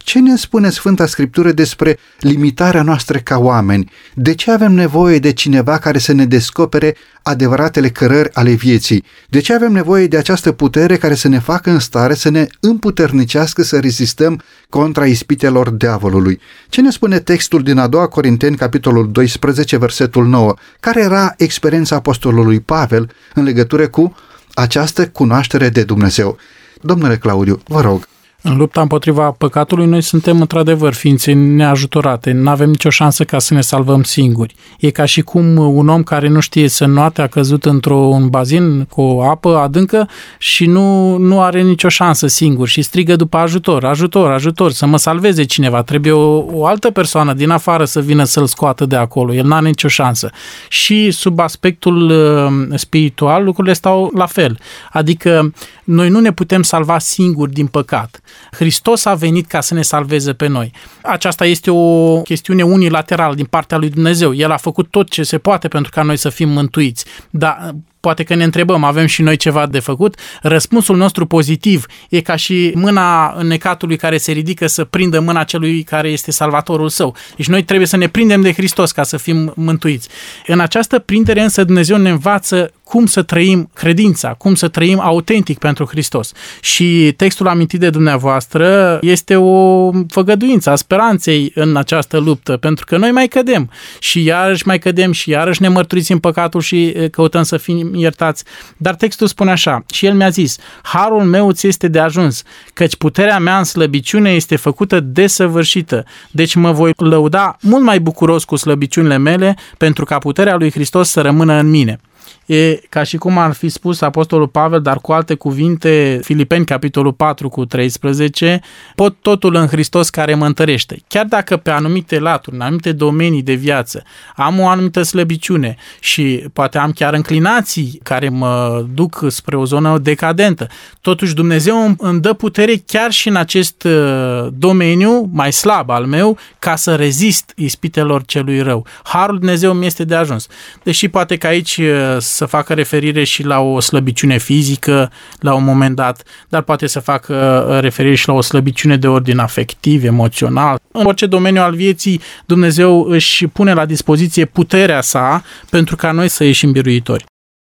Ce 0.05 0.20
ne 0.20 0.36
spune 0.36 0.70
Sfânta 0.70 1.07
Scriptură 1.07 1.53
despre 1.53 1.98
limitarea 2.20 2.82
noastră 2.82 3.18
ca 3.18 3.38
oameni? 3.38 3.90
De 4.14 4.34
ce 4.34 4.50
avem 4.50 4.72
nevoie 4.72 5.18
de 5.18 5.32
cineva 5.32 5.78
care 5.78 5.98
să 5.98 6.12
ne 6.12 6.26
descopere 6.26 6.96
adevăratele 7.22 7.88
cărări 7.88 8.34
ale 8.34 8.53
vieții? 8.53 9.05
De 9.28 9.40
ce 9.40 9.55
avem 9.55 9.72
nevoie 9.72 10.07
de 10.07 10.16
această 10.16 10.53
putere 10.53 10.96
care 10.96 11.14
să 11.14 11.28
ne 11.28 11.38
facă 11.38 11.70
în 11.70 11.78
stare 11.78 12.14
să 12.14 12.28
ne 12.28 12.46
împuternicească 12.61 13.62
să 13.62 13.78
rezistăm 13.78 14.40
contra 14.68 15.07
ispitelor 15.07 15.70
diavolului? 15.70 16.40
Ce 16.68 16.80
ne 16.80 16.90
spune 16.90 17.18
textul 17.18 17.62
din 17.62 17.78
a 17.78 17.86
doua 17.86 18.07
Corinteni, 18.07 18.57
capitolul 18.57 19.11
12, 19.11 19.76
versetul 19.76 20.26
9? 20.26 20.55
Care 20.80 21.00
era 21.00 21.34
experiența 21.36 21.96
apostolului 21.96 22.61
Pavel 22.61 23.11
în 23.34 23.42
legătură 23.42 23.88
cu 23.88 24.16
această 24.55 25.09
cunoaștere 25.09 25.68
de 25.68 25.82
Dumnezeu? 25.82 26.38
Domnule 26.80 27.16
Claudiu, 27.16 27.61
vă 27.66 27.80
rog. 27.80 28.11
În 28.45 28.57
lupta 28.57 28.80
împotriva 28.80 29.30
păcatului, 29.30 29.86
noi 29.86 30.01
suntem 30.01 30.40
într-adevăr 30.40 30.93
ființe 30.93 31.32
neajutorate, 31.32 32.32
nu 32.32 32.51
avem 32.51 32.70
nicio 32.70 32.90
șansă 32.90 33.24
ca 33.24 33.38
să 33.38 33.55
ne 33.55 33.61
salvăm 33.61 34.03
singuri. 34.03 34.55
E 34.78 34.90
ca 34.90 35.05
și 35.05 35.20
cum 35.20 35.57
un 35.57 35.88
om 35.88 36.03
care 36.03 36.28
nu 36.28 36.40
știe 36.40 36.68
să 36.68 36.84
noate 36.84 37.22
a 37.22 37.26
căzut 37.26 37.64
într-un 37.64 38.28
bazin 38.28 38.84
cu 38.84 39.01
o 39.01 39.22
apă 39.22 39.57
adâncă 39.57 40.09
și 40.38 40.66
nu, 40.66 41.16
nu 41.16 41.40
are 41.40 41.62
nicio 41.62 41.88
șansă 41.88 42.26
singur 42.26 42.68
și 42.68 42.82
strigă 42.82 43.16
după 43.16 43.36
ajutor, 43.36 43.84
ajutor, 43.84 44.30
ajutor, 44.30 44.70
să 44.70 44.86
mă 44.86 44.97
salveze 44.97 45.45
cineva. 45.45 45.82
Trebuie 45.82 46.12
o, 46.12 46.45
o 46.53 46.66
altă 46.66 46.90
persoană 46.90 47.32
din 47.32 47.51
afară 47.51 47.84
să 47.84 48.01
vină 48.01 48.24
să-l 48.24 48.47
scoată 48.47 48.86
de 48.86 48.97
acolo. 48.97 49.34
El 49.34 49.47
n-are 49.47 49.66
nicio 49.66 49.88
șansă. 49.88 50.30
Și 50.68 51.11
sub 51.11 51.38
aspectul 51.38 52.11
uh, 52.11 52.78
spiritual, 52.78 53.45
lucrurile 53.45 53.74
stau 53.74 54.11
la 54.14 54.26
fel. 54.26 54.59
Adică 54.90 55.53
noi 55.84 56.09
nu 56.09 56.20
ne 56.20 56.32
putem 56.32 56.62
salva 56.62 56.99
singuri 56.99 57.53
din 57.53 57.66
păcat. 57.66 58.20
Hristos 58.51 59.05
a 59.05 59.14
venit 59.14 59.47
ca 59.47 59.61
să 59.61 59.74
ne 59.74 59.83
salveze 59.83 60.33
pe 60.33 60.47
noi. 60.47 60.72
Aceasta 61.03 61.47
este 61.47 61.70
o 61.70 62.20
chestiune 62.20 62.62
unilaterală 62.62 63.35
din 63.35 63.45
partea 63.45 63.78
lui 63.78 63.91
Dumnezeu. 63.91 64.35
El 64.35 64.51
a 64.51 64.57
făcut 64.57 64.91
tot 64.91 65.11
ce 65.11 65.22
se 65.22 65.39
poate 65.39 65.68
pentru 65.68 65.91
ca 65.95 66.03
noi 66.03 66.16
să 66.16 66.28
fim 66.28 66.49
mântuiți. 66.49 67.05
Dar 67.30 67.74
poate 68.03 68.22
că 68.22 68.34
ne 68.34 68.44
întrebăm, 68.44 68.84
avem 68.84 69.07
și 69.07 69.22
noi 69.22 69.36
ceva 69.36 69.66
de 69.66 69.78
făcut? 69.78 70.18
Răspunsul 70.40 70.96
nostru 70.96 71.26
pozitiv 71.26 71.86
e 72.09 72.20
ca 72.20 72.36
și 72.36 72.72
mâna 72.74 73.36
necatului 73.42 73.96
care 73.96 74.16
se 74.16 74.32
ridică 74.32 74.66
să 74.66 74.84
prindă 74.84 75.20
mâna 75.20 75.44
celui 75.44 75.82
care 75.82 76.09
este 76.09 76.30
salvatorul 76.30 76.88
său. 76.88 77.16
Deci 77.36 77.46
noi 77.46 77.62
trebuie 77.62 77.86
să 77.86 77.96
ne 77.96 78.09
prindem 78.09 78.40
de 78.40 78.53
Hristos 78.53 78.92
ca 78.92 79.03
să 79.03 79.16
fim 79.16 79.53
mântuiți. 79.57 80.09
În 80.46 80.61
această 80.61 80.98
prindere 80.98 81.42
însă 81.42 81.64
Dumnezeu 81.64 81.96
ne 81.96 82.11
învață 82.11 82.72
cum 82.84 83.07
să 83.07 83.22
trăim 83.22 83.70
credința, 83.74 84.28
cum 84.28 84.55
să 84.55 84.68
trăim 84.68 85.00
autentic 85.00 85.59
pentru 85.59 85.84
Hristos. 85.84 86.32
Și 86.61 87.12
textul 87.16 87.48
amintit 87.48 87.80
de 87.80 87.90
dumneavoastră 87.90 88.98
este 89.03 89.36
o 89.36 89.90
făgăduință 90.09 90.70
a 90.70 90.74
speranței 90.74 91.53
în 91.55 91.76
această 91.76 92.18
luptă, 92.18 92.57
pentru 92.57 92.84
că 92.84 92.96
noi 92.96 93.11
mai 93.11 93.28
cădem 93.28 93.70
și 93.98 94.24
iarăși 94.24 94.66
mai 94.66 94.78
cădem 94.78 95.12
și 95.12 95.30
iarăși 95.30 95.62
ne 95.62 95.68
mărturisim 95.68 96.18
păcatul 96.18 96.61
și 96.61 96.94
căutăm 97.11 97.42
să 97.42 97.57
fim 97.57 97.90
iertați. 97.95 98.45
Dar 98.76 98.95
textul 98.95 99.26
spune 99.26 99.51
așa, 99.51 99.84
și 99.93 100.07
el 100.07 100.14
mi-a 100.14 100.28
zis, 100.28 100.59
harul 100.82 101.22
meu 101.22 101.53
ți 101.53 101.66
este 101.66 101.88
de 101.88 101.99
ajuns, 101.99 102.43
căci 102.74 102.97
puterea 102.97 103.38
mea 103.38 103.59
în 103.59 103.64
slăbiciune 103.64 104.30
este 104.30 104.57
făcută 104.57 105.01
desăvârșită. 105.01 106.05
Deci 106.30 106.55
mă 106.55 106.72
voi 106.72 106.93
lăuda 106.97 107.57
mult 107.61 107.82
mai 107.82 108.01
bucuros 108.01 108.45
cu 108.45 108.57
slăbiciunile 108.57 109.16
mele 109.16 109.57
pentru 109.78 110.05
ca 110.05 110.18
puterea 110.18 110.57
lui 110.57 110.70
Hristos 110.70 111.09
să 111.09 111.20
rămână 111.20 111.53
în 111.55 111.70
mine. 111.70 112.01
E 112.47 112.80
ca 112.88 113.03
și 113.03 113.16
cum 113.16 113.38
ar 113.38 113.53
fi 113.53 113.68
spus 113.68 114.01
Apostolul 114.01 114.49
Pavel, 114.49 114.80
dar 114.82 114.99
cu 114.99 115.12
alte 115.12 115.34
cuvinte, 115.34 116.20
Filipeni, 116.22 116.64
capitolul 116.64 117.12
4 117.12 117.49
cu 117.49 117.64
13, 117.64 118.61
pot 118.95 119.16
totul 119.20 119.55
în 119.55 119.66
Hristos 119.66 120.11
care 120.11 120.34
mă 120.34 120.47
întărește. 120.47 120.99
Chiar 121.09 121.24
dacă 121.24 121.57
pe 121.57 121.70
anumite 121.70 122.18
laturi, 122.18 122.57
în 122.57 122.62
anumite 122.62 122.93
domenii 122.93 123.43
de 123.43 123.55
viață, 123.55 124.03
am 124.36 124.61
o 124.61 124.68
anumită 124.68 125.03
slăbiciune 125.03 125.76
și 126.01 126.45
poate 126.53 126.78
am 126.78 126.93
chiar 126.93 127.14
înclinații 127.14 128.01
care 128.03 128.28
mă 128.28 128.84
duc 128.95 129.24
spre 129.28 129.57
o 129.57 129.64
zonă 129.64 129.99
decadentă, 129.99 130.66
totuși 131.01 131.34
Dumnezeu 131.34 131.95
îmi 131.99 132.20
dă 132.20 132.32
putere 132.32 132.82
chiar 132.86 133.11
și 133.11 133.28
în 133.28 133.36
acest 133.36 133.82
uh, 133.82 134.47
domeniu 134.53 135.30
mai 135.32 135.53
slab 135.53 135.90
al 135.90 136.07
meu 136.07 136.38
ca 136.59 136.76
să 136.76 136.95
rezist 136.95 137.53
ispitelor 137.57 138.24
celui 138.24 138.61
rău. 138.61 138.86
Harul 139.03 139.38
Dumnezeu 139.38 139.72
mi 139.72 139.86
este 139.86 140.05
de 140.05 140.14
ajuns. 140.14 140.47
Deși 140.82 141.09
poate 141.09 141.36
că 141.36 141.47
aici 141.47 141.76
uh, 141.76 142.16
să 142.33 142.47
facă 142.47 142.74
referire 142.74 143.24
și 143.24 143.45
la 143.45 143.61
o 143.61 143.80
slăbiciune 143.80 144.39
fizică 144.39 145.12
la 145.39 145.55
un 145.55 145.64
moment 145.64 145.97
dat, 145.97 146.22
dar 146.49 146.62
poate 146.62 146.87
să 146.87 147.01
facă 147.01 147.66
uh, 147.68 147.80
referire 147.80 148.14
și 148.14 148.28
la 148.28 148.35
o 148.35 148.41
slăbiciune 148.41 148.97
de 148.97 149.09
ordin 149.09 149.39
afectiv, 149.39 150.05
emoțional. 150.05 150.78
În 150.93 151.07
orice 151.07 151.26
domeniu 151.26 151.62
al 151.62 151.74
vieții, 151.74 152.20
Dumnezeu 152.47 153.03
își 153.03 153.47
pune 153.47 153.72
la 153.72 153.85
dispoziție 153.85 154.45
puterea 154.45 155.01
sa 155.01 155.43
pentru 155.70 155.97
ca 155.97 156.12
noi 156.12 156.28
să 156.28 156.45
ieșim 156.45 156.72
biruitori. 156.72 157.24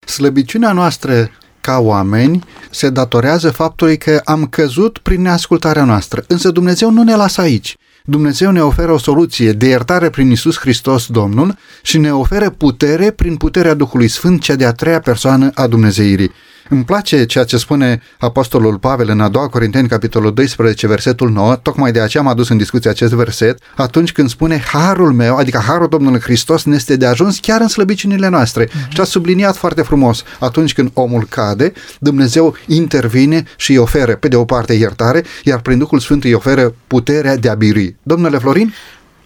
Slăbiciunea 0.07 0.73
noastră 0.73 1.31
ca 1.61 1.79
oameni 1.79 2.45
se 2.71 2.91
datorează 2.91 3.51
faptului 3.51 3.99
că 3.99 4.21
am 4.25 4.47
căzut 4.47 4.99
prin 4.99 5.23
neascultarea 5.23 5.85
noastră. 5.85 6.25
Însă 6.29 6.51
Dumnezeu 6.51 6.91
nu 6.91 7.03
ne 7.03 7.15
lasă 7.15 7.41
aici. 7.41 7.77
Dumnezeu 8.11 8.51
ne 8.51 8.61
oferă 8.61 8.93
o 8.93 8.99
soluție 8.99 9.53
de 9.53 9.67
iertare 9.67 10.11
prin 10.11 10.31
Isus 10.31 10.59
Hristos 10.59 11.07
Domnul 11.07 11.57
și 11.83 11.99
ne 11.99 12.13
oferă 12.13 12.51
putere 12.51 13.11
prin 13.11 13.37
puterea 13.37 13.75
Duhului 13.75 14.09
Sfânt, 14.09 14.43
cea 14.43 14.55
de-a 14.55 14.73
treia 14.73 15.01
persoană 15.01 15.51
a 15.55 15.67
Dumnezeirii. 15.67 16.33
Îmi 16.69 16.85
place 16.85 17.25
ceea 17.25 17.45
ce 17.45 17.57
spune 17.57 18.03
Apostolul 18.19 18.79
Pavel 18.79 19.09
în 19.09 19.21
a 19.21 19.29
doua 19.29 19.49
Corinteni, 19.49 19.89
capitolul 19.89 20.35
12, 20.35 20.87
versetul 20.87 21.31
9, 21.31 21.57
tocmai 21.57 21.93
de 21.93 22.01
aceea 22.01 22.23
am 22.23 22.29
adus 22.29 22.49
în 22.49 22.57
discuție 22.57 22.91
acest 22.91 23.13
verset, 23.13 23.59
atunci 23.77 24.13
când 24.13 24.29
spune 24.29 24.59
Harul 24.59 25.13
meu, 25.13 25.37
adică 25.37 25.59
Harul 25.59 25.89
Domnului 25.89 26.21
Hristos 26.21 26.65
ne 26.65 26.75
este 26.75 26.97
de 26.97 27.07
ajuns 27.07 27.39
chiar 27.39 27.61
în 27.61 27.69
slăbiciunile 27.69 28.29
noastre. 28.29 28.67
Uh-huh. 28.67 28.89
Și 28.89 29.01
a 29.01 29.05
subliniat 29.05 29.57
foarte 29.57 29.83
frumos, 29.83 30.23
atunci 30.39 30.75
când 30.75 30.91
omul 30.95 31.27
cade, 31.29 31.73
Dumnezeu 31.99 32.57
intervine 32.67 33.45
și 33.57 33.71
îi 33.71 33.79
oferă, 33.79 34.17
pe 34.17 34.29
de 34.29 34.37
o 34.37 34.45
parte, 34.45 34.73
iertare, 34.73 35.25
iar 35.45 35.61
prin 35.61 35.79
Duhul 35.79 35.99
Sfânt 35.99 36.25
îi 36.25 36.33
oferă 36.33 36.75
puterea 36.87 37.37
de 37.37 37.49
a 37.49 37.55
birui. 37.55 37.97
Domnule 38.03 38.39
Florin? 38.39 38.75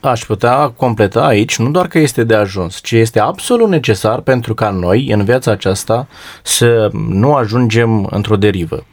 Aș 0.03 0.25
putea 0.25 0.69
completa 0.69 1.27
aici, 1.27 1.59
nu 1.59 1.71
doar 1.71 1.87
că 1.87 1.99
este 1.99 2.25
de 2.25 2.35
ajuns, 2.35 2.79
ci 2.83 2.93
este 2.93 3.21
absolut 3.21 3.69
necesar 3.69 4.21
pentru 4.21 4.55
ca 4.55 4.71
noi, 4.71 5.11
în 5.11 5.25
viața 5.25 5.51
aceasta, 5.51 6.09
să 6.43 6.91
nu 6.93 7.35
ajungem 7.35 8.07
într-o 8.11 8.37
derivă. 8.37 8.85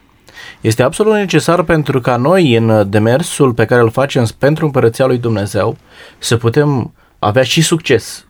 Este 0.60 0.82
absolut 0.82 1.14
necesar 1.14 1.62
pentru 1.62 2.00
ca 2.00 2.16
noi, 2.16 2.56
în 2.56 2.90
demersul 2.90 3.52
pe 3.52 3.64
care 3.64 3.80
îl 3.80 3.90
facem 3.90 4.26
pentru 4.38 4.64
împărăția 4.64 5.06
lui 5.06 5.18
Dumnezeu, 5.18 5.76
să 6.18 6.36
putem 6.36 6.92
avea 7.18 7.42
și 7.42 7.62
succes. 7.62 8.26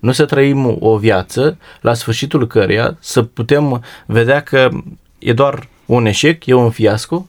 Nu 0.00 0.12
să 0.12 0.24
trăim 0.24 0.76
o 0.80 0.96
viață 0.96 1.58
la 1.80 1.94
sfârșitul 1.94 2.46
căreia 2.46 2.96
să 3.00 3.22
putem 3.22 3.84
vedea 4.06 4.40
că 4.40 4.68
e 5.18 5.32
doar 5.32 5.68
un 5.86 6.06
eșec, 6.06 6.46
e 6.46 6.52
un 6.52 6.70
fiasco, 6.70 7.28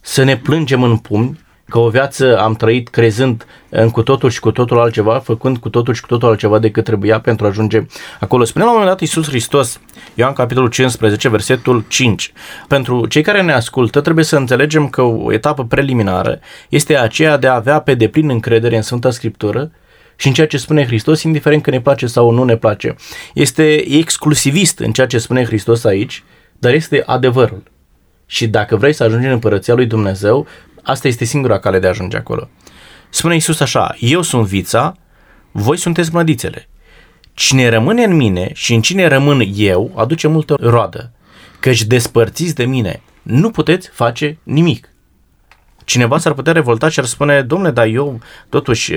să 0.00 0.22
ne 0.22 0.36
plângem 0.36 0.82
în 0.82 0.96
pumni, 0.96 1.43
că 1.68 1.78
o 1.78 1.88
viață 1.88 2.38
am 2.38 2.54
trăit 2.54 2.88
crezând 2.88 3.46
în 3.68 3.90
cu 3.90 4.02
totul 4.02 4.30
și 4.30 4.40
cu 4.40 4.50
totul 4.50 4.78
altceva, 4.78 5.18
făcând 5.18 5.58
cu 5.58 5.68
totul 5.68 5.94
și 5.94 6.00
cu 6.00 6.06
totul 6.06 6.28
altceva 6.28 6.58
decât 6.58 6.84
trebuia 6.84 7.20
pentru 7.20 7.46
a 7.46 7.48
ajunge 7.48 7.86
acolo. 8.20 8.44
Spune 8.44 8.64
la 8.64 8.70
un 8.70 8.76
moment 8.76 8.96
dat 8.96 9.00
Iisus 9.06 9.28
Hristos, 9.28 9.80
Ioan 10.14 10.32
capitolul 10.32 10.68
15, 10.68 11.28
versetul 11.28 11.84
5. 11.88 12.32
Pentru 12.68 13.06
cei 13.06 13.22
care 13.22 13.42
ne 13.42 13.52
ascultă, 13.52 14.00
trebuie 14.00 14.24
să 14.24 14.36
înțelegem 14.36 14.88
că 14.88 15.02
o 15.02 15.32
etapă 15.32 15.64
preliminară 15.64 16.38
este 16.68 16.98
aceea 16.98 17.36
de 17.36 17.46
a 17.46 17.54
avea 17.54 17.80
pe 17.80 17.94
deplin 17.94 18.30
încredere 18.30 18.76
în 18.76 18.82
Sfânta 18.82 19.10
Scriptură 19.10 19.70
și 20.16 20.26
în 20.26 20.32
ceea 20.32 20.46
ce 20.46 20.56
spune 20.56 20.86
Hristos, 20.86 21.22
indiferent 21.22 21.62
că 21.62 21.70
ne 21.70 21.80
place 21.80 22.06
sau 22.06 22.30
nu 22.30 22.44
ne 22.44 22.56
place. 22.56 22.94
Este 23.34 23.96
exclusivist 23.96 24.78
în 24.78 24.92
ceea 24.92 25.06
ce 25.06 25.18
spune 25.18 25.44
Hristos 25.44 25.84
aici, 25.84 26.24
dar 26.58 26.72
este 26.72 27.02
adevărul. 27.06 27.62
Și 28.26 28.46
dacă 28.46 28.76
vrei 28.76 28.92
să 28.92 29.04
ajungi 29.04 29.26
în 29.26 29.32
împărăția 29.32 29.74
lui 29.74 29.86
Dumnezeu, 29.86 30.46
asta 30.84 31.08
este 31.08 31.24
singura 31.24 31.58
cale 31.58 31.78
de 31.78 31.86
a 31.86 31.88
ajunge 31.88 32.16
acolo. 32.16 32.48
Spune 33.08 33.34
Iisus 33.34 33.60
așa, 33.60 33.94
eu 33.98 34.22
sunt 34.22 34.46
vița, 34.46 34.96
voi 35.52 35.76
sunteți 35.76 36.12
mlădițele. 36.12 36.68
Cine 37.34 37.68
rămâne 37.68 38.04
în 38.04 38.16
mine 38.16 38.50
și 38.54 38.74
în 38.74 38.80
cine 38.80 39.06
rămân 39.06 39.42
eu, 39.54 39.92
aduce 39.96 40.28
multă 40.28 40.56
roadă. 40.60 41.12
Căci 41.60 41.82
despărțiți 41.82 42.54
de 42.54 42.64
mine, 42.64 43.02
nu 43.22 43.50
puteți 43.50 43.88
face 43.88 44.38
nimic. 44.42 44.88
Cineva 45.84 46.18
s-ar 46.18 46.32
putea 46.32 46.52
revolta 46.52 46.88
și 46.88 46.98
ar 46.98 47.04
spune, 47.04 47.42
domnule, 47.42 47.70
dar 47.70 47.86
eu 47.86 48.20
totuși 48.48 48.94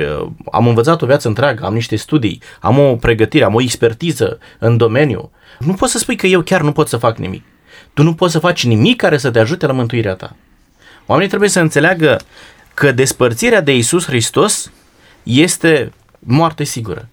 am 0.51 0.67
învățat 0.67 1.01
o 1.01 1.05
viață 1.05 1.27
întreagă, 1.27 1.65
am 1.65 1.73
niște 1.73 1.95
studii, 1.95 2.41
am 2.59 2.79
o 2.79 2.95
pregătire, 2.95 3.43
am 3.43 3.53
o 3.53 3.61
expertiză 3.61 4.39
în 4.59 4.77
domeniu. 4.77 5.31
Nu 5.59 5.73
poți 5.73 5.91
să 5.91 5.97
spui 5.97 6.15
că 6.15 6.27
eu 6.27 6.41
chiar 6.41 6.61
nu 6.61 6.71
pot 6.71 6.87
să 6.87 6.97
fac 6.97 7.17
nimic. 7.17 7.43
Tu 7.93 8.03
nu 8.03 8.13
poți 8.13 8.31
să 8.31 8.39
faci 8.39 8.65
nimic 8.65 8.97
care 8.97 9.17
să 9.17 9.31
te 9.31 9.39
ajute 9.39 9.65
la 9.65 9.73
mântuirea 9.73 10.15
ta. 10.15 10.35
Oamenii 11.07 11.29
trebuie 11.29 11.49
să 11.49 11.59
înțeleagă 11.59 12.19
că 12.73 12.91
despărțirea 12.91 13.61
de 13.61 13.75
Isus 13.75 14.05
Hristos 14.05 14.71
este 15.23 15.91
moarte 16.19 16.63
sigură. 16.63 17.09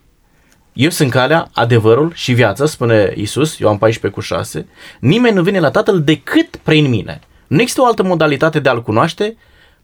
Eu 0.72 0.90
sunt 0.90 1.10
calea, 1.10 1.50
adevărul 1.52 2.12
și 2.14 2.32
viața, 2.32 2.66
spune 2.66 3.12
Isus, 3.16 3.58
Ioan 3.58 3.78
14 3.78 4.20
cu 4.20 4.20
6. 4.20 4.66
Nimeni 5.00 5.34
nu 5.34 5.42
vine 5.42 5.60
la 5.60 5.70
Tatăl 5.70 6.02
decât 6.02 6.56
prin 6.56 6.88
mine. 6.88 7.20
Nu 7.46 7.60
există 7.60 7.80
o 7.80 7.86
altă 7.86 8.02
modalitate 8.02 8.60
de 8.60 8.68
a-L 8.68 8.82
cunoaște 8.82 9.36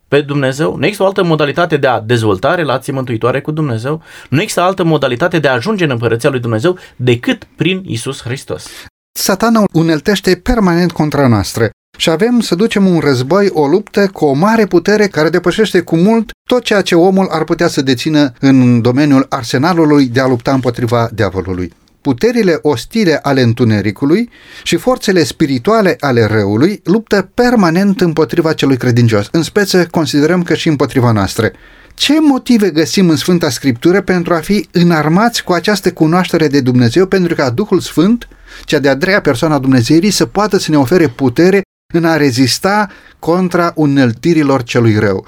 pe 0.08 0.20
Dumnezeu, 0.20 0.76
nu 0.76 0.84
există 0.84 1.02
o 1.02 1.06
altă 1.06 1.22
modalitate 1.22 1.76
de 1.76 1.86
a 1.86 2.00
dezvolta 2.00 2.54
relații 2.54 2.92
mântuitoare 2.92 3.40
cu 3.40 3.50
Dumnezeu, 3.50 4.02
nu 4.28 4.40
există 4.40 4.60
altă 4.60 4.84
modalitate 4.84 5.38
de 5.38 5.48
a 5.48 5.52
ajunge 5.52 5.84
în 5.84 5.90
împărăția 5.90 6.30
lui 6.30 6.40
Dumnezeu 6.40 6.78
decât 6.96 7.44
prin 7.56 7.82
Isus 7.86 8.22
Hristos. 8.22 8.70
Satana 9.12 9.64
uneltește 9.72 10.36
permanent 10.36 10.92
contra 10.92 11.26
noastră 11.26 11.70
și 12.00 12.10
avem 12.10 12.40
să 12.40 12.54
ducem 12.54 12.86
un 12.86 12.98
război, 12.98 13.48
o 13.52 13.66
luptă 13.66 14.06
cu 14.06 14.24
o 14.24 14.32
mare 14.32 14.66
putere 14.66 15.06
care 15.06 15.28
depășește 15.28 15.80
cu 15.80 15.96
mult 15.96 16.30
tot 16.48 16.62
ceea 16.62 16.80
ce 16.80 16.94
omul 16.94 17.28
ar 17.30 17.44
putea 17.44 17.68
să 17.68 17.82
dețină 17.82 18.32
în 18.38 18.80
domeniul 18.80 19.26
arsenalului 19.28 20.06
de 20.06 20.20
a 20.20 20.26
lupta 20.26 20.52
împotriva 20.52 21.08
diavolului. 21.12 21.72
Puterile 22.00 22.58
ostile 22.62 23.18
ale 23.22 23.42
întunericului 23.42 24.30
și 24.62 24.76
forțele 24.76 25.24
spirituale 25.24 25.96
ale 26.00 26.24
răului 26.24 26.80
luptă 26.84 27.30
permanent 27.34 28.00
împotriva 28.00 28.52
celui 28.52 28.76
credincios. 28.76 29.28
În 29.32 29.42
speță 29.42 29.86
considerăm 29.90 30.42
că 30.42 30.54
și 30.54 30.68
împotriva 30.68 31.12
noastră. 31.12 31.50
Ce 31.94 32.20
motive 32.20 32.70
găsim 32.70 33.08
în 33.08 33.16
Sfânta 33.16 33.50
Scriptură 33.50 34.00
pentru 34.00 34.34
a 34.34 34.38
fi 34.38 34.68
înarmați 34.72 35.44
cu 35.44 35.52
această 35.52 35.92
cunoaștere 35.92 36.48
de 36.48 36.60
Dumnezeu, 36.60 37.06
pentru 37.06 37.34
ca 37.34 37.50
Duhul 37.50 37.80
Sfânt, 37.80 38.28
cea 38.64 38.78
de-a 38.78 38.96
treia 38.96 39.20
persoană 39.20 39.54
a 39.54 39.58
Dumnezeirii, 39.58 40.10
să 40.10 40.26
poată 40.26 40.58
să 40.58 40.70
ne 40.70 40.78
ofere 40.78 41.08
putere 41.08 41.60
în 41.92 42.04
a 42.04 42.16
rezista 42.16 42.90
contra 43.18 43.72
uneltirilor 43.74 44.62
celui 44.62 44.98
rău. 44.98 45.24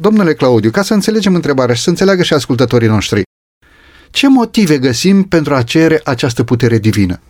Domnule 0.00 0.34
Claudiu, 0.34 0.70
ca 0.70 0.82
să 0.82 0.94
înțelegem 0.94 1.34
întrebarea 1.34 1.74
și 1.74 1.82
să 1.82 1.88
înțeleagă 1.88 2.22
și 2.22 2.32
ascultătorii 2.32 2.88
noștri, 2.88 3.22
ce 4.10 4.28
motive 4.28 4.78
găsim 4.78 5.22
pentru 5.22 5.54
a 5.54 5.62
cere 5.62 6.00
această 6.04 6.44
putere 6.44 6.78
divină? 6.78 7.20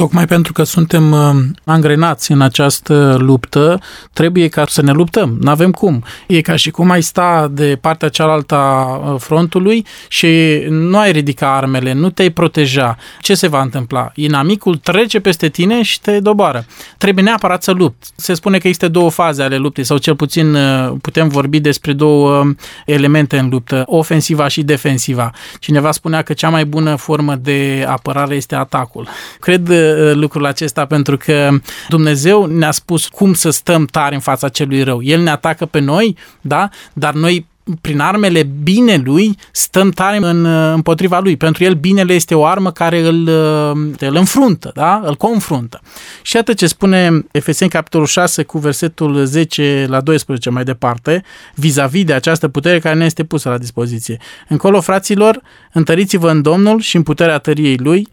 Tocmai 0.00 0.26
pentru 0.26 0.52
că 0.52 0.62
suntem 0.62 1.12
uh, 1.12 1.30
angrenați 1.64 2.32
în 2.32 2.40
această 2.40 3.16
luptă, 3.18 3.80
trebuie 4.12 4.48
ca 4.48 4.64
să 4.68 4.82
ne 4.82 4.92
luptăm. 4.92 5.36
Nu 5.40 5.50
avem 5.50 5.70
cum. 5.70 6.04
E 6.26 6.40
ca 6.40 6.56
și 6.56 6.70
cum 6.70 6.90
ai 6.90 7.02
sta 7.02 7.48
de 7.52 7.78
partea 7.80 8.08
cealaltă 8.08 8.54
a 8.54 8.96
uh, 8.96 9.20
frontului 9.20 9.86
și 10.08 10.62
nu 10.68 10.98
ai 10.98 11.12
ridica 11.12 11.56
armele, 11.56 11.92
nu 11.92 12.10
te-ai 12.10 12.30
proteja. 12.30 12.96
Ce 13.20 13.34
se 13.34 13.48
va 13.48 13.60
întâmpla? 13.60 14.12
Inamicul 14.14 14.76
trece 14.76 15.20
peste 15.20 15.48
tine 15.48 15.82
și 15.82 16.00
te 16.00 16.20
doboară. 16.20 16.64
Trebuie 16.98 17.24
neapărat 17.24 17.62
să 17.62 17.70
lupți. 17.70 18.12
Se 18.16 18.34
spune 18.34 18.58
că 18.58 18.66
există 18.66 18.88
două 18.88 19.10
faze 19.10 19.42
ale 19.42 19.56
luptei 19.56 19.84
sau 19.84 19.96
cel 19.96 20.16
puțin 20.16 20.54
uh, 20.54 20.92
putem 21.00 21.28
vorbi 21.28 21.60
despre 21.60 21.92
două 21.92 22.52
elemente 22.86 23.38
în 23.38 23.48
luptă, 23.48 23.82
ofensiva 23.86 24.48
și 24.48 24.62
defensiva. 24.62 25.30
Cineva 25.58 25.90
spunea 25.90 26.22
că 26.22 26.32
cea 26.32 26.48
mai 26.48 26.64
bună 26.64 26.94
formă 26.94 27.34
de 27.34 27.84
apărare 27.88 28.34
este 28.34 28.54
atacul. 28.54 29.08
Cred 29.40 29.68
Uh, 29.68 29.89
lucrul 30.14 30.46
acesta 30.46 30.86
pentru 30.86 31.16
că 31.16 31.50
Dumnezeu 31.88 32.44
ne-a 32.44 32.70
spus 32.70 33.06
cum 33.06 33.34
să 33.34 33.50
stăm 33.50 33.84
tari 33.84 34.14
în 34.14 34.20
fața 34.20 34.48
celui 34.48 34.82
rău. 34.82 35.02
El 35.02 35.20
ne 35.20 35.30
atacă 35.30 35.66
pe 35.66 35.78
noi, 35.78 36.16
da? 36.40 36.68
Dar 36.92 37.14
noi 37.14 37.48
prin 37.80 38.00
armele 38.00 38.42
binelui 38.62 39.36
stăm 39.52 39.90
tare 39.90 40.16
în, 40.16 40.44
uh, 40.44 40.72
împotriva 40.74 41.18
lui. 41.18 41.36
Pentru 41.36 41.64
el 41.64 41.74
binele 41.74 42.14
este 42.14 42.34
o 42.34 42.44
armă 42.44 42.72
care 42.72 43.00
îl, 43.00 43.28
uh, 43.28 44.08
îl 44.08 44.16
înfruntă, 44.16 44.70
da? 44.74 45.02
îl 45.04 45.14
confruntă. 45.14 45.80
Și 46.22 46.36
iată 46.36 46.54
ce 46.54 46.66
spune 46.66 47.26
Efeseni 47.30 47.70
capitolul 47.70 48.06
6 48.06 48.42
cu 48.42 48.58
versetul 48.58 49.24
10 49.24 49.86
la 49.88 50.00
12 50.00 50.50
mai 50.50 50.64
departe, 50.64 51.22
vis-a-vis 51.54 52.04
de 52.04 52.12
această 52.12 52.48
putere 52.48 52.78
care 52.78 52.94
ne 52.94 53.04
este 53.04 53.24
pusă 53.24 53.48
la 53.48 53.58
dispoziție. 53.58 54.18
Încolo, 54.48 54.80
fraților, 54.80 55.40
întăriți-vă 55.72 56.30
în 56.30 56.42
Domnul 56.42 56.80
și 56.80 56.96
în 56.96 57.02
puterea 57.02 57.38
tăriei 57.38 57.76
lui, 57.76 58.08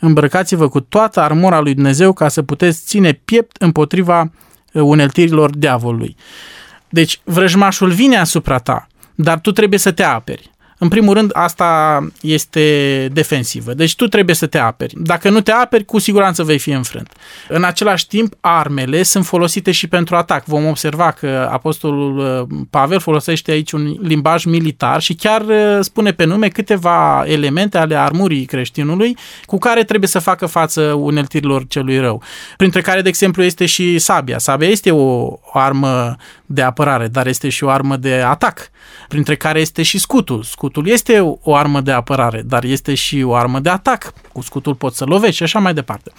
îmbrăcați-vă 0.00 0.68
cu 0.68 0.80
toată 0.80 1.20
armura 1.20 1.60
lui 1.60 1.74
Dumnezeu 1.74 2.12
ca 2.12 2.28
să 2.28 2.42
puteți 2.42 2.84
ține 2.84 3.12
piept 3.12 3.56
împotriva 3.56 4.20
uh, 4.20 4.82
uneltirilor 4.82 5.56
diavolului. 5.56 6.16
Deci 6.88 7.20
vrăjmașul 7.24 7.90
vine 7.90 8.16
asupra 8.16 8.58
ta, 8.58 8.86
dar 9.14 9.38
tu 9.38 9.52
trebuie 9.52 9.78
să 9.78 9.92
te 9.92 10.02
aperi. 10.02 10.50
În 10.82 10.88
primul 10.88 11.14
rând, 11.14 11.30
asta 11.32 12.00
este 12.20 13.08
defensivă. 13.12 13.74
Deci 13.74 13.94
tu 13.94 14.06
trebuie 14.06 14.34
să 14.34 14.46
te 14.46 14.58
aperi. 14.58 14.94
Dacă 14.96 15.30
nu 15.30 15.40
te 15.40 15.52
aperi, 15.52 15.84
cu 15.84 15.98
siguranță 15.98 16.42
vei 16.42 16.58
fi 16.58 16.70
înfrânt. 16.70 17.12
În 17.48 17.64
același 17.64 18.06
timp, 18.06 18.34
armele 18.40 19.02
sunt 19.02 19.26
folosite 19.26 19.70
și 19.70 19.88
pentru 19.88 20.16
atac. 20.16 20.44
Vom 20.44 20.66
observa 20.66 21.10
că 21.10 21.48
Apostolul 21.52 22.18
uh, 22.18 22.58
Pavel 22.70 23.00
folosește 23.00 23.50
aici 23.50 23.72
un 23.72 23.96
limbaj 24.02 24.44
militar 24.44 25.00
și 25.00 25.14
chiar 25.14 25.40
uh, 25.40 25.78
spune 25.80 26.12
pe 26.12 26.24
nume 26.24 26.48
câteva 26.48 27.24
elemente 27.26 27.78
ale 27.78 27.96
armurii 27.96 28.44
creștinului 28.44 29.16
cu 29.44 29.58
care 29.58 29.84
trebuie 29.84 30.08
să 30.08 30.18
facă 30.18 30.46
față 30.46 30.82
uneltirilor 30.82 31.66
celui 31.66 31.98
rău. 31.98 32.22
Printre 32.56 32.80
care, 32.80 33.00
de 33.00 33.08
exemplu, 33.08 33.42
este 33.42 33.66
și 33.66 33.98
sabia. 33.98 34.38
Sabia 34.38 34.68
este 34.68 34.90
o, 34.90 35.26
o 35.26 35.38
armă 35.52 36.16
de 36.46 36.62
apărare, 36.62 37.08
dar 37.08 37.26
este 37.26 37.48
și 37.48 37.64
o 37.64 37.68
armă 37.68 37.96
de 37.96 38.14
atac, 38.14 38.70
printre 39.08 39.36
care 39.36 39.60
este 39.60 39.82
și 39.82 39.98
scutul. 39.98 40.42
Scutul 40.70 40.92
este 40.92 41.20
o 41.42 41.54
armă 41.54 41.80
de 41.80 41.92
apărare, 41.92 42.42
dar 42.46 42.64
este 42.64 42.94
și 42.94 43.22
o 43.22 43.34
armă 43.34 43.60
de 43.60 43.68
atac. 43.68 44.12
Cu 44.32 44.40
scutul 44.42 44.74
poți 44.74 44.96
să 44.96 45.04
lovești 45.04 45.36
și 45.36 45.42
așa 45.42 45.58
mai 45.58 45.74
departe. 45.74 46.10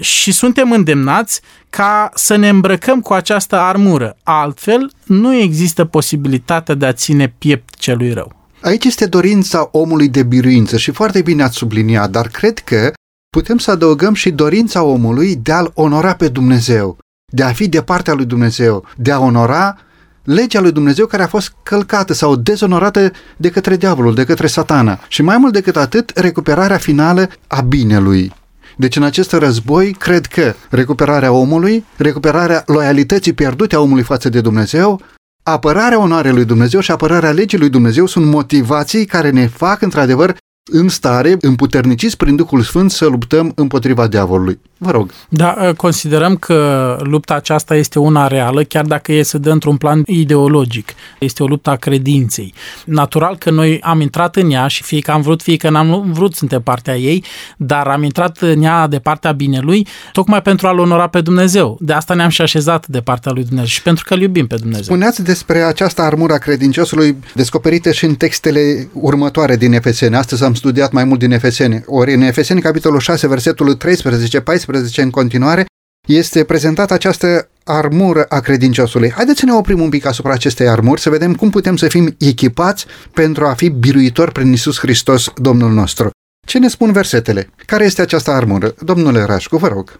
Și 0.00 0.32
suntem 0.32 0.72
îndemnați 0.72 1.40
ca 1.70 2.10
să 2.14 2.36
ne 2.36 2.48
îmbrăcăm 2.48 3.00
cu 3.00 3.12
această 3.12 3.56
armură. 3.56 4.16
Altfel, 4.22 4.90
nu 5.04 5.34
există 5.34 5.84
posibilitatea 5.84 6.74
de 6.74 6.86
a 6.86 6.92
ține 6.92 7.34
piept 7.38 7.74
celui 7.74 8.12
rău. 8.12 8.32
Aici 8.60 8.84
este 8.84 9.06
dorința 9.06 9.68
omului 9.72 10.08
de 10.08 10.22
biruință 10.22 10.76
și 10.76 10.90
foarte 10.90 11.22
bine 11.22 11.42
ați 11.42 11.56
subliniat, 11.56 12.10
dar 12.10 12.28
cred 12.28 12.58
că 12.58 12.92
putem 13.30 13.58
să 13.58 13.70
adăugăm 13.70 14.14
și 14.14 14.30
dorința 14.30 14.82
omului 14.82 15.36
de 15.36 15.52
a-L 15.52 15.70
onora 15.74 16.14
pe 16.14 16.28
Dumnezeu 16.28 16.98
de 17.32 17.42
a 17.42 17.52
fi 17.52 17.68
de 17.68 17.82
partea 17.82 18.14
lui 18.14 18.24
Dumnezeu, 18.24 18.84
de 18.96 19.12
a 19.12 19.18
onora 19.18 19.78
legea 20.26 20.60
lui 20.60 20.72
Dumnezeu 20.72 21.06
care 21.06 21.22
a 21.22 21.26
fost 21.26 21.52
călcată 21.62 22.12
sau 22.12 22.36
dezonorată 22.36 23.10
de 23.36 23.50
către 23.50 23.76
diavolul, 23.76 24.14
de 24.14 24.24
către 24.24 24.46
satana. 24.46 24.98
Și 25.08 25.22
mai 25.22 25.38
mult 25.38 25.52
decât 25.52 25.76
atât, 25.76 26.12
recuperarea 26.14 26.76
finală 26.76 27.28
a 27.46 27.60
binelui. 27.60 28.32
Deci 28.76 28.96
în 28.96 29.02
acest 29.02 29.32
război 29.32 29.92
cred 29.92 30.26
că 30.26 30.54
recuperarea 30.70 31.32
omului, 31.32 31.84
recuperarea 31.96 32.62
loialității 32.66 33.32
pierdute 33.32 33.74
a 33.74 33.80
omului 33.80 34.02
față 34.02 34.28
de 34.28 34.40
Dumnezeu, 34.40 35.00
apărarea 35.42 36.00
onoarei 36.00 36.32
lui 36.32 36.44
Dumnezeu 36.44 36.80
și 36.80 36.90
apărarea 36.90 37.30
legii 37.30 37.58
lui 37.58 37.68
Dumnezeu 37.68 38.06
sunt 38.06 38.26
motivații 38.26 39.04
care 39.04 39.30
ne 39.30 39.46
fac 39.46 39.82
într-adevăr 39.82 40.36
în 40.72 40.88
stare, 40.88 41.36
împuterniciți 41.40 42.16
prin 42.16 42.36
Duhul 42.36 42.62
Sfânt, 42.62 42.90
să 42.90 43.06
luptăm 43.06 43.52
împotriva 43.54 44.06
diavolului. 44.06 44.58
Vă 44.78 44.90
rog. 44.90 45.10
Da, 45.28 45.56
ă, 45.68 45.72
considerăm 45.72 46.36
că 46.36 46.96
lupta 47.02 47.34
aceasta 47.34 47.74
este 47.74 47.98
una 47.98 48.26
reală, 48.26 48.62
chiar 48.62 48.84
dacă 48.84 49.12
e 49.12 49.22
să 49.22 49.38
dă 49.38 49.50
într-un 49.50 49.76
plan 49.76 50.02
ideologic. 50.06 50.92
Este 51.18 51.42
o 51.42 51.46
luptă 51.46 51.70
a 51.70 51.76
credinței. 51.76 52.54
Natural 52.84 53.36
că 53.36 53.50
noi 53.50 53.80
am 53.80 54.00
intrat 54.00 54.36
în 54.36 54.50
ea 54.50 54.66
și 54.66 54.82
fie 54.82 55.00
că 55.00 55.10
am 55.10 55.20
vrut, 55.20 55.42
fie 55.42 55.56
că 55.56 55.70
n-am 55.70 56.12
vrut, 56.12 56.34
suntem 56.34 56.62
partea 56.62 56.96
ei, 56.96 57.24
dar 57.56 57.86
am 57.86 58.02
intrat 58.02 58.38
în 58.40 58.62
ea 58.62 58.86
de 58.86 58.98
partea 58.98 59.32
binelui, 59.32 59.86
tocmai 60.12 60.42
pentru 60.42 60.66
a-L 60.66 60.78
onora 60.78 61.06
pe 61.08 61.20
Dumnezeu. 61.20 61.78
De 61.80 61.92
asta 61.92 62.14
ne-am 62.14 62.28
și 62.28 62.40
așezat 62.42 62.86
de 62.86 63.00
partea 63.00 63.32
lui 63.32 63.42
Dumnezeu 63.42 63.68
și 63.68 63.82
pentru 63.82 64.04
că 64.06 64.14
îl 64.14 64.20
iubim 64.20 64.46
pe 64.46 64.56
Dumnezeu. 64.56 64.82
Spuneați 64.82 65.22
despre 65.22 65.62
această 65.62 66.02
armură 66.02 66.32
a 66.32 66.38
credinciosului 66.38 67.16
descoperită 67.34 67.90
și 67.92 68.04
în 68.04 68.14
textele 68.14 68.88
următoare 68.92 69.56
din 69.56 69.72
Efeseni. 69.72 70.16
Astăzi 70.16 70.44
am 70.44 70.54
studiat 70.56 70.92
mai 70.92 71.04
mult 71.04 71.18
din 71.18 71.32
Efeseni. 71.32 71.82
Ori 71.86 72.14
în 72.14 72.20
Efeseni, 72.20 72.60
capitolul 72.60 73.00
6, 73.00 73.28
versetul 73.28 73.74
13, 73.74 74.40
14, 74.40 75.02
în 75.02 75.10
continuare, 75.10 75.66
este 76.06 76.44
prezentată 76.44 76.94
această 76.94 77.48
armură 77.64 78.24
a 78.28 78.40
credinciosului. 78.40 79.10
Haideți 79.10 79.38
să 79.38 79.46
ne 79.46 79.52
oprim 79.52 79.80
un 79.80 79.88
pic 79.88 80.06
asupra 80.06 80.32
acestei 80.32 80.68
armuri, 80.68 81.00
să 81.00 81.10
vedem 81.10 81.34
cum 81.34 81.50
putem 81.50 81.76
să 81.76 81.88
fim 81.88 82.14
echipați 82.18 82.86
pentru 83.12 83.46
a 83.46 83.52
fi 83.52 83.68
biruitori 83.68 84.32
prin 84.32 84.52
Isus 84.52 84.78
Hristos, 84.78 85.32
Domnul 85.36 85.72
nostru. 85.72 86.10
Ce 86.46 86.58
ne 86.58 86.68
spun 86.68 86.92
versetele? 86.92 87.50
Care 87.66 87.84
este 87.84 88.02
această 88.02 88.30
armură? 88.30 88.74
Domnule 88.80 89.22
Rașcu, 89.22 89.56
vă 89.56 89.68
rog. 89.68 89.96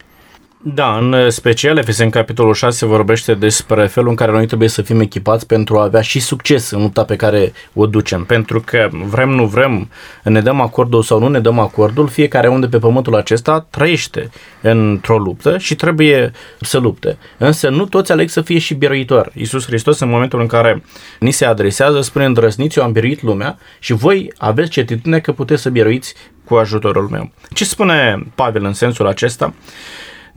Da, 0.75 0.97
în 0.97 1.31
special 1.31 1.77
Efeseni 1.77 2.11
capitolul 2.11 2.55
6 2.55 2.87
vorbește 2.87 3.35
despre 3.35 3.87
felul 3.87 4.09
în 4.09 4.15
care 4.15 4.33
noi 4.33 4.47
trebuie 4.47 4.69
să 4.69 4.83
fim 4.83 5.01
echipați 5.01 5.47
pentru 5.47 5.79
a 5.79 5.83
avea 5.83 6.01
și 6.01 6.21
succes 6.21 6.71
în 6.71 6.81
lupta 6.83 7.05
pe 7.05 7.17
care 7.17 7.53
o 7.75 7.87
ducem. 7.87 8.25
Pentru 8.25 8.61
că 8.61 8.89
vrem, 8.93 9.29
nu 9.29 9.47
vrem, 9.47 9.91
ne 10.23 10.41
dăm 10.41 10.61
acordul 10.61 11.03
sau 11.03 11.19
nu 11.19 11.29
ne 11.29 11.41
dăm 11.41 11.59
acordul, 11.59 12.09
fiecare 12.09 12.49
unde 12.49 12.67
pe 12.67 12.79
pământul 12.79 13.15
acesta 13.15 13.67
trăiește 13.71 14.31
într-o 14.61 15.19
luptă 15.19 15.59
și 15.59 15.75
trebuie 15.75 16.33
să 16.61 16.79
lupte. 16.79 17.19
Însă 17.39 17.69
nu 17.69 17.87
toți 17.87 18.13
aleg 18.13 18.29
să 18.29 18.41
fie 18.41 18.59
și 18.59 18.75
biruitori. 18.75 19.31
Iisus 19.35 19.67
Hristos 19.67 20.01
în 20.01 20.09
momentul 20.09 20.41
în 20.41 20.47
care 20.47 20.83
ni 21.21 21.31
se 21.31 21.45
adresează 21.45 22.01
spune 22.01 22.25
îndrăzniți, 22.25 22.79
eu 22.79 22.85
am 22.85 22.93
biruit 22.93 23.23
lumea 23.23 23.59
și 23.79 23.93
voi 23.93 24.33
aveți 24.37 24.71
certitudine 24.71 25.19
că 25.19 25.33
puteți 25.33 25.63
să 25.63 25.71
biruiți 25.71 26.15
cu 26.45 26.55
ajutorul 26.55 27.09
meu. 27.09 27.31
Ce 27.53 27.65
spune 27.65 28.27
Pavel 28.35 28.65
în 28.65 28.73
sensul 28.73 29.07
acesta? 29.07 29.55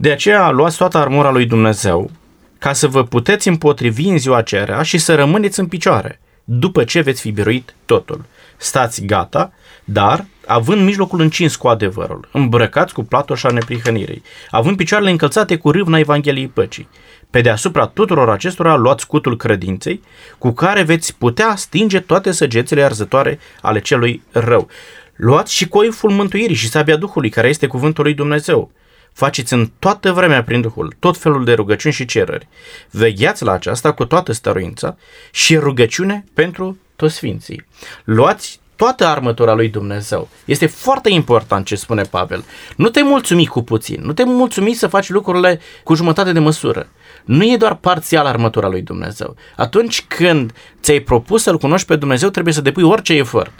De 0.00 0.10
aceea 0.10 0.50
luați 0.50 0.76
toată 0.76 0.98
armura 0.98 1.30
lui 1.30 1.46
Dumnezeu 1.46 2.10
ca 2.58 2.72
să 2.72 2.86
vă 2.86 3.04
puteți 3.04 3.48
împotrivi 3.48 4.08
în 4.08 4.18
ziua 4.18 4.36
aceea 4.36 4.82
și 4.82 4.98
să 4.98 5.14
rămâneți 5.14 5.60
în 5.60 5.66
picioare, 5.66 6.20
după 6.44 6.84
ce 6.84 7.00
veți 7.00 7.20
fi 7.20 7.30
biruit 7.30 7.74
totul. 7.84 8.24
Stați 8.56 9.04
gata, 9.04 9.52
dar 9.84 10.24
având 10.46 10.84
mijlocul 10.84 11.20
încins 11.20 11.56
cu 11.56 11.68
adevărul, 11.68 12.28
îmbrăcați 12.32 12.94
cu 12.94 13.02
platoșa 13.02 13.50
neprihănirii, 13.50 14.22
având 14.50 14.76
picioarele 14.76 15.10
încălțate 15.10 15.56
cu 15.56 15.70
râvna 15.70 15.98
Evangheliei 15.98 16.48
Păcii. 16.48 16.88
Pe 17.30 17.40
deasupra 17.40 17.86
tuturor 17.86 18.30
acestora 18.30 18.76
luați 18.76 19.02
scutul 19.02 19.36
credinței, 19.36 20.02
cu 20.38 20.50
care 20.50 20.82
veți 20.82 21.16
putea 21.16 21.54
stinge 21.56 22.00
toate 22.00 22.30
săgețele 22.30 22.82
arzătoare 22.82 23.38
ale 23.62 23.80
celui 23.80 24.22
rău. 24.30 24.68
Luați 25.16 25.54
și 25.54 25.68
coiful 25.68 26.10
mântuirii 26.10 26.56
și 26.56 26.68
sabia 26.68 26.96
Duhului, 26.96 27.30
care 27.30 27.48
este 27.48 27.66
cuvântul 27.66 28.04
lui 28.04 28.14
Dumnezeu 28.14 28.70
faceți 29.12 29.52
în 29.52 29.70
toată 29.78 30.12
vremea 30.12 30.42
prin 30.44 30.60
Duhul 30.60 30.94
tot 30.98 31.16
felul 31.16 31.44
de 31.44 31.52
rugăciuni 31.52 31.94
și 31.94 32.04
cereri. 32.04 32.48
Vegheați 32.90 33.44
la 33.44 33.52
aceasta 33.52 33.92
cu 33.92 34.04
toată 34.04 34.32
stăruința 34.32 34.96
și 35.30 35.56
rugăciune 35.56 36.24
pentru 36.34 36.78
toți 36.96 37.14
sfinții. 37.14 37.66
Luați 38.04 38.60
toată 38.76 39.06
armătura 39.06 39.54
lui 39.54 39.68
Dumnezeu. 39.68 40.28
Este 40.44 40.66
foarte 40.66 41.10
important 41.10 41.66
ce 41.66 41.74
spune 41.74 42.02
Pavel. 42.02 42.44
Nu 42.76 42.88
te 42.88 43.02
mulțumi 43.02 43.46
cu 43.46 43.62
puțin, 43.62 44.00
nu 44.02 44.12
te 44.12 44.24
mulțumi 44.24 44.74
să 44.74 44.86
faci 44.86 45.08
lucrurile 45.08 45.60
cu 45.84 45.94
jumătate 45.94 46.32
de 46.32 46.38
măsură. 46.38 46.88
Nu 47.24 47.44
e 47.44 47.56
doar 47.56 47.74
parțial 47.74 48.26
armătura 48.26 48.68
lui 48.68 48.82
Dumnezeu. 48.82 49.36
Atunci 49.56 50.04
când 50.08 50.52
ți-ai 50.82 51.00
propus 51.00 51.42
să-L 51.42 51.58
cunoști 51.58 51.86
pe 51.86 51.96
Dumnezeu, 51.96 52.28
trebuie 52.28 52.54
să 52.54 52.60
depui 52.60 52.82
orice 52.82 53.12
efort. 53.12 53.52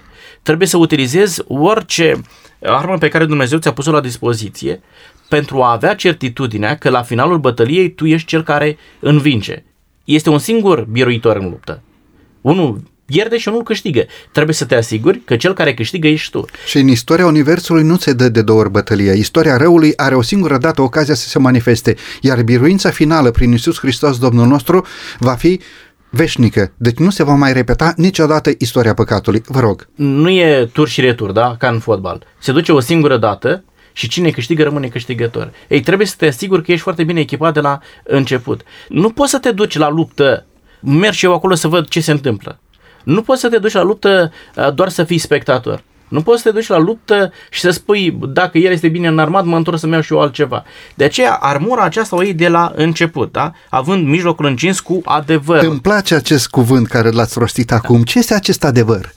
Trebuie 0.43 0.69
să 0.69 0.77
utilizezi 0.77 1.43
orice 1.47 2.21
armă 2.63 2.99
pe 2.99 3.09
care 3.09 3.25
Dumnezeu 3.25 3.59
ți-a 3.59 3.73
pus-o 3.73 3.91
la 3.91 4.01
dispoziție 4.01 4.81
pentru 5.29 5.63
a 5.63 5.73
avea 5.73 5.95
certitudinea 5.95 6.77
că 6.77 6.89
la 6.89 7.03
finalul 7.03 7.39
bătăliei 7.39 7.91
tu 7.91 8.07
ești 8.07 8.27
cel 8.27 8.43
care 8.43 8.79
învinge. 9.01 9.63
Este 10.05 10.31
un 10.31 10.39
singur 10.39 10.87
biruitor 10.91 11.37
în 11.37 11.45
luptă. 11.45 11.83
Unul 12.41 12.83
pierde 13.05 13.39
și 13.39 13.49
unul 13.49 13.63
câștigă. 13.63 14.05
Trebuie 14.33 14.55
să 14.55 14.65
te 14.65 14.75
asiguri 14.75 15.21
că 15.25 15.37
cel 15.37 15.55
care 15.55 15.75
câștigă 15.75 16.09
ești 16.09 16.31
tu. 16.31 16.45
Și 16.67 16.79
în 16.79 16.89
istoria 16.89 17.27
Universului 17.27 17.83
nu 17.83 17.97
se 17.97 18.13
dă 18.13 18.29
de 18.29 18.43
două 18.43 18.61
ori 18.61 18.71
bătălia. 18.71 19.13
Istoria 19.13 19.57
răului 19.57 19.93
are 19.97 20.15
o 20.15 20.23
singură 20.23 20.59
dată 20.59 20.83
ocazia 20.83 21.15
să 21.15 21.29
se 21.29 21.39
manifeste, 21.39 21.97
iar 22.21 22.43
biruința 22.43 22.91
finală 22.91 23.31
prin 23.31 23.53
Isus 23.53 23.79
Hristos 23.79 24.19
Domnul 24.19 24.47
nostru 24.47 24.87
va 25.19 25.35
fi 25.35 25.61
veșnică. 26.11 26.73
Deci 26.77 26.97
nu 26.97 27.11
se 27.11 27.23
va 27.23 27.35
mai 27.35 27.53
repeta 27.53 27.93
niciodată 27.97 28.51
istoria 28.59 28.95
păcatului. 28.95 29.43
Vă 29.47 29.61
rog. 29.61 29.89
Nu 29.95 30.31
e 30.31 30.69
tur 30.73 30.89
și 30.89 31.01
retur, 31.01 31.31
da? 31.31 31.57
Ca 31.59 31.69
în 31.69 31.79
fotbal. 31.79 32.27
Se 32.39 32.53
duce 32.53 32.73
o 32.73 32.81
singură 32.81 33.17
dată 33.17 33.65
și 33.93 34.09
cine 34.09 34.31
câștigă 34.31 34.63
rămâne 34.63 34.89
câștigător. 34.89 35.53
Ei, 35.69 35.81
trebuie 35.81 36.07
să 36.07 36.15
te 36.19 36.27
asiguri 36.27 36.63
că 36.63 36.71
ești 36.73 36.83
foarte 36.83 37.05
bine 37.05 37.21
echipat 37.21 37.53
de 37.53 37.61
la 37.61 37.79
început. 38.05 38.61
Nu 38.89 39.11
poți 39.11 39.31
să 39.31 39.39
te 39.39 39.51
duci 39.51 39.77
la 39.77 39.89
luptă, 39.89 40.47
merg 40.81 41.13
și 41.13 41.25
eu 41.25 41.35
acolo 41.35 41.55
să 41.55 41.69
văd 41.69 41.89
ce 41.89 42.01
se 42.01 42.11
întâmplă. 42.11 42.59
Nu 43.05 43.23
poți 43.23 43.41
să 43.41 43.49
te 43.49 43.59
duci 43.59 43.73
la 43.73 43.83
luptă 43.83 44.33
uh, 44.57 44.75
doar 44.75 44.89
să 44.89 45.05
fii 45.05 45.19
spectator. 45.19 45.83
Nu 46.11 46.23
poți 46.23 46.43
să 46.43 46.49
te 46.49 46.55
duci 46.55 46.67
la 46.67 46.79
luptă 46.79 47.33
și 47.51 47.61
să 47.61 47.71
spui, 47.71 48.19
dacă 48.29 48.59
el 48.59 48.73
este 48.73 48.89
bine 48.89 49.09
înarmat, 49.09 49.45
mă 49.45 49.57
întorc 49.57 49.79
să-mi 49.79 49.93
iau 49.93 50.01
și 50.01 50.13
eu 50.13 50.21
altceva. 50.21 50.65
De 50.95 51.05
aceea, 51.05 51.33
armura 51.33 51.83
aceasta 51.83 52.17
o 52.17 52.23
iei 52.23 52.35
de 52.35 52.49
la 52.49 52.73
început, 52.75 53.33
da? 53.33 53.53
având 53.69 54.07
mijlocul 54.07 54.47
încins 54.47 54.81
cu 54.81 55.01
adevăr. 55.05 55.63
Îmi 55.63 55.81
place 55.81 56.15
acest 56.15 56.49
cuvânt 56.49 56.87
care 56.87 57.11
l-ați 57.11 57.39
rostit 57.39 57.73
acum. 57.73 58.03
Ce 58.03 58.19
este 58.19 58.35
acest 58.35 58.65
adevăr? 58.65 59.13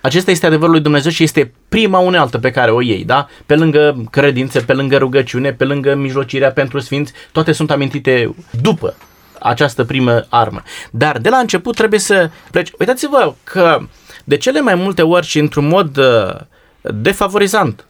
Acesta 0.00 0.30
este 0.30 0.46
adevărul 0.46 0.72
lui 0.72 0.82
Dumnezeu 0.82 1.10
și 1.10 1.22
este 1.22 1.52
prima 1.68 1.98
unealtă 1.98 2.38
pe 2.38 2.50
care 2.50 2.70
o 2.70 2.82
iei, 2.82 3.04
da? 3.04 3.28
Pe 3.46 3.54
lângă 3.54 4.06
credințe, 4.10 4.60
pe 4.60 4.72
lângă 4.72 4.96
rugăciune, 4.96 5.52
pe 5.52 5.64
lângă 5.64 5.94
mijlocirea 5.94 6.52
pentru 6.52 6.78
sfinți, 6.78 7.12
toate 7.32 7.52
sunt 7.52 7.70
amintite 7.70 8.34
după 8.62 8.94
această 9.38 9.84
primă 9.84 10.26
armă. 10.28 10.62
Dar 10.90 11.18
de 11.18 11.28
la 11.28 11.36
început 11.36 11.74
trebuie 11.74 12.00
să 12.00 12.30
pleci. 12.50 12.70
Uitați-vă 12.78 13.34
că 13.44 13.80
de 14.24 14.36
cele 14.36 14.60
mai 14.60 14.74
multe 14.74 15.02
ori 15.02 15.26
și 15.26 15.38
într-un 15.38 15.68
mod 15.68 15.96
uh, 15.96 16.34
defavorizant 16.82 17.84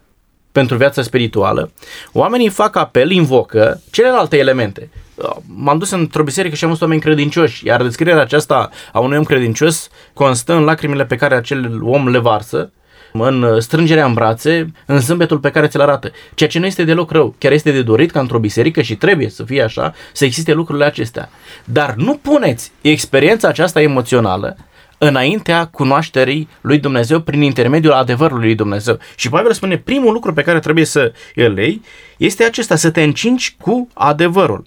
pentru 0.53 0.77
viața 0.77 1.03
spirituală, 1.03 1.73
oamenii 2.13 2.49
fac 2.49 2.77
apel, 2.77 3.11
invocă 3.11 3.83
celelalte 3.91 4.39
elemente. 4.39 4.91
Uh, 5.15 5.31
m-am 5.47 5.79
dus 5.79 5.91
într-o 5.91 6.23
biserică 6.23 6.55
și 6.55 6.65
am 6.65 6.71
văzut 6.71 6.83
oameni 6.83 7.03
credincioși, 7.03 7.67
iar 7.67 7.83
descrierea 7.83 8.23
aceasta 8.23 8.71
a 8.93 8.99
unui 8.99 9.17
om 9.17 9.25
credincios 9.25 9.89
constă 10.13 10.55
în 10.55 10.65
lacrimile 10.65 11.05
pe 11.05 11.17
care 11.17 11.35
acel 11.35 11.81
om 11.83 12.09
le 12.09 12.19
varsă, 12.19 12.71
în 13.13 13.61
strângerea 13.61 14.05
în 14.05 14.15
brațe, 14.15 14.73
în 14.87 15.01
zâmbetul 15.01 15.39
pe 15.39 15.51
care 15.51 15.67
ți-l 15.67 15.81
arată. 15.81 16.11
Ceea 16.35 16.49
ce 16.49 16.59
nu 16.59 16.67
este 16.67 16.85
deloc 16.85 17.11
rău. 17.11 17.35
Chiar 17.39 17.53
este 17.53 17.71
de 17.71 17.83
dorit 17.83 18.11
ca 18.11 18.21
într-o 18.21 18.39
biserică 18.39 18.83
și 18.83 18.97
trebuie 18.97 19.29
să 19.29 19.45
fie 19.45 19.63
așa, 19.63 19.95
să 20.13 20.25
existe 20.25 20.53
lucrurile 20.53 20.85
acestea. 20.85 21.31
Dar 21.65 21.95
nu 21.95 22.17
puneți 22.17 22.73
experiența 22.81 23.49
aceasta 23.49 23.81
emoțională 23.81 24.57
înaintea 25.03 25.67
cunoașterii 25.67 26.49
lui 26.61 26.79
Dumnezeu 26.79 27.21
prin 27.21 27.43
intermediul 27.43 27.93
adevărului 27.93 28.45
lui 28.45 28.55
Dumnezeu. 28.55 28.99
Și 29.17 29.29
Pavel 29.29 29.53
spune, 29.53 29.79
primul 29.79 30.13
lucru 30.13 30.33
pe 30.33 30.43
care 30.43 30.59
trebuie 30.59 30.85
să 30.85 31.13
îl 31.35 31.59
iei 31.59 31.83
este 32.17 32.45
acesta, 32.45 32.77
să 32.77 32.91
te 32.91 33.03
încingi 33.03 33.57
cu 33.61 33.89
adevărul 33.95 34.65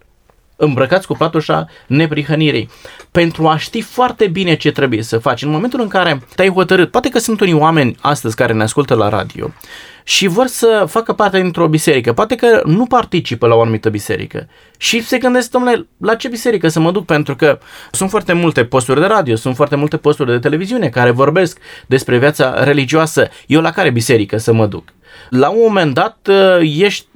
îmbrăcați 0.64 1.08
cu 1.08 1.14
patușa 1.14 1.68
neprihănirii, 1.88 2.70
pentru 3.12 3.48
a 3.48 3.58
ști 3.58 3.82
foarte 3.82 4.28
bine 4.28 4.56
ce 4.56 4.72
trebuie 4.72 5.02
să 5.02 5.18
faci. 5.18 5.42
În 5.42 5.50
momentul 5.50 5.82
în 5.82 5.88
care 5.88 6.22
te-ai 6.36 6.50
hotărât, 6.50 6.92
poate 6.92 7.10
că 7.10 7.20
sunt 7.20 7.40
unii 7.40 7.54
oameni 7.54 7.96
astăzi 8.02 8.36
care 8.36 8.54
ne 8.54 8.64
ascultă 8.64 8.94
la 8.94 9.10
radio 9.10 9.52
și 10.04 10.28
vor 10.28 10.48
să 10.48 10.86
facă 10.88 11.14
parte 11.14 11.42
dintr-o 11.42 11.68
biserică, 11.68 12.14
poate 12.14 12.36
că 12.36 12.62
nu 12.66 12.86
participă 12.86 13.48
la 13.48 13.56
o 13.56 13.62
anumită 13.62 13.90
biserică 13.90 14.48
și 14.78 15.04
se 15.04 15.18
gândesc, 15.18 15.50
domnule, 15.50 15.88
la 15.98 16.16
ce 16.16 16.28
biserică 16.28 16.68
să 16.68 16.80
mă 16.80 16.92
duc, 16.92 17.06
pentru 17.06 17.36
că 17.36 17.60
sunt 17.92 18.10
foarte 18.10 18.34
multe 18.34 18.66
posturi 18.66 19.00
de 19.00 19.06
radio, 19.06 19.36
sunt 19.36 19.56
foarte 19.56 19.76
multe 19.76 19.98
posturi 19.98 20.32
de 20.32 20.40
televiziune 20.40 20.90
care 20.90 21.12
vorbesc 21.12 21.60
despre 21.88 22.18
viața 22.18 22.64
religioasă. 22.64 23.28
Eu 23.48 23.62
la 23.62 23.72
care 23.72 23.90
biserică 23.90 24.38
să 24.38 24.54
mă 24.54 24.66
duc? 24.66 24.84
La 25.30 25.50
un 25.50 25.60
moment 25.62 25.94
dat 25.94 26.30
ești 26.62 27.08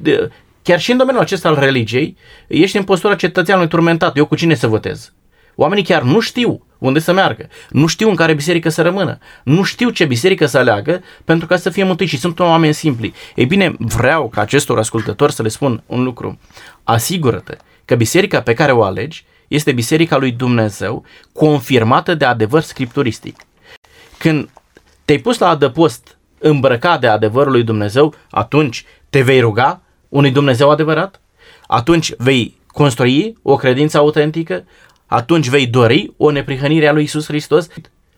chiar 0.67 0.79
și 0.79 0.91
în 0.91 0.97
domeniul 0.97 1.23
acesta 1.23 1.47
al 1.47 1.59
religiei, 1.59 2.17
ești 2.47 2.77
în 2.77 2.83
postura 2.83 3.15
cetățeanului 3.15 3.69
turmentat. 3.69 4.17
Eu 4.17 4.25
cu 4.25 4.35
cine 4.35 4.55
să 4.55 4.67
votez? 4.67 5.13
Oamenii 5.55 5.83
chiar 5.83 6.01
nu 6.01 6.19
știu 6.19 6.65
unde 6.77 6.99
să 6.99 7.13
meargă, 7.13 7.47
nu 7.69 7.87
știu 7.87 8.09
în 8.09 8.15
care 8.15 8.33
biserică 8.33 8.69
să 8.69 8.81
rămână, 8.81 9.17
nu 9.43 9.63
știu 9.63 9.89
ce 9.89 10.05
biserică 10.05 10.45
să 10.45 10.57
aleagă 10.57 11.03
pentru 11.25 11.47
ca 11.47 11.57
să 11.57 11.69
fie 11.69 11.83
mântuiți 11.83 12.13
și 12.13 12.19
sunt 12.19 12.39
oameni 12.39 12.73
simpli. 12.73 13.13
Ei 13.35 13.45
bine, 13.45 13.75
vreau 13.77 14.29
ca 14.29 14.41
acestor 14.41 14.77
ascultători 14.77 15.33
să 15.33 15.41
le 15.41 15.47
spun 15.47 15.83
un 15.85 16.03
lucru. 16.03 16.39
Asigură-te 16.83 17.55
că 17.85 17.95
biserica 17.95 18.41
pe 18.41 18.53
care 18.53 18.71
o 18.71 18.83
alegi 18.83 19.25
este 19.47 19.71
biserica 19.71 20.17
lui 20.17 20.31
Dumnezeu, 20.31 21.05
confirmată 21.33 22.15
de 22.15 22.25
adevăr 22.25 22.61
scripturistic. 22.61 23.35
Când 24.17 24.49
te-ai 25.05 25.17
pus 25.17 25.37
la 25.37 25.49
adăpost 25.49 26.17
îmbrăcat 26.39 26.99
de 26.99 27.07
adevărul 27.07 27.51
lui 27.51 27.63
Dumnezeu, 27.63 28.13
atunci 28.29 28.85
te 29.09 29.21
vei 29.21 29.39
ruga 29.39 29.81
unui 30.09 30.31
Dumnezeu 30.31 30.69
adevărat, 30.69 31.21
atunci 31.67 32.13
vei 32.17 32.59
construi 32.67 33.37
o 33.41 33.55
credință 33.55 33.97
autentică, 33.97 34.63
atunci 35.05 35.49
vei 35.49 35.67
dori 35.67 36.13
o 36.17 36.31
neprihănire 36.31 36.87
a 36.87 36.93
lui 36.93 37.03
Isus 37.03 37.25
Hristos. 37.25 37.67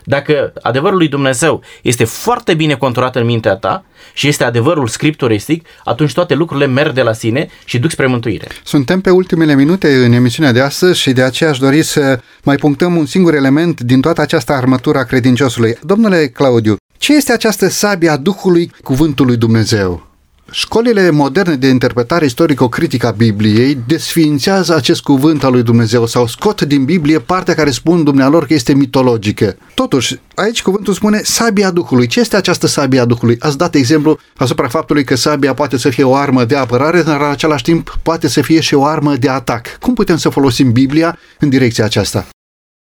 Dacă 0.03 0.53
adevărul 0.61 0.97
lui 0.97 1.07
Dumnezeu 1.07 1.61
este 1.81 2.03
foarte 2.03 2.53
bine 2.53 2.75
conturat 2.75 3.15
în 3.15 3.25
mintea 3.25 3.55
ta 3.55 3.85
și 4.13 4.27
este 4.27 4.43
adevărul 4.43 4.87
scripturistic, 4.87 5.67
atunci 5.83 6.13
toate 6.13 6.33
lucrurile 6.33 6.67
merg 6.67 6.93
de 6.93 7.01
la 7.01 7.13
sine 7.13 7.47
și 7.65 7.79
duc 7.79 7.91
spre 7.91 8.07
mântuire. 8.07 8.47
Suntem 8.63 9.01
pe 9.01 9.09
ultimele 9.09 9.55
minute 9.55 9.95
în 10.05 10.11
emisiunea 10.11 10.51
de 10.51 10.61
astăzi 10.61 10.99
și 10.99 11.11
de 11.11 11.21
aceea 11.21 11.49
aș 11.49 11.57
dori 11.57 11.81
să 11.81 12.19
mai 12.43 12.55
punctăm 12.55 12.95
un 12.95 13.05
singur 13.05 13.33
element 13.33 13.81
din 13.81 14.01
toată 14.01 14.21
această 14.21 14.53
armătură 14.53 14.97
a 14.97 15.03
credinciosului. 15.03 15.77
Domnule 15.81 16.27
Claudiu, 16.27 16.75
ce 16.97 17.15
este 17.15 17.33
această 17.33 17.67
sabia 17.67 18.17
Duhului 18.17 18.71
Cuvântului 18.83 19.37
Dumnezeu? 19.37 20.08
Școlile 20.51 21.09
moderne 21.09 21.55
de 21.55 21.67
interpretare 21.67 22.25
istorico-critică 22.25 23.07
a 23.07 23.11
Bibliei 23.11 23.77
desființează 23.87 24.75
acest 24.75 25.01
cuvânt 25.01 25.43
al 25.43 25.51
lui 25.51 25.63
Dumnezeu 25.63 26.05
sau 26.05 26.27
scot 26.27 26.61
din 26.61 26.85
Biblie 26.85 27.19
partea 27.19 27.53
care 27.53 27.69
spun 27.69 28.03
dumnealor 28.03 28.45
că 28.45 28.53
este 28.53 28.73
mitologică. 28.73 29.55
Totuși, 29.73 30.19
aici 30.35 30.61
cuvântul 30.61 30.93
spune 30.93 31.21
sabia 31.23 31.71
Duhului. 31.71 32.07
Ce 32.07 32.19
este 32.19 32.35
această 32.35 32.67
sabia 32.67 33.05
Duhului? 33.05 33.35
Ați 33.39 33.57
dat 33.57 33.75
exemplu 33.75 34.19
asupra 34.35 34.67
faptului 34.67 35.03
că 35.03 35.15
sabia 35.15 35.53
poate 35.53 35.77
să 35.77 35.89
fie 35.89 36.03
o 36.03 36.15
armă 36.15 36.45
de 36.45 36.55
apărare, 36.55 37.01
dar 37.01 37.21
în 37.21 37.29
același 37.29 37.63
timp 37.63 37.97
poate 38.03 38.27
să 38.27 38.41
fie 38.41 38.59
și 38.59 38.73
o 38.73 38.85
armă 38.85 39.15
de 39.15 39.29
atac. 39.29 39.77
Cum 39.79 39.93
putem 39.93 40.17
să 40.17 40.29
folosim 40.29 40.71
Biblia 40.71 41.17
în 41.39 41.49
direcția 41.49 41.85
aceasta? 41.85 42.27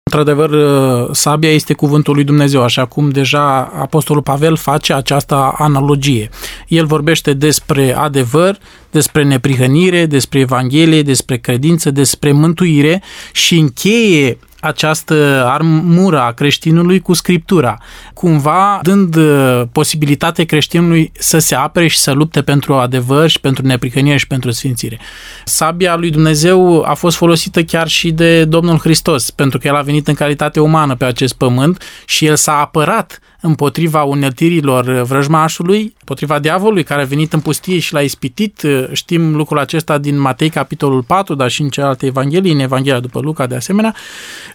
Într-adevăr, 0.08 0.50
uh, 0.50 1.08
sabia 1.12 1.52
este 1.52 1.72
cuvântul 1.72 2.14
lui 2.14 2.24
Dumnezeu, 2.24 2.62
așa 2.62 2.84
cum 2.84 3.08
deja 3.10 3.72
Apostolul 3.80 4.22
Pavel 4.22 4.56
face 4.56 4.92
această 4.92 5.54
analogie. 5.58 6.30
El 6.68 6.86
vorbește 6.86 7.32
despre 7.32 7.96
adevăr, 7.96 8.58
despre 8.90 9.24
neprihănire, 9.24 10.06
despre 10.06 10.38
Evanghelie, 10.38 11.02
despre 11.02 11.36
credință, 11.36 11.90
despre 11.90 12.32
mântuire 12.32 13.02
și 13.32 13.58
încheie 13.58 14.38
această 14.60 15.44
armură 15.46 16.20
a 16.20 16.32
creștinului 16.32 17.00
cu 17.00 17.12
Scriptura, 17.12 17.78
cumva 18.14 18.78
dând 18.82 19.14
uh, 19.14 19.62
posibilitate 19.72 20.44
creștinului 20.44 21.12
să 21.18 21.38
se 21.38 21.54
apere 21.54 21.86
și 21.86 21.98
să 21.98 22.12
lupte 22.12 22.42
pentru 22.42 22.74
adevăr 22.74 23.28
și 23.28 23.40
pentru 23.40 23.66
neprihănire 23.66 24.16
și 24.16 24.26
pentru 24.26 24.50
sfințire. 24.50 24.98
Sabia 25.44 25.96
lui 25.96 26.10
Dumnezeu 26.10 26.82
a 26.86 26.94
fost 26.94 27.16
folosită 27.16 27.62
chiar 27.62 27.88
și 27.88 28.10
de 28.10 28.44
Domnul 28.44 28.78
Hristos, 28.78 29.30
pentru 29.30 29.58
că 29.58 29.66
El 29.66 29.74
a 29.74 29.82
venit 29.82 30.08
în 30.08 30.14
calitate 30.14 30.60
umană 30.60 30.94
pe 30.94 31.04
acest 31.04 31.34
pământ 31.34 31.82
și 32.06 32.26
El 32.26 32.36
s-a 32.36 32.60
apărat 32.60 33.20
împotriva 33.40 34.02
uneltirilor 34.02 35.02
vrăjmașului, 35.02 35.94
împotriva 35.98 36.38
diavolului 36.38 36.82
care 36.82 37.02
a 37.02 37.04
venit 37.04 37.32
în 37.32 37.40
pustie 37.40 37.78
și 37.78 37.92
l-a 37.92 38.00
ispitit. 38.00 38.62
Știm 38.92 39.36
lucrul 39.36 39.58
acesta 39.58 39.98
din 39.98 40.18
Matei, 40.18 40.50
capitolul 40.50 41.02
4, 41.02 41.34
dar 41.34 41.50
și 41.50 41.62
în 41.62 41.68
celelalte 41.68 42.06
evanghelii, 42.06 42.52
în 42.52 42.58
Evanghelia 42.58 43.00
după 43.00 43.20
Luca 43.20 43.46
de 43.46 43.54
asemenea. 43.54 43.94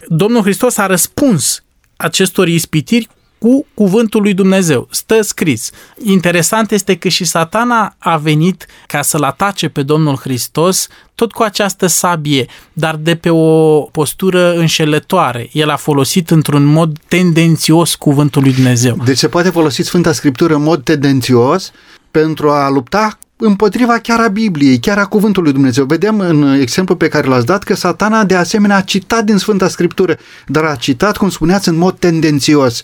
Domnul 0.08 0.42
Hristos 0.42 0.76
a 0.76 0.86
răspuns 0.86 1.64
acestor 1.96 2.48
ispitiri 2.48 3.08
cu 3.44 3.66
cuvântul 3.74 4.22
lui 4.22 4.34
Dumnezeu. 4.34 4.88
Stă 4.90 5.22
scris. 5.22 5.70
Interesant 6.04 6.70
este 6.70 6.96
că 6.96 7.08
și 7.08 7.24
satana 7.24 7.94
a 7.98 8.16
venit 8.16 8.66
ca 8.86 9.02
să-l 9.02 9.22
atace 9.22 9.68
pe 9.68 9.82
Domnul 9.82 10.16
Hristos 10.16 10.88
tot 11.14 11.32
cu 11.32 11.42
această 11.42 11.86
sabie, 11.86 12.46
dar 12.72 12.96
de 12.96 13.14
pe 13.14 13.30
o 13.30 13.80
postură 13.80 14.54
înșelătoare. 14.54 15.48
El 15.52 15.70
a 15.70 15.76
folosit 15.76 16.30
într-un 16.30 16.64
mod 16.64 16.98
tendențios 17.08 17.94
cuvântul 17.94 18.42
lui 18.42 18.52
Dumnezeu. 18.52 18.96
Deci 19.04 19.18
se 19.18 19.28
poate 19.28 19.50
folosi 19.50 19.82
Sfânta 19.82 20.12
Scriptură 20.12 20.54
în 20.54 20.62
mod 20.62 20.82
tendențios 20.82 21.72
pentru 22.10 22.50
a 22.50 22.70
lupta 22.70 23.18
împotriva 23.36 23.98
chiar 23.98 24.20
a 24.20 24.28
Bibliei, 24.28 24.78
chiar 24.78 24.98
a 24.98 25.06
Cuvântului 25.06 25.52
Dumnezeu. 25.52 25.84
Vedem 25.84 26.20
în 26.20 26.42
exemplu 26.60 26.96
pe 26.96 27.08
care 27.08 27.26
l-ați 27.26 27.46
dat 27.46 27.62
că 27.62 27.74
satana 27.74 28.24
de 28.24 28.34
asemenea 28.34 28.76
a 28.76 28.80
citat 28.80 29.24
din 29.24 29.36
Sfânta 29.36 29.68
Scriptură, 29.68 30.18
dar 30.46 30.64
a 30.64 30.74
citat, 30.74 31.16
cum 31.16 31.30
spuneați, 31.30 31.68
în 31.68 31.76
mod 31.76 31.98
tendențios 31.98 32.82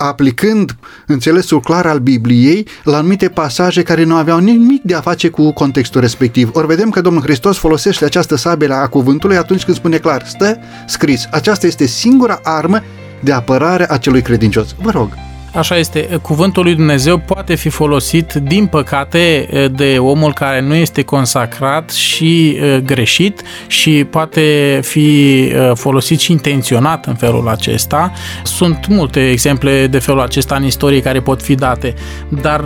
aplicând 0.00 0.76
înțelesul 1.06 1.60
clar 1.60 1.86
al 1.86 1.98
Bibliei 1.98 2.66
la 2.84 2.96
anumite 2.96 3.28
pasaje 3.28 3.82
care 3.82 4.04
nu 4.04 4.14
aveau 4.14 4.38
nimic 4.38 4.82
de 4.82 4.94
a 4.94 5.00
face 5.00 5.28
cu 5.28 5.52
contextul 5.52 6.00
respectiv. 6.00 6.50
Ori 6.52 6.66
vedem 6.66 6.90
că 6.90 7.00
Domnul 7.00 7.22
Hristos 7.22 7.56
folosește 7.56 8.04
această 8.04 8.36
sabie 8.36 8.72
a 8.72 8.86
cuvântului 8.86 9.36
atunci 9.36 9.64
când 9.64 9.76
spune 9.76 9.96
clar, 9.96 10.26
stă 10.26 10.58
scris, 10.86 11.26
aceasta 11.30 11.66
este 11.66 11.86
singura 11.86 12.40
armă 12.42 12.82
de 13.20 13.32
apărare 13.32 13.92
a 13.92 13.96
celui 13.96 14.22
credincios. 14.22 14.74
Vă 14.82 14.90
rog. 14.90 15.29
Așa 15.54 15.76
este, 15.76 16.18
cuvântul 16.22 16.62
lui 16.62 16.74
Dumnezeu 16.74 17.18
poate 17.18 17.54
fi 17.54 17.68
folosit, 17.68 18.32
din 18.32 18.66
păcate, 18.66 19.48
de 19.74 19.96
omul 19.98 20.32
care 20.32 20.60
nu 20.60 20.74
este 20.74 21.02
consacrat 21.02 21.90
și 21.90 22.58
greșit 22.84 23.42
și 23.66 24.04
poate 24.10 24.78
fi 24.82 25.52
folosit 25.74 26.20
și 26.20 26.32
intenționat 26.32 27.06
în 27.06 27.14
felul 27.14 27.48
acesta. 27.48 28.12
Sunt 28.42 28.86
multe 28.88 29.30
exemple 29.30 29.86
de 29.86 29.98
felul 29.98 30.20
acesta 30.20 30.54
în 30.54 30.64
istorie 30.64 31.00
care 31.00 31.20
pot 31.20 31.42
fi 31.42 31.54
date, 31.54 31.94
dar 32.28 32.64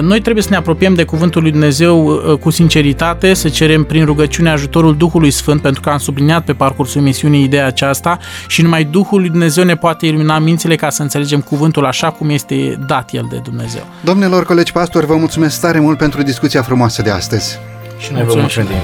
noi 0.00 0.20
trebuie 0.20 0.42
să 0.42 0.50
ne 0.50 0.56
apropiem 0.56 0.94
de 0.94 1.04
cuvântul 1.04 1.42
lui 1.42 1.50
Dumnezeu 1.50 2.20
cu 2.40 2.50
sinceritate, 2.50 3.34
să 3.34 3.48
cerem 3.48 3.84
prin 3.84 4.04
rugăciune 4.04 4.50
ajutorul 4.50 4.96
Duhului 4.96 5.30
Sfânt, 5.30 5.62
pentru 5.62 5.80
că 5.80 5.90
am 5.90 5.98
subliniat 5.98 6.44
pe 6.44 6.52
parcursul 6.52 7.00
misiunii 7.00 7.42
ideea 7.42 7.66
aceasta 7.66 8.18
și 8.46 8.62
numai 8.62 8.84
Duhul 8.84 9.20
lui 9.20 9.28
Dumnezeu 9.28 9.64
ne 9.64 9.76
poate 9.76 10.06
ilumina 10.06 10.38
mințile 10.38 10.74
ca 10.74 10.90
să 10.90 11.02
înțelegem 11.02 11.40
cuvântul 11.40 11.84
așa 11.84 11.97
așa 12.02 12.10
cum 12.10 12.30
este 12.30 12.78
dat 12.86 13.10
el 13.12 13.26
de 13.30 13.36
Dumnezeu. 13.36 13.82
Domnilor 14.04 14.44
colegi 14.44 14.72
pastori, 14.72 15.06
vă 15.06 15.16
mulțumesc 15.16 15.60
tare 15.60 15.78
mult 15.78 15.98
pentru 15.98 16.22
discuția 16.22 16.62
frumoasă 16.62 17.02
de 17.02 17.10
astăzi. 17.10 17.58
Și 17.98 18.12
noi 18.12 18.24
vă 18.24 18.34
mulțumim 18.34 18.68
de 18.68 18.74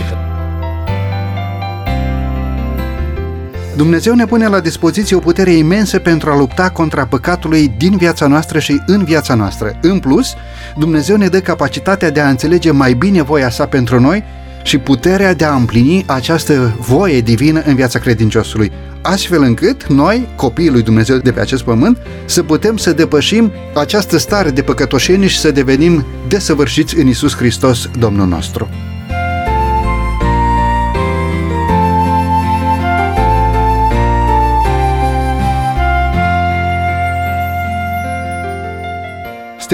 Dumnezeu 3.76 4.14
ne 4.14 4.26
pune 4.26 4.46
la 4.46 4.60
dispoziție 4.60 5.16
o 5.16 5.18
putere 5.18 5.52
imensă 5.52 5.98
pentru 5.98 6.30
a 6.30 6.36
lupta 6.36 6.70
contra 6.70 7.06
păcatului 7.06 7.74
din 7.76 7.96
viața 7.96 8.26
noastră 8.26 8.58
și 8.58 8.82
în 8.86 9.04
viața 9.04 9.34
noastră. 9.34 9.78
În 9.80 9.98
plus, 9.98 10.34
Dumnezeu 10.76 11.16
ne 11.16 11.26
dă 11.26 11.40
capacitatea 11.40 12.10
de 12.10 12.20
a 12.20 12.28
înțelege 12.28 12.70
mai 12.70 12.92
bine 12.92 13.22
voia 13.22 13.50
sa 13.50 13.66
pentru 13.66 14.00
noi 14.00 14.24
și 14.64 14.78
puterea 14.78 15.34
de 15.34 15.44
a 15.44 15.54
împlini 15.54 16.04
această 16.06 16.76
voie 16.78 17.20
divină 17.20 17.62
în 17.66 17.74
viața 17.74 17.98
credinciosului, 17.98 18.72
astfel 19.02 19.42
încât 19.42 19.86
noi, 19.86 20.28
copiii 20.36 20.70
lui 20.70 20.82
Dumnezeu 20.82 21.16
de 21.16 21.32
pe 21.32 21.40
acest 21.40 21.62
pământ, 21.62 21.98
să 22.24 22.42
putem 22.42 22.76
să 22.76 22.92
depășim 22.92 23.52
această 23.74 24.18
stare 24.18 24.50
de 24.50 24.62
păcătoșenie 24.62 25.28
și 25.28 25.38
să 25.38 25.50
devenim 25.50 26.04
desăvârșiți 26.28 26.98
în 26.98 27.06
Isus 27.06 27.36
Hristos, 27.36 27.88
Domnul 27.98 28.26
nostru. 28.26 28.68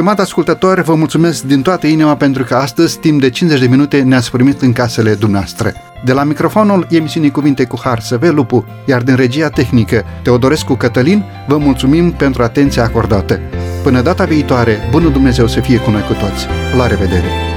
Stimat 0.00 0.20
ascultător, 0.20 0.82
vă 0.82 0.94
mulțumesc 0.94 1.42
din 1.42 1.62
toată 1.62 1.86
inima 1.86 2.16
pentru 2.16 2.44
că 2.44 2.54
astăzi, 2.54 2.98
timp 2.98 3.20
de 3.20 3.30
50 3.30 3.60
de 3.60 3.66
minute, 3.66 4.02
ne-ați 4.02 4.30
primit 4.30 4.60
în 4.60 4.72
casele 4.72 5.14
dumneavoastră. 5.14 5.72
De 6.04 6.12
la 6.12 6.24
microfonul 6.24 6.86
emisiunii 6.90 7.30
Cuvinte 7.30 7.64
cu 7.64 7.78
Har, 7.82 8.00
Săve 8.00 8.30
Lupu, 8.30 8.64
iar 8.84 9.02
din 9.02 9.14
regia 9.14 9.48
tehnică 9.48 10.04
Teodorescu 10.22 10.74
Cătălin, 10.74 11.24
vă 11.46 11.56
mulțumim 11.56 12.10
pentru 12.12 12.42
atenția 12.42 12.84
acordată. 12.84 13.40
Până 13.82 14.00
data 14.00 14.24
viitoare, 14.24 14.88
bunul 14.90 15.12
Dumnezeu 15.12 15.46
să 15.46 15.60
fie 15.60 15.78
cu 15.78 15.90
noi 15.90 16.02
cu 16.02 16.12
toți. 16.12 16.46
La 16.76 16.86
revedere! 16.86 17.49